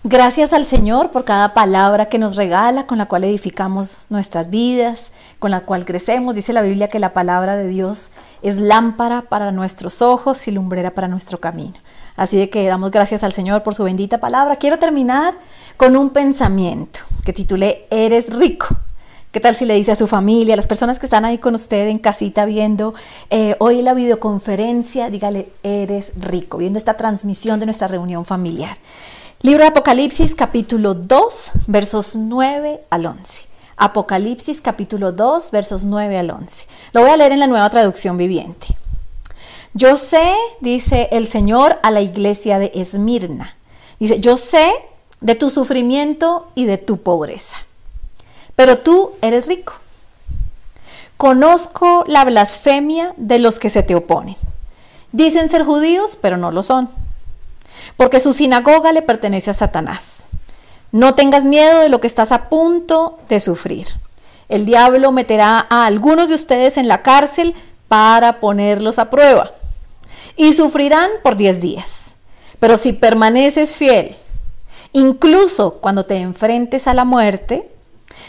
Gracias 0.04 0.52
al 0.52 0.66
Señor 0.66 1.12
por 1.12 1.24
cada 1.24 1.54
palabra 1.54 2.06
que 2.06 2.18
nos 2.18 2.34
regala, 2.34 2.88
con 2.88 2.98
la 2.98 3.06
cual 3.06 3.22
edificamos 3.22 4.06
nuestras 4.10 4.50
vidas, 4.50 5.12
con 5.38 5.52
la 5.52 5.60
cual 5.60 5.84
crecemos. 5.84 6.34
Dice 6.34 6.52
la 6.52 6.62
Biblia 6.62 6.88
que 6.88 6.98
la 6.98 7.12
palabra 7.12 7.54
de 7.54 7.68
Dios 7.68 8.10
es 8.42 8.56
lámpara 8.56 9.22
para 9.22 9.52
nuestros 9.52 10.02
ojos 10.02 10.48
y 10.48 10.50
lumbrera 10.50 10.90
para 10.92 11.06
nuestro 11.06 11.38
camino. 11.38 11.74
Así 12.16 12.36
de 12.36 12.50
que 12.50 12.66
damos 12.66 12.90
gracias 12.90 13.22
al 13.22 13.32
Señor 13.32 13.62
por 13.62 13.76
su 13.76 13.84
bendita 13.84 14.18
palabra. 14.18 14.56
Quiero 14.56 14.80
terminar 14.80 15.34
con 15.76 15.96
un 15.96 16.10
pensamiento 16.10 16.98
que 17.24 17.32
titulé 17.32 17.86
Eres 17.88 18.34
rico. 18.34 18.76
¿Qué 19.30 19.38
tal 19.38 19.54
si 19.54 19.66
le 19.66 19.74
dice 19.74 19.92
a 19.92 19.96
su 19.96 20.08
familia, 20.08 20.54
a 20.54 20.56
las 20.56 20.66
personas 20.66 20.98
que 20.98 21.06
están 21.06 21.24
ahí 21.24 21.38
con 21.38 21.54
usted 21.54 21.86
en 21.86 22.00
casita 22.00 22.44
viendo 22.44 22.92
eh, 23.30 23.54
hoy 23.60 23.80
la 23.82 23.94
videoconferencia, 23.94 25.10
dígale, 25.10 25.48
eres 25.62 26.12
rico, 26.16 26.58
viendo 26.58 26.78
esta 26.78 26.94
transmisión 26.98 27.60
de 27.60 27.66
nuestra 27.66 27.86
reunión 27.86 28.24
familiar? 28.24 28.76
Libro 29.42 29.64
de 29.64 29.70
Apocalipsis 29.70 30.36
capítulo 30.36 30.94
2 30.94 31.50
versos 31.66 32.14
9 32.14 32.78
al 32.90 33.06
11. 33.06 33.42
Apocalipsis 33.76 34.60
capítulo 34.60 35.10
2 35.10 35.50
versos 35.50 35.84
9 35.84 36.16
al 36.16 36.30
11. 36.30 36.66
Lo 36.92 37.00
voy 37.00 37.10
a 37.10 37.16
leer 37.16 37.32
en 37.32 37.40
la 37.40 37.48
nueva 37.48 37.68
traducción 37.68 38.16
viviente. 38.16 38.68
Yo 39.74 39.96
sé, 39.96 40.32
dice 40.60 41.08
el 41.10 41.26
Señor 41.26 41.80
a 41.82 41.90
la 41.90 42.02
iglesia 42.02 42.60
de 42.60 42.70
Esmirna. 42.72 43.56
Dice, 43.98 44.20
yo 44.20 44.36
sé 44.36 44.72
de 45.20 45.34
tu 45.34 45.50
sufrimiento 45.50 46.46
y 46.54 46.66
de 46.66 46.78
tu 46.78 46.98
pobreza, 46.98 47.56
pero 48.54 48.78
tú 48.78 49.10
eres 49.22 49.48
rico. 49.48 49.72
Conozco 51.16 52.04
la 52.06 52.24
blasfemia 52.24 53.12
de 53.16 53.40
los 53.40 53.58
que 53.58 53.70
se 53.70 53.82
te 53.82 53.96
oponen. 53.96 54.36
Dicen 55.10 55.48
ser 55.48 55.64
judíos, 55.64 56.16
pero 56.20 56.36
no 56.36 56.52
lo 56.52 56.62
son 56.62 57.01
porque 57.96 58.20
su 58.20 58.32
sinagoga 58.32 58.92
le 58.92 59.02
pertenece 59.02 59.50
a 59.50 59.54
Satanás. 59.54 60.28
No 60.92 61.14
tengas 61.14 61.44
miedo 61.44 61.80
de 61.80 61.88
lo 61.88 62.00
que 62.00 62.06
estás 62.06 62.32
a 62.32 62.48
punto 62.48 63.18
de 63.28 63.40
sufrir. 63.40 63.86
El 64.48 64.66
diablo 64.66 65.12
meterá 65.12 65.66
a 65.70 65.86
algunos 65.86 66.28
de 66.28 66.34
ustedes 66.34 66.76
en 66.76 66.86
la 66.86 67.02
cárcel 67.02 67.54
para 67.88 68.40
ponerlos 68.40 68.98
a 68.98 69.08
prueba. 69.08 69.50
Y 70.36 70.52
sufrirán 70.52 71.08
por 71.22 71.36
diez 71.36 71.60
días. 71.60 72.16
Pero 72.60 72.76
si 72.76 72.92
permaneces 72.92 73.76
fiel, 73.76 74.14
incluso 74.92 75.74
cuando 75.80 76.04
te 76.04 76.18
enfrentes 76.18 76.86
a 76.86 76.94
la 76.94 77.04
muerte, 77.04 77.68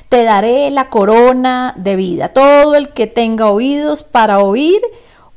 te 0.10 0.24
daré 0.24 0.70
la 0.72 0.90
corona 0.90 1.74
de 1.78 1.96
vida. 1.96 2.30
Todo 2.30 2.76
el 2.76 2.90
que 2.90 3.08
tenga 3.08 3.50
oídos 3.50 4.04
para 4.04 4.40
oír, 4.40 4.82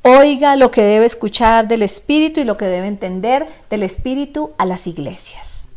Oiga 0.09 0.55
lo 0.55 0.71
que 0.71 0.83
debe 0.83 1.05
escuchar 1.05 1.67
del 1.67 1.83
Espíritu 1.83 2.39
y 2.39 2.45
lo 2.45 2.57
que 2.57 2.67
debe 2.67 2.87
entender 2.87 3.45
del 3.69 3.83
Espíritu 3.83 4.53
a 4.57 4.65
las 4.65 4.87
iglesias. 4.87 5.71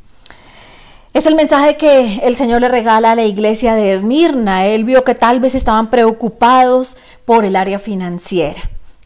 Es 1.15 1.25
el 1.25 1.33
mensaje 1.33 1.77
que 1.77 2.19
el 2.21 2.35
Señor 2.35 2.61
le 2.61 2.67
regala 2.67 3.13
a 3.13 3.15
la 3.15 3.23
iglesia 3.23 3.73
de 3.73 3.91
Esmirna. 3.91 4.67
Él 4.67 4.83
vio 4.83 5.03
que 5.03 5.15
tal 5.15 5.39
vez 5.39 5.55
estaban 5.55 5.89
preocupados 5.89 6.95
por 7.25 7.43
el 7.43 7.55
área 7.55 7.79
financiera. 7.79 8.61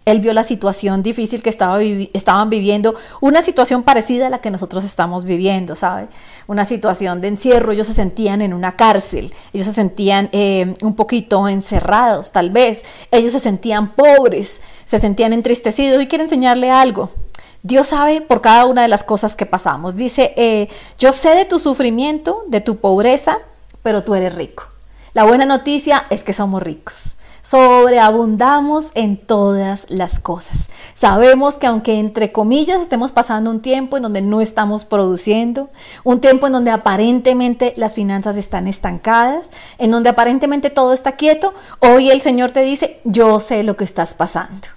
Él 0.05 0.19
vio 0.19 0.33
la 0.33 0.43
situación 0.43 1.01
difícil 1.01 1.41
que 1.41 1.49
estaba 1.49 1.81
estaban 1.81 2.49
viviendo, 2.49 2.95
una 3.21 3.41
situación 3.41 3.83
parecida 3.83 4.27
a 4.27 4.29
la 4.29 4.41
que 4.41 4.51
nosotros 4.51 4.83
estamos 4.83 5.23
viviendo, 5.23 5.75
¿sabe? 5.75 6.07
Una 6.45 6.65
situación 6.65 7.21
de 7.21 7.29
encierro, 7.29 7.71
ellos 7.71 7.87
se 7.87 7.93
sentían 7.93 8.41
en 8.41 8.53
una 8.53 8.75
cárcel, 8.75 9.33
ellos 9.53 9.65
se 9.65 9.73
sentían 9.73 10.29
eh, 10.33 10.73
un 10.81 10.95
poquito 10.95 11.47
encerrados, 11.47 12.33
tal 12.33 12.49
vez, 12.49 12.83
ellos 13.11 13.31
se 13.31 13.39
sentían 13.39 13.93
pobres, 13.93 14.61
se 14.83 14.99
sentían 14.99 15.31
entristecidos 15.31 16.01
y 16.01 16.07
quiero 16.07 16.25
enseñarle 16.25 16.69
algo. 16.69 17.09
Dios 17.61 17.87
sabe 17.87 18.19
por 18.19 18.41
cada 18.41 18.65
una 18.65 18.81
de 18.81 18.89
las 18.89 19.05
cosas 19.05 19.37
que 19.37 19.45
pasamos. 19.45 19.95
Dice, 19.95 20.33
eh, 20.35 20.67
yo 20.99 21.13
sé 21.13 21.29
de 21.29 21.45
tu 21.45 21.59
sufrimiento, 21.59 22.43
de 22.49 22.59
tu 22.59 22.75
pobreza, 22.75 23.37
pero 23.81 24.03
tú 24.03 24.15
eres 24.15 24.35
rico. 24.35 24.65
La 25.13 25.23
buena 25.23 25.45
noticia 25.45 26.05
es 26.09 26.25
que 26.25 26.33
somos 26.33 26.61
ricos 26.61 27.15
sobreabundamos 27.43 28.91
en 28.95 29.17
todas 29.17 29.85
las 29.89 30.17
cosas. 30.17 30.69
Sabemos 30.93 31.59
que 31.59 31.67
aunque 31.67 31.99
entre 31.99 32.31
comillas 32.31 32.81
estemos 32.81 33.11
pasando 33.11 33.51
un 33.51 33.61
tiempo 33.61 33.97
en 33.97 34.03
donde 34.03 34.21
no 34.21 34.41
estamos 34.41 34.85
produciendo, 34.85 35.69
un 36.05 36.21
tiempo 36.21 36.47
en 36.47 36.53
donde 36.53 36.71
aparentemente 36.71 37.73
las 37.75 37.93
finanzas 37.93 38.37
están 38.37 38.67
estancadas, 38.67 39.51
en 39.77 39.91
donde 39.91 40.09
aparentemente 40.09 40.69
todo 40.69 40.93
está 40.93 41.11
quieto, 41.11 41.53
hoy 41.79 42.09
el 42.09 42.21
Señor 42.21 42.51
te 42.51 42.61
dice, 42.61 43.01
yo 43.03 43.39
sé 43.41 43.61
lo 43.63 43.75
que 43.75 43.83
estás 43.83 44.13
pasando. 44.13 44.67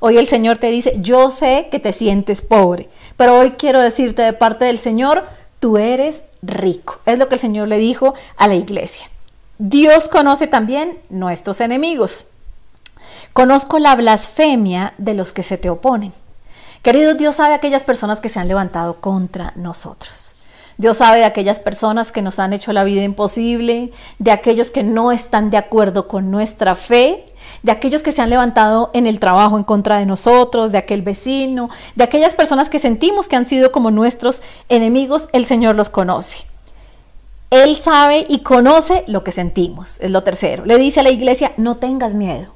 Hoy 0.00 0.18
el 0.18 0.26
Señor 0.26 0.58
te 0.58 0.70
dice, 0.70 0.96
yo 1.00 1.30
sé 1.30 1.68
que 1.70 1.78
te 1.78 1.92
sientes 1.92 2.42
pobre, 2.42 2.90
pero 3.16 3.38
hoy 3.38 3.52
quiero 3.52 3.80
decirte 3.80 4.22
de 4.22 4.32
parte 4.32 4.64
del 4.64 4.78
Señor, 4.78 5.24
tú 5.60 5.78
eres 5.78 6.24
rico. 6.42 6.98
Es 7.06 7.18
lo 7.18 7.28
que 7.28 7.36
el 7.36 7.40
Señor 7.40 7.68
le 7.68 7.78
dijo 7.78 8.14
a 8.36 8.48
la 8.48 8.56
iglesia. 8.56 9.08
Dios 9.58 10.08
conoce 10.08 10.46
también 10.46 10.98
nuestros 11.08 11.62
enemigos. 11.62 12.26
Conozco 13.32 13.78
la 13.78 13.96
blasfemia 13.96 14.92
de 14.98 15.14
los 15.14 15.32
que 15.32 15.42
se 15.42 15.56
te 15.56 15.70
oponen. 15.70 16.12
Querido 16.82 17.14
Dios 17.14 17.36
sabe 17.36 17.54
aquellas 17.54 17.82
personas 17.82 18.20
que 18.20 18.28
se 18.28 18.38
han 18.38 18.48
levantado 18.48 19.00
contra 19.00 19.52
nosotros. 19.56 20.36
Dios 20.76 20.98
sabe 20.98 21.20
de 21.20 21.24
aquellas 21.24 21.58
personas 21.58 22.12
que 22.12 22.20
nos 22.20 22.38
han 22.38 22.52
hecho 22.52 22.74
la 22.74 22.84
vida 22.84 23.02
imposible, 23.02 23.92
de 24.18 24.30
aquellos 24.30 24.70
que 24.70 24.82
no 24.82 25.10
están 25.10 25.48
de 25.48 25.56
acuerdo 25.56 26.06
con 26.06 26.30
nuestra 26.30 26.74
fe, 26.74 27.24
de 27.62 27.72
aquellos 27.72 28.02
que 28.02 28.12
se 28.12 28.20
han 28.20 28.28
levantado 28.28 28.90
en 28.92 29.06
el 29.06 29.18
trabajo 29.18 29.56
en 29.56 29.64
contra 29.64 29.98
de 29.98 30.04
nosotros, 30.04 30.72
de 30.72 30.78
aquel 30.78 31.00
vecino, 31.00 31.70
de 31.94 32.04
aquellas 32.04 32.34
personas 32.34 32.68
que 32.68 32.78
sentimos 32.78 33.26
que 33.28 33.36
han 33.36 33.46
sido 33.46 33.72
como 33.72 33.90
nuestros 33.90 34.42
enemigos, 34.68 35.30
el 35.32 35.46
Señor 35.46 35.76
los 35.76 35.88
conoce. 35.88 36.46
Él 37.50 37.76
sabe 37.76 38.24
y 38.28 38.40
conoce 38.40 39.04
lo 39.06 39.22
que 39.22 39.32
sentimos, 39.32 40.00
es 40.00 40.10
lo 40.10 40.22
tercero. 40.22 40.64
Le 40.64 40.78
dice 40.78 41.00
a 41.00 41.02
la 41.02 41.10
iglesia, 41.10 41.52
no 41.56 41.76
tengas 41.76 42.14
miedo. 42.14 42.52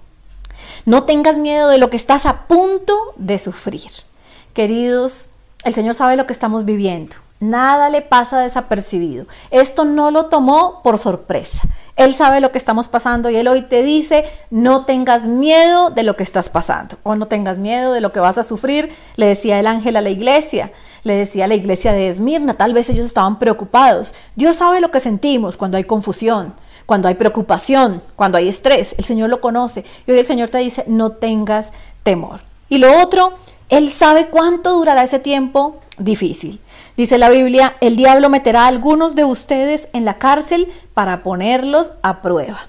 No 0.85 1.05
tengas 1.05 1.39
miedo 1.39 1.69
de 1.69 1.79
lo 1.79 1.91
que 1.91 1.97
estás 1.97 2.27
a 2.27 2.47
punto 2.47 2.97
de 3.17 3.39
sufrir. 3.39 3.91
Queridos, 4.53 5.31
el 5.65 5.75
Señor 5.75 5.95
sabe 5.95 6.17
lo 6.17 6.27
que 6.27 6.33
estamos 6.33 6.65
viviendo. 6.65 7.17
Nada 7.39 7.89
le 7.89 8.03
pasa 8.03 8.39
desapercibido. 8.39 9.27
Esto 9.51 9.85
no 9.85 10.11
lo 10.11 10.27
tomó 10.27 10.83
por 10.83 10.99
sorpresa. 10.99 11.63
Él 11.97 12.15
sabe 12.15 12.41
lo 12.41 12.53
que 12.53 12.59
estamos 12.59 12.89
pasando 12.89 13.31
y 13.31 13.37
Él 13.37 13.49
hoy 13.49 13.63
te 13.63 13.83
dice, 13.83 14.25
no 14.51 14.85
tengas 14.85 15.27
miedo 15.27 15.91
de 15.91 16.03
lo 16.03 16.17
que 16.17 16.23
estás 16.23 16.51
pasando 16.51 16.99
o 17.03 17.15
no 17.15 17.29
tengas 17.29 17.59
miedo 17.59 17.93
de 17.93 18.01
lo 18.01 18.13
que 18.13 18.21
vas 18.21 18.39
a 18.39 18.45
sufrir, 18.45 18.93
le 19.17 19.27
decía 19.27 19.59
el 19.59 19.67
ángel 19.67 19.97
a 19.97 20.01
la 20.01 20.11
iglesia 20.11 20.73
le 21.03 21.17
decía 21.17 21.47
la 21.47 21.55
iglesia 21.55 21.93
de 21.93 22.09
Esmirna, 22.09 22.55
tal 22.55 22.75
vez 22.75 22.89
ellos 22.91 23.07
estaban 23.07 23.39
preocupados. 23.39 24.15
Dios 24.37 24.57
sabe 24.57 24.81
lo 24.81 24.91
que 24.91 25.01
sentimos 25.01 25.57
cuando 25.57 25.77
hay 25.77 25.85
confusión, 25.85 26.55
cuando 26.87 27.09
hay 27.09 27.15
preocupación, 27.15 28.03
cuando 28.17 28.39
hay 28.39 28.49
estrés. 28.49 28.95
El 28.99 29.05
Señor 29.05 29.31
lo 29.31 29.41
conoce. 29.41 29.85
Y 30.07 30.13
hoy 30.13 30.19
el 30.19 30.27
Señor 30.27 30.49
te 30.49 30.59
dice, 30.59 30.85
no 30.87 31.13
tengas 31.13 31.73
temor. 32.03 32.43
Y 32.69 32.79
lo 32.79 33.01
otro, 33.01 33.35
Él 33.69 33.91
sabe 33.91 34.29
cuánto 34.29 34.73
durará 34.73 35.03
ese 35.03 35.19
tiempo 35.19 35.79
difícil. 35.99 36.61
Dice 36.97 37.19
la 37.19 37.31
Biblia, 37.31 37.77
el 37.81 37.97
diablo 37.97 38.29
meterá 38.29 38.65
a 38.65 38.69
algunos 38.69 39.15
de 39.15 39.25
ustedes 39.25 39.89
en 39.93 40.05
la 40.05 40.19
cárcel 40.19 40.69
para 40.93 41.23
ponerlos 41.23 41.95
a 42.03 42.21
prueba. 42.21 42.69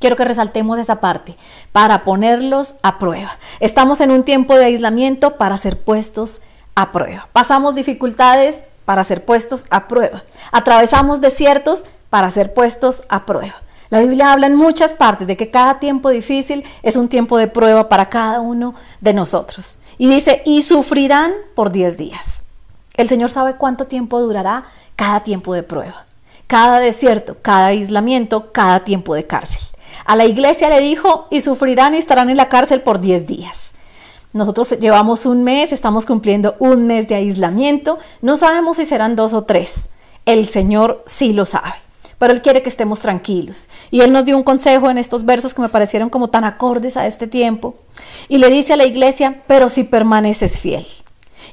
Quiero 0.00 0.16
que 0.16 0.24
resaltemos 0.24 0.78
esa 0.78 1.00
parte, 1.00 1.36
para 1.72 2.04
ponerlos 2.04 2.74
a 2.82 2.98
prueba. 2.98 3.38
Estamos 3.60 4.00
en 4.00 4.10
un 4.10 4.24
tiempo 4.24 4.56
de 4.56 4.66
aislamiento 4.66 5.36
para 5.36 5.56
ser 5.56 5.78
puestos 5.78 6.42
a 6.74 6.92
prueba. 6.92 7.28
Pasamos 7.32 7.74
dificultades 7.74 8.64
para 8.84 9.04
ser 9.04 9.24
puestos 9.24 9.66
a 9.70 9.88
prueba. 9.88 10.22
Atravesamos 10.52 11.20
desiertos 11.20 11.84
para 12.10 12.30
ser 12.30 12.54
puestos 12.54 13.04
a 13.08 13.26
prueba. 13.26 13.54
La 13.90 14.00
Biblia 14.00 14.32
habla 14.32 14.46
en 14.46 14.56
muchas 14.56 14.94
partes 14.94 15.26
de 15.26 15.36
que 15.36 15.50
cada 15.50 15.78
tiempo 15.78 16.10
difícil 16.10 16.64
es 16.82 16.96
un 16.96 17.08
tiempo 17.08 17.38
de 17.38 17.46
prueba 17.46 17.88
para 17.88 18.08
cada 18.08 18.40
uno 18.40 18.74
de 19.00 19.14
nosotros. 19.14 19.78
Y 19.98 20.08
dice, 20.08 20.42
y 20.44 20.62
sufrirán 20.62 21.32
por 21.54 21.70
10 21.70 21.96
días. 21.96 22.44
El 22.96 23.08
Señor 23.08 23.30
sabe 23.30 23.54
cuánto 23.54 23.86
tiempo 23.86 24.20
durará 24.20 24.64
cada 24.96 25.22
tiempo 25.22 25.54
de 25.54 25.62
prueba, 25.62 26.06
cada 26.46 26.80
desierto, 26.80 27.36
cada 27.42 27.66
aislamiento, 27.66 28.52
cada 28.52 28.84
tiempo 28.84 29.14
de 29.14 29.26
cárcel. 29.26 29.62
A 30.04 30.16
la 30.16 30.24
iglesia 30.26 30.68
le 30.68 30.80
dijo, 30.80 31.26
y 31.30 31.40
sufrirán 31.40 31.94
y 31.94 31.98
estarán 31.98 32.30
en 32.30 32.36
la 32.36 32.48
cárcel 32.48 32.80
por 32.80 33.00
10 33.00 33.26
días. 33.26 33.73
Nosotros 34.34 34.78
llevamos 34.80 35.26
un 35.26 35.44
mes, 35.44 35.70
estamos 35.70 36.06
cumpliendo 36.06 36.56
un 36.58 36.88
mes 36.88 37.06
de 37.06 37.14
aislamiento, 37.14 38.00
no 38.20 38.36
sabemos 38.36 38.78
si 38.78 38.84
serán 38.84 39.14
dos 39.14 39.32
o 39.32 39.44
tres. 39.44 39.90
El 40.26 40.46
Señor 40.46 41.04
sí 41.06 41.32
lo 41.32 41.46
sabe, 41.46 41.74
pero 42.18 42.32
Él 42.32 42.42
quiere 42.42 42.60
que 42.60 42.68
estemos 42.68 42.98
tranquilos. 42.98 43.68
Y 43.92 44.00
Él 44.00 44.12
nos 44.12 44.24
dio 44.24 44.36
un 44.36 44.42
consejo 44.42 44.90
en 44.90 44.98
estos 44.98 45.24
versos 45.24 45.54
que 45.54 45.62
me 45.62 45.68
parecieron 45.68 46.10
como 46.10 46.30
tan 46.30 46.42
acordes 46.42 46.96
a 46.96 47.06
este 47.06 47.28
tiempo. 47.28 47.76
Y 48.28 48.38
le 48.38 48.48
dice 48.48 48.72
a 48.72 48.76
la 48.76 48.86
iglesia, 48.86 49.44
pero 49.46 49.70
si 49.70 49.84
permaneces 49.84 50.60
fiel, 50.60 50.84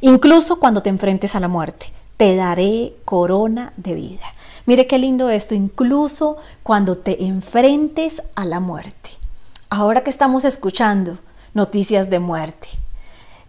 incluso 0.02 0.60
cuando 0.60 0.82
te 0.82 0.90
enfrentes 0.90 1.36
a 1.36 1.40
la 1.40 1.48
muerte, 1.48 1.94
te 2.18 2.36
daré 2.36 2.94
corona 3.06 3.74
de 3.78 3.94
vida. 3.94 4.26
Mire 4.66 4.88
qué 4.88 4.98
lindo 4.98 5.30
esto, 5.30 5.54
incluso 5.54 6.38
cuando 6.64 6.96
te 6.98 7.26
enfrentes 7.26 8.24
a 8.36 8.46
la 8.46 8.60
muerte. 8.60 9.12
Ahora 9.70 10.04
que 10.04 10.10
estamos 10.10 10.46
escuchando, 10.46 11.20
noticias 11.54 12.10
de 12.10 12.20
muerte. 12.20 12.68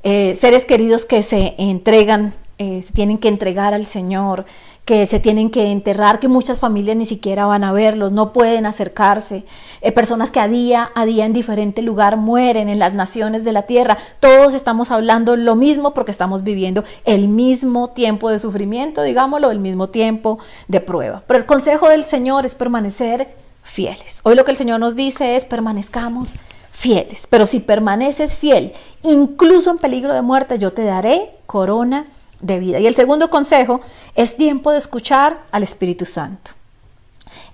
Eh, 0.02 0.34
seres 0.34 0.64
queridos 0.64 1.04
que 1.04 1.22
se 1.22 1.54
entregan, 1.58 2.34
eh, 2.58 2.82
se 2.82 2.92
tienen 2.92 3.18
que 3.18 3.28
entregar 3.28 3.72
al 3.72 3.86
Señor, 3.86 4.44
que 4.84 5.06
se 5.06 5.20
tienen 5.20 5.48
que 5.50 5.70
enterrar, 5.70 6.18
que 6.18 6.26
muchas 6.26 6.58
familias 6.58 6.96
ni 6.96 7.06
siquiera 7.06 7.46
van 7.46 7.62
a 7.62 7.72
verlos, 7.72 8.10
no 8.10 8.32
pueden 8.32 8.66
acercarse, 8.66 9.44
eh, 9.80 9.92
personas 9.92 10.32
que 10.32 10.40
a 10.40 10.48
día 10.48 10.90
a 10.96 11.04
día 11.04 11.24
en 11.24 11.32
diferente 11.32 11.82
lugar 11.82 12.16
mueren 12.16 12.68
en 12.68 12.80
las 12.80 12.92
naciones 12.94 13.44
de 13.44 13.52
la 13.52 13.62
tierra. 13.62 13.96
Todos 14.18 14.54
estamos 14.54 14.90
hablando 14.90 15.36
lo 15.36 15.54
mismo 15.54 15.94
porque 15.94 16.10
estamos 16.10 16.42
viviendo 16.42 16.82
el 17.04 17.28
mismo 17.28 17.90
tiempo 17.90 18.28
de 18.28 18.40
sufrimiento, 18.40 19.02
digámoslo, 19.02 19.52
el 19.52 19.60
mismo 19.60 19.88
tiempo 19.88 20.38
de 20.66 20.80
prueba. 20.80 21.22
Pero 21.28 21.38
el 21.38 21.46
consejo 21.46 21.88
del 21.88 22.02
Señor 22.02 22.44
es 22.44 22.56
permanecer 22.56 23.28
fieles. 23.62 24.20
Hoy 24.24 24.34
lo 24.34 24.44
que 24.44 24.50
el 24.50 24.56
Señor 24.56 24.80
nos 24.80 24.96
dice 24.96 25.36
es 25.36 25.44
permanezcamos 25.44 26.34
fieles. 26.82 27.28
Pero 27.30 27.46
si 27.46 27.60
permaneces 27.60 28.36
fiel, 28.36 28.72
incluso 29.04 29.70
en 29.70 29.78
peligro 29.78 30.12
de 30.12 30.20
muerte, 30.20 30.58
yo 30.58 30.72
te 30.72 30.82
daré 30.82 31.30
corona 31.46 32.06
de 32.40 32.58
vida. 32.58 32.80
Y 32.80 32.88
el 32.88 32.96
segundo 32.96 33.30
consejo 33.30 33.80
es 34.16 34.36
tiempo 34.36 34.72
de 34.72 34.78
escuchar 34.78 35.44
al 35.52 35.62
Espíritu 35.62 36.04
Santo. 36.04 36.50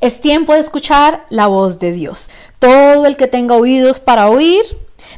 Es 0.00 0.22
tiempo 0.22 0.54
de 0.54 0.60
escuchar 0.60 1.26
la 1.28 1.46
voz 1.46 1.78
de 1.78 1.92
Dios. 1.92 2.30
Todo 2.58 3.04
el 3.04 3.16
que 3.16 3.26
tenga 3.26 3.54
oídos 3.54 4.00
para 4.00 4.30
oír 4.30 4.62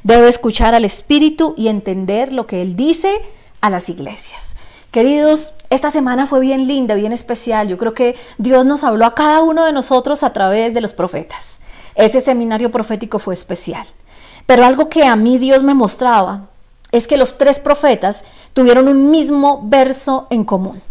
debe 0.02 0.28
escuchar 0.28 0.74
al 0.74 0.84
Espíritu 0.84 1.54
y 1.56 1.68
entender 1.68 2.32
lo 2.32 2.48
que 2.48 2.62
Él 2.62 2.74
dice 2.74 3.16
a 3.61 3.70
las 3.70 3.88
iglesias. 3.88 4.56
Queridos, 4.90 5.54
esta 5.68 5.92
semana 5.92 6.26
fue 6.26 6.40
bien 6.40 6.66
linda, 6.66 6.96
bien 6.96 7.12
especial. 7.12 7.68
Yo 7.68 7.78
creo 7.78 7.94
que 7.94 8.16
Dios 8.38 8.66
nos 8.66 8.82
habló 8.82 9.06
a 9.06 9.14
cada 9.14 9.42
uno 9.42 9.64
de 9.64 9.72
nosotros 9.72 10.24
a 10.24 10.32
través 10.32 10.74
de 10.74 10.80
los 10.80 10.94
profetas. 10.94 11.61
Ese 11.94 12.20
seminario 12.20 12.72
profético 12.72 13.20
fue 13.20 13.34
especial. 13.34 13.86
Pero 14.51 14.64
algo 14.64 14.88
que 14.88 15.05
a 15.05 15.14
mí 15.14 15.38
Dios 15.38 15.62
me 15.62 15.74
mostraba 15.74 16.48
es 16.90 17.07
que 17.07 17.16
los 17.16 17.38
tres 17.38 17.61
profetas 17.61 18.24
tuvieron 18.53 18.88
un 18.88 19.09
mismo 19.09 19.61
verso 19.62 20.26
en 20.28 20.42
común. 20.42 20.82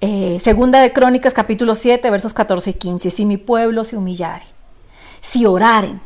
Eh, 0.00 0.38
segunda 0.40 0.80
de 0.80 0.92
Crónicas 0.92 1.32
capítulo 1.32 1.76
7 1.76 2.10
versos 2.10 2.34
14 2.34 2.70
y 2.70 2.74
15. 2.74 3.10
Si 3.12 3.24
mi 3.24 3.36
pueblo 3.36 3.84
se 3.84 3.96
humillare, 3.96 4.42
si 5.20 5.46
oraren, 5.46 6.00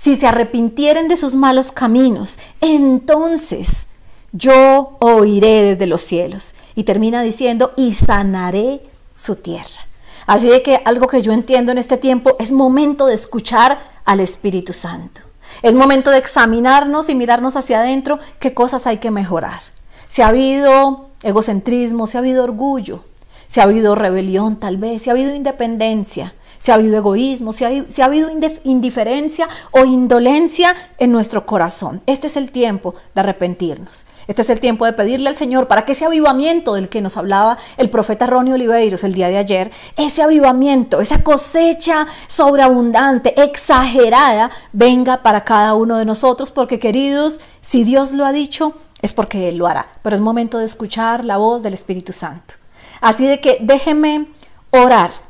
si 0.00 0.16
se 0.16 0.26
arrepintieren 0.26 1.06
de 1.06 1.16
sus 1.16 1.36
malos 1.36 1.70
caminos, 1.70 2.40
entonces 2.60 3.86
yo 4.32 4.96
oiré 4.98 5.62
desde 5.62 5.86
los 5.86 6.00
cielos. 6.00 6.56
Y 6.74 6.82
termina 6.82 7.22
diciendo, 7.22 7.72
y 7.76 7.94
sanaré 7.94 8.80
su 9.14 9.36
tierra. 9.36 9.86
Así 10.26 10.48
de 10.48 10.60
que 10.60 10.82
algo 10.86 11.06
que 11.06 11.22
yo 11.22 11.32
entiendo 11.32 11.70
en 11.70 11.78
este 11.78 11.98
tiempo 11.98 12.34
es 12.40 12.50
momento 12.50 13.06
de 13.06 13.14
escuchar 13.14 13.78
al 14.04 14.18
Espíritu 14.18 14.72
Santo. 14.72 15.20
Es 15.64 15.74
momento 15.74 16.10
de 16.10 16.18
examinarnos 16.18 17.08
y 17.08 17.14
mirarnos 17.14 17.56
hacia 17.56 17.80
adentro 17.80 18.18
qué 18.38 18.52
cosas 18.52 18.86
hay 18.86 18.98
que 18.98 19.10
mejorar. 19.10 19.62
Si 20.08 20.20
ha 20.20 20.28
habido 20.28 21.08
egocentrismo, 21.22 22.06
si 22.06 22.18
ha 22.18 22.20
habido 22.20 22.44
orgullo, 22.44 23.02
si 23.46 23.60
ha 23.60 23.62
habido 23.62 23.94
rebelión 23.94 24.56
tal 24.56 24.76
vez, 24.76 25.02
si 25.02 25.08
ha 25.08 25.14
habido 25.14 25.34
independencia, 25.34 26.34
si 26.64 26.70
ha 26.70 26.76
habido 26.76 26.96
egoísmo, 26.96 27.52
si 27.52 27.62
ha, 27.66 28.04
habido 28.06 28.30
indiferencia 28.64 29.46
o 29.70 29.84
indolencia 29.84 30.74
en 30.96 31.12
nuestro 31.12 31.44
corazón. 31.44 32.02
Este 32.06 32.26
es 32.26 32.38
el 32.38 32.52
tiempo 32.52 32.94
de 33.14 33.20
arrepentirnos. 33.20 34.06
Este 34.28 34.40
es 34.40 34.48
el 34.48 34.60
tiempo 34.60 34.86
de 34.86 34.94
pedirle 34.94 35.28
al 35.28 35.36
Señor 35.36 35.68
para 35.68 35.84
que 35.84 35.92
ese 35.92 36.06
avivamiento 36.06 36.72
del 36.72 36.88
que 36.88 37.02
nos 37.02 37.18
hablaba 37.18 37.58
el 37.76 37.90
profeta 37.90 38.26
Ronnie 38.26 38.54
Oliveiros 38.54 39.04
el 39.04 39.12
día 39.12 39.28
de 39.28 39.36
ayer, 39.36 39.72
ese 39.98 40.22
avivamiento, 40.22 41.02
esa 41.02 41.22
cosecha 41.22 42.06
sobreabundante, 42.28 43.38
exagerada, 43.42 44.50
venga 44.72 45.22
para 45.22 45.44
cada 45.44 45.74
uno 45.74 45.98
de 45.98 46.06
nosotros, 46.06 46.50
porque 46.50 46.78
queridos, 46.78 47.40
si 47.60 47.84
Dios 47.84 48.14
lo 48.14 48.24
ha 48.24 48.32
dicho, 48.32 48.72
es 49.02 49.12
porque 49.12 49.50
Él 49.50 49.58
lo 49.58 49.66
hará. 49.66 49.88
Pero 50.00 50.16
es 50.16 50.22
momento 50.22 50.56
de 50.56 50.64
escuchar 50.64 51.26
la 51.26 51.36
voz 51.36 51.62
del 51.62 51.74
Espíritu 51.74 52.14
Santo. 52.14 52.54
Así 53.02 53.26
de 53.26 53.42
que 53.42 53.58
déjeme 53.60 54.28
orar 54.70 55.23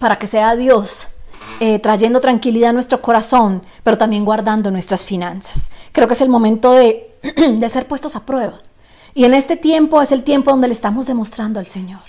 para 0.00 0.18
que 0.18 0.26
sea 0.26 0.56
Dios 0.56 1.06
eh, 1.60 1.78
trayendo 1.78 2.20
tranquilidad 2.20 2.70
a 2.70 2.72
nuestro 2.72 3.02
corazón, 3.02 3.62
pero 3.84 3.98
también 3.98 4.24
guardando 4.24 4.70
nuestras 4.70 5.04
finanzas. 5.04 5.70
Creo 5.92 6.08
que 6.08 6.14
es 6.14 6.20
el 6.22 6.30
momento 6.30 6.72
de, 6.72 7.14
de 7.36 7.68
ser 7.68 7.86
puestos 7.86 8.16
a 8.16 8.24
prueba. 8.24 8.58
Y 9.14 9.24
en 9.24 9.34
este 9.34 9.56
tiempo 9.56 10.00
es 10.00 10.10
el 10.10 10.22
tiempo 10.22 10.50
donde 10.50 10.68
le 10.68 10.74
estamos 10.74 11.06
demostrando 11.06 11.60
al 11.60 11.66
Señor. 11.66 12.00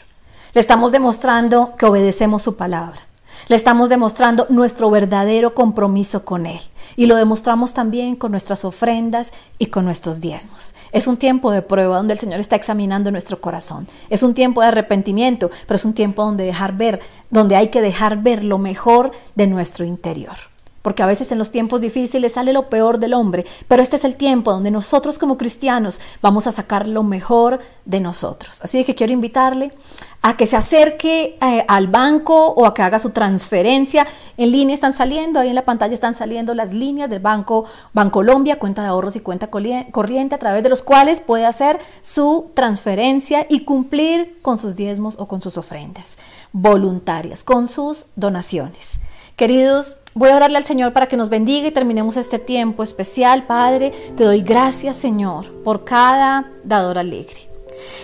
Le 0.53 0.61
estamos 0.61 0.91
demostrando 0.91 1.75
que 1.77 1.85
obedecemos 1.85 2.43
su 2.43 2.55
palabra. 2.55 3.01
Le 3.47 3.55
estamos 3.55 3.89
demostrando 3.89 4.45
nuestro 4.49 4.89
verdadero 4.89 5.53
compromiso 5.53 6.25
con 6.25 6.45
Él. 6.45 6.59
Y 6.95 7.05
lo 7.05 7.15
demostramos 7.15 7.73
también 7.73 8.15
con 8.15 8.32
nuestras 8.32 8.65
ofrendas 8.65 9.32
y 9.57 9.67
con 9.67 9.86
nuestros 9.86 10.19
diezmos. 10.19 10.75
Es 10.91 11.07
un 11.07 11.17
tiempo 11.17 11.51
de 11.51 11.61
prueba 11.61 11.97
donde 11.97 12.13
el 12.13 12.19
Señor 12.19 12.39
está 12.39 12.55
examinando 12.55 13.11
nuestro 13.11 13.39
corazón. 13.39 13.88
Es 14.09 14.23
un 14.23 14.34
tiempo 14.34 14.61
de 14.61 14.67
arrepentimiento, 14.67 15.49
pero 15.65 15.75
es 15.75 15.86
un 15.86 15.93
tiempo 15.93 16.23
donde 16.23 16.43
dejar 16.43 16.75
ver, 16.75 16.99
donde 17.29 17.55
hay 17.55 17.69
que 17.69 17.82
dejar 17.82 18.21
ver 18.21 18.43
lo 18.43 18.57
mejor 18.57 19.11
de 19.36 19.47
nuestro 19.47 19.86
interior 19.86 20.50
porque 20.82 21.03
a 21.03 21.05
veces 21.05 21.32
en 21.32 21.38
los 21.38 21.51
tiempos 21.51 21.82
difíciles 21.82 22.34
sale 22.34 22.53
lo 22.53 22.69
peor 22.69 22.99
del 22.99 23.13
hombre, 23.13 23.45
pero 23.67 23.82
este 23.84 23.95
es 23.95 24.05
el 24.05 24.15
tiempo 24.15 24.51
donde 24.51 24.71
nosotros 24.71 25.19
como 25.19 25.38
cristianos 25.38 26.01
vamos 26.21 26.47
a 26.47 26.51
sacar 26.51 26.88
lo 26.88 27.03
mejor 27.03 27.59
de 27.86 27.99
nosotros. 27.99 28.61
Así 28.63 28.84
que 28.84 28.95
quiero 28.95 29.13
invitarle 29.13 29.71
a 30.21 30.38
que 30.38 30.45
se 30.45 30.55
acerque 30.55 31.38
eh, 31.41 31.65
al 31.67 31.88
banco 31.88 32.49
o 32.49 32.65
a 32.65 32.73
que 32.73 32.84
haga 32.84 32.99
su 32.99 33.09
transferencia. 33.09 34.05
En 34.38 34.51
línea 34.51 34.75
están 34.75 34.93
saliendo, 34.93 35.39
ahí 35.39 35.49
en 35.49 35.55
la 35.55 35.65
pantalla 35.65 35.93
están 35.93 36.13
saliendo 36.13 36.53
las 36.53 36.73
líneas 36.73 37.09
del 37.09 37.19
banco 37.19 37.65
Bancolombia, 37.93 38.59
cuenta 38.59 38.84
de 38.84 38.89
ahorros 38.89 39.15
y 39.15 39.21
cuenta 39.21 39.49
corriente, 39.49 40.36
a 40.36 40.39
través 40.39 40.63
de 40.63 40.69
los 40.69 40.84
cuales 40.84 41.21
puede 41.21 41.45
hacer 41.45 41.79
su 42.01 42.51
transferencia 42.53 43.45
y 43.49 43.61
cumplir 43.61 44.38
con 44.41 44.57
sus 44.57 44.75
diezmos 44.75 45.15
o 45.17 45.27
con 45.27 45.41
sus 45.41 45.57
ofrendas 45.57 46.17
voluntarias, 46.51 47.43
con 47.43 47.67
sus 47.67 48.05
donaciones. 48.15 48.99
Queridos, 49.41 49.97
voy 50.13 50.29
a 50.29 50.35
orarle 50.35 50.57
al 50.57 50.65
Señor 50.65 50.93
para 50.93 51.07
que 51.07 51.17
nos 51.17 51.29
bendiga 51.29 51.67
y 51.67 51.71
terminemos 51.71 52.15
este 52.15 52.37
tiempo 52.37 52.83
especial. 52.83 53.47
Padre, 53.47 53.91
te 54.15 54.23
doy 54.23 54.43
gracias, 54.43 54.97
Señor, 54.97 55.51
por 55.63 55.83
cada 55.83 56.51
dador 56.63 56.99
alegre. 56.99 57.49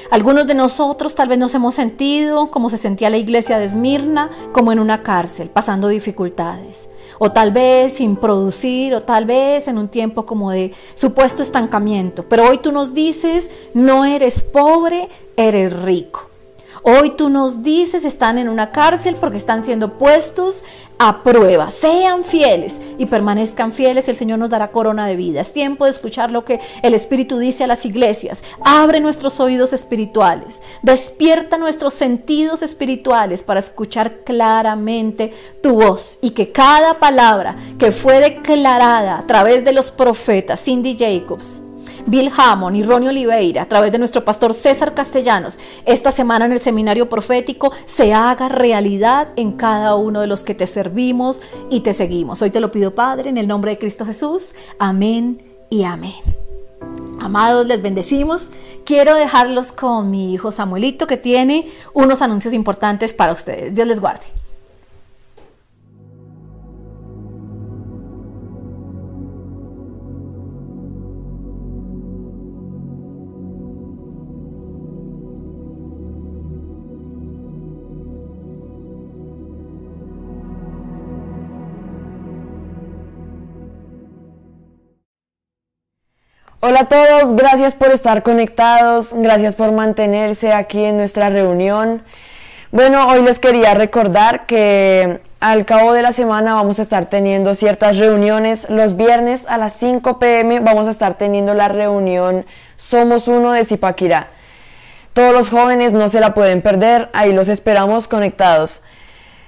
Algunos 0.10 0.48
de 0.48 0.56
nosotros 0.56 1.14
tal 1.14 1.28
vez 1.28 1.38
nos 1.38 1.54
hemos 1.54 1.76
sentido 1.76 2.50
como 2.50 2.72
se 2.72 2.80
sentía 2.80 3.12
la 3.12 3.18
iglesia 3.18 3.60
de 3.60 3.66
Esmirna, 3.66 4.32
como 4.52 4.72
en 4.72 4.80
una 4.80 5.04
cárcel, 5.04 5.52
pasando 5.52 5.90
dificultades, 5.90 6.90
o 7.20 7.32
tal 7.32 7.52
vez 7.52 7.94
sin 7.94 8.16
producir, 8.16 8.96
o 8.96 9.04
tal 9.04 9.26
vez 9.26 9.68
en 9.68 9.78
un 9.78 9.90
tiempo 9.90 10.26
como 10.26 10.50
de 10.50 10.74
supuesto 10.96 11.44
estancamiento. 11.44 12.28
Pero 12.28 12.50
hoy 12.50 12.58
tú 12.58 12.72
nos 12.72 12.96
dices, 12.96 13.52
no 13.76 14.06
eres 14.06 14.42
pobre, 14.42 15.08
eres 15.36 15.72
rico. 15.72 16.27
Hoy 16.90 17.10
tú 17.10 17.28
nos 17.28 17.64
dices, 17.64 18.06
están 18.06 18.38
en 18.38 18.48
una 18.48 18.72
cárcel 18.72 19.18
porque 19.18 19.38
están 19.38 19.62
siendo 19.62 19.98
puestos 19.98 20.64
a 21.00 21.22
prueba. 21.22 21.70
Sean 21.70 22.24
fieles 22.24 22.80
y 22.98 23.08
permanezcan 23.08 23.74
fieles, 23.74 24.08
el 24.08 24.16
Señor 24.16 24.40
nos 24.40 24.52
dará 24.52 24.72
corona 24.72 25.06
de 25.06 25.18
vida. 25.18 25.42
Es 25.42 25.52
tiempo 25.52 25.84
de 25.84 25.92
escuchar 25.92 26.32
lo 26.32 26.46
que 26.46 26.62
el 26.84 26.94
Espíritu 26.94 27.40
dice 27.40 27.66
a 27.66 27.68
las 27.68 27.86
iglesias. 27.86 28.42
Abre 28.64 29.02
nuestros 29.02 29.42
oídos 29.42 29.74
espirituales, 29.74 30.64
despierta 30.82 31.58
nuestros 31.58 31.94
sentidos 31.94 32.62
espirituales 32.62 33.44
para 33.44 33.60
escuchar 33.60 34.24
claramente 34.24 35.34
tu 35.62 35.82
voz 35.82 36.20
y 36.22 36.30
que 36.30 36.54
cada 36.54 36.94
palabra 36.94 37.58
que 37.78 37.92
fue 37.92 38.22
declarada 38.22 39.20
a 39.20 39.28
través 39.28 39.66
de 39.66 39.74
los 39.74 39.92
profetas, 39.92 40.64
Cindy 40.64 40.96
Jacobs, 40.98 41.64
Bill 42.08 42.32
Hammond 42.36 42.78
y 42.78 42.84
Ronnie 42.84 43.10
Oliveira, 43.10 43.64
a 43.64 43.66
través 43.68 43.92
de 43.92 44.00
nuestro 44.00 44.24
pastor 44.24 44.54
César 44.54 44.94
Castellanos, 44.94 45.60
esta 45.86 46.12
semana 46.12 46.46
en 46.46 46.54
el 46.54 46.62
seminario 46.62 47.10
profético 47.10 47.74
se 47.86 48.14
haga 48.14 48.48
realidad 48.48 49.30
en 49.36 49.52
cada 49.52 49.96
uno 49.96 50.22
de 50.22 50.28
los 50.28 50.44
que 50.44 50.56
te 50.56 50.68
servimos 50.68 51.42
y 51.70 51.82
te 51.82 51.94
seguimos. 51.94 52.42
Hoy 52.42 52.50
te 52.50 52.62
lo 52.62 52.72
pido, 52.72 52.96
Padre, 52.96 53.30
en 53.30 53.38
el 53.38 53.48
nombre 53.48 53.72
de 53.72 53.78
Cristo 53.78 54.06
Jesús. 54.06 54.56
Amén 54.80 55.42
y 55.70 55.84
amén. 55.84 56.16
Amados, 57.20 57.68
les 57.68 57.82
bendecimos. 57.82 58.52
Quiero 58.86 59.14
dejarlos 59.16 59.74
con 59.74 60.10
mi 60.10 60.34
hijo 60.34 60.54
Samuelito 60.54 61.08
que 61.08 61.18
tiene 61.18 61.70
unos 61.94 62.22
anuncios 62.22 62.54
importantes 62.54 63.12
para 63.12 63.34
ustedes. 63.34 63.76
Dios 63.76 63.86
les 63.86 64.00
guarde. 64.00 64.26
Hola 86.60 86.80
a 86.82 86.88
todos, 86.88 87.36
gracias 87.36 87.76
por 87.76 87.90
estar 87.92 88.24
conectados, 88.24 89.14
gracias 89.16 89.54
por 89.54 89.72
mantenerse 89.74 90.54
aquí 90.54 90.86
en 90.86 90.98
nuestra 90.98 91.30
reunión. 91.30 92.02
Bueno, 92.72 93.06
hoy 93.10 93.22
les 93.22 93.38
quería 93.38 93.76
recordar 93.76 94.48
que 94.48 95.22
al 95.40 95.66
cabo 95.66 95.94
de 95.94 96.02
la 96.02 96.12
semana 96.12 96.56
vamos 96.56 96.80
a 96.80 96.82
estar 96.82 97.06
teniendo 97.06 97.54
ciertas 97.54 98.00
reuniones. 98.00 98.72
Los 98.72 98.98
viernes 98.98 99.46
a 99.48 99.60
las 99.60 99.74
5 99.74 100.18
pm 100.18 100.60
vamos 100.62 100.88
a 100.88 100.90
estar 100.90 101.14
teniendo 101.14 101.54
la 101.54 101.68
reunión 101.68 102.44
Somos 102.76 103.28
Uno 103.28 103.52
de 103.52 103.64
Zipaquirá. 103.64 104.30
Todos 105.14 105.34
los 105.34 105.52
jóvenes 105.52 105.94
no 105.94 106.08
se 106.08 106.22
la 106.22 106.34
pueden 106.34 106.64
perder, 106.64 107.12
ahí 107.14 107.34
los 107.34 107.50
esperamos 107.50 108.08
conectados. 108.08 108.82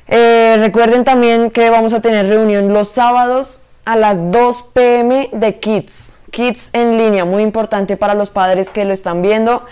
Eh, 0.08 0.58
recuerden 0.60 1.04
también 1.04 1.50
que 1.50 1.72
vamos 1.72 1.94
a 1.94 2.02
tener 2.02 2.28
reunión 2.28 2.72
los 2.72 2.90
sábados 2.90 3.62
a 3.84 3.96
las 3.96 4.32
2 4.32 4.62
pm 4.74 5.30
de 5.32 5.58
Kids. 5.58 6.19
Kids 6.30 6.70
en 6.74 6.98
línea, 6.98 7.26
muy 7.26 7.44
importante 7.44 7.98
para 7.98 8.14
los 8.14 8.30
padres 8.30 8.70
que 8.70 8.86
lo 8.86 8.94
están 8.94 9.22
viendo. 9.22 9.66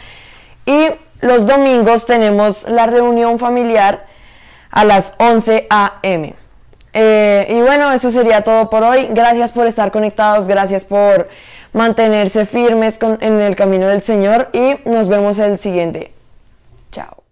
Y 0.66 0.90
los 1.22 1.46
domingos 1.48 2.06
tenemos 2.06 2.68
la 2.68 2.86
reunión 2.86 3.40
familiar 3.40 4.06
a 4.70 4.86
las 4.86 5.14
11 5.18 5.68
a.m. 5.70 6.36
Eh, 6.94 7.48
y 7.50 7.62
bueno, 7.62 7.92
eso 7.92 8.10
sería 8.10 8.42
todo 8.42 8.70
por 8.70 8.84
hoy. 8.84 9.08
Gracias 9.12 9.52
por 9.52 9.68
estar 9.68 9.92
conectados, 9.92 10.48
gracias 10.48 10.84
por, 10.84 11.30
mantenerse 11.74 12.46
firmes 12.46 13.00
en 13.02 13.40
el 13.40 13.56
camino 13.56 13.88
del 13.88 14.02
Señor 14.02 14.50
y 14.54 14.78
nos 14.86 15.10
vemos 15.10 15.40
el 15.40 15.58
siguiente. 15.58 16.12
Chao. 16.92 17.27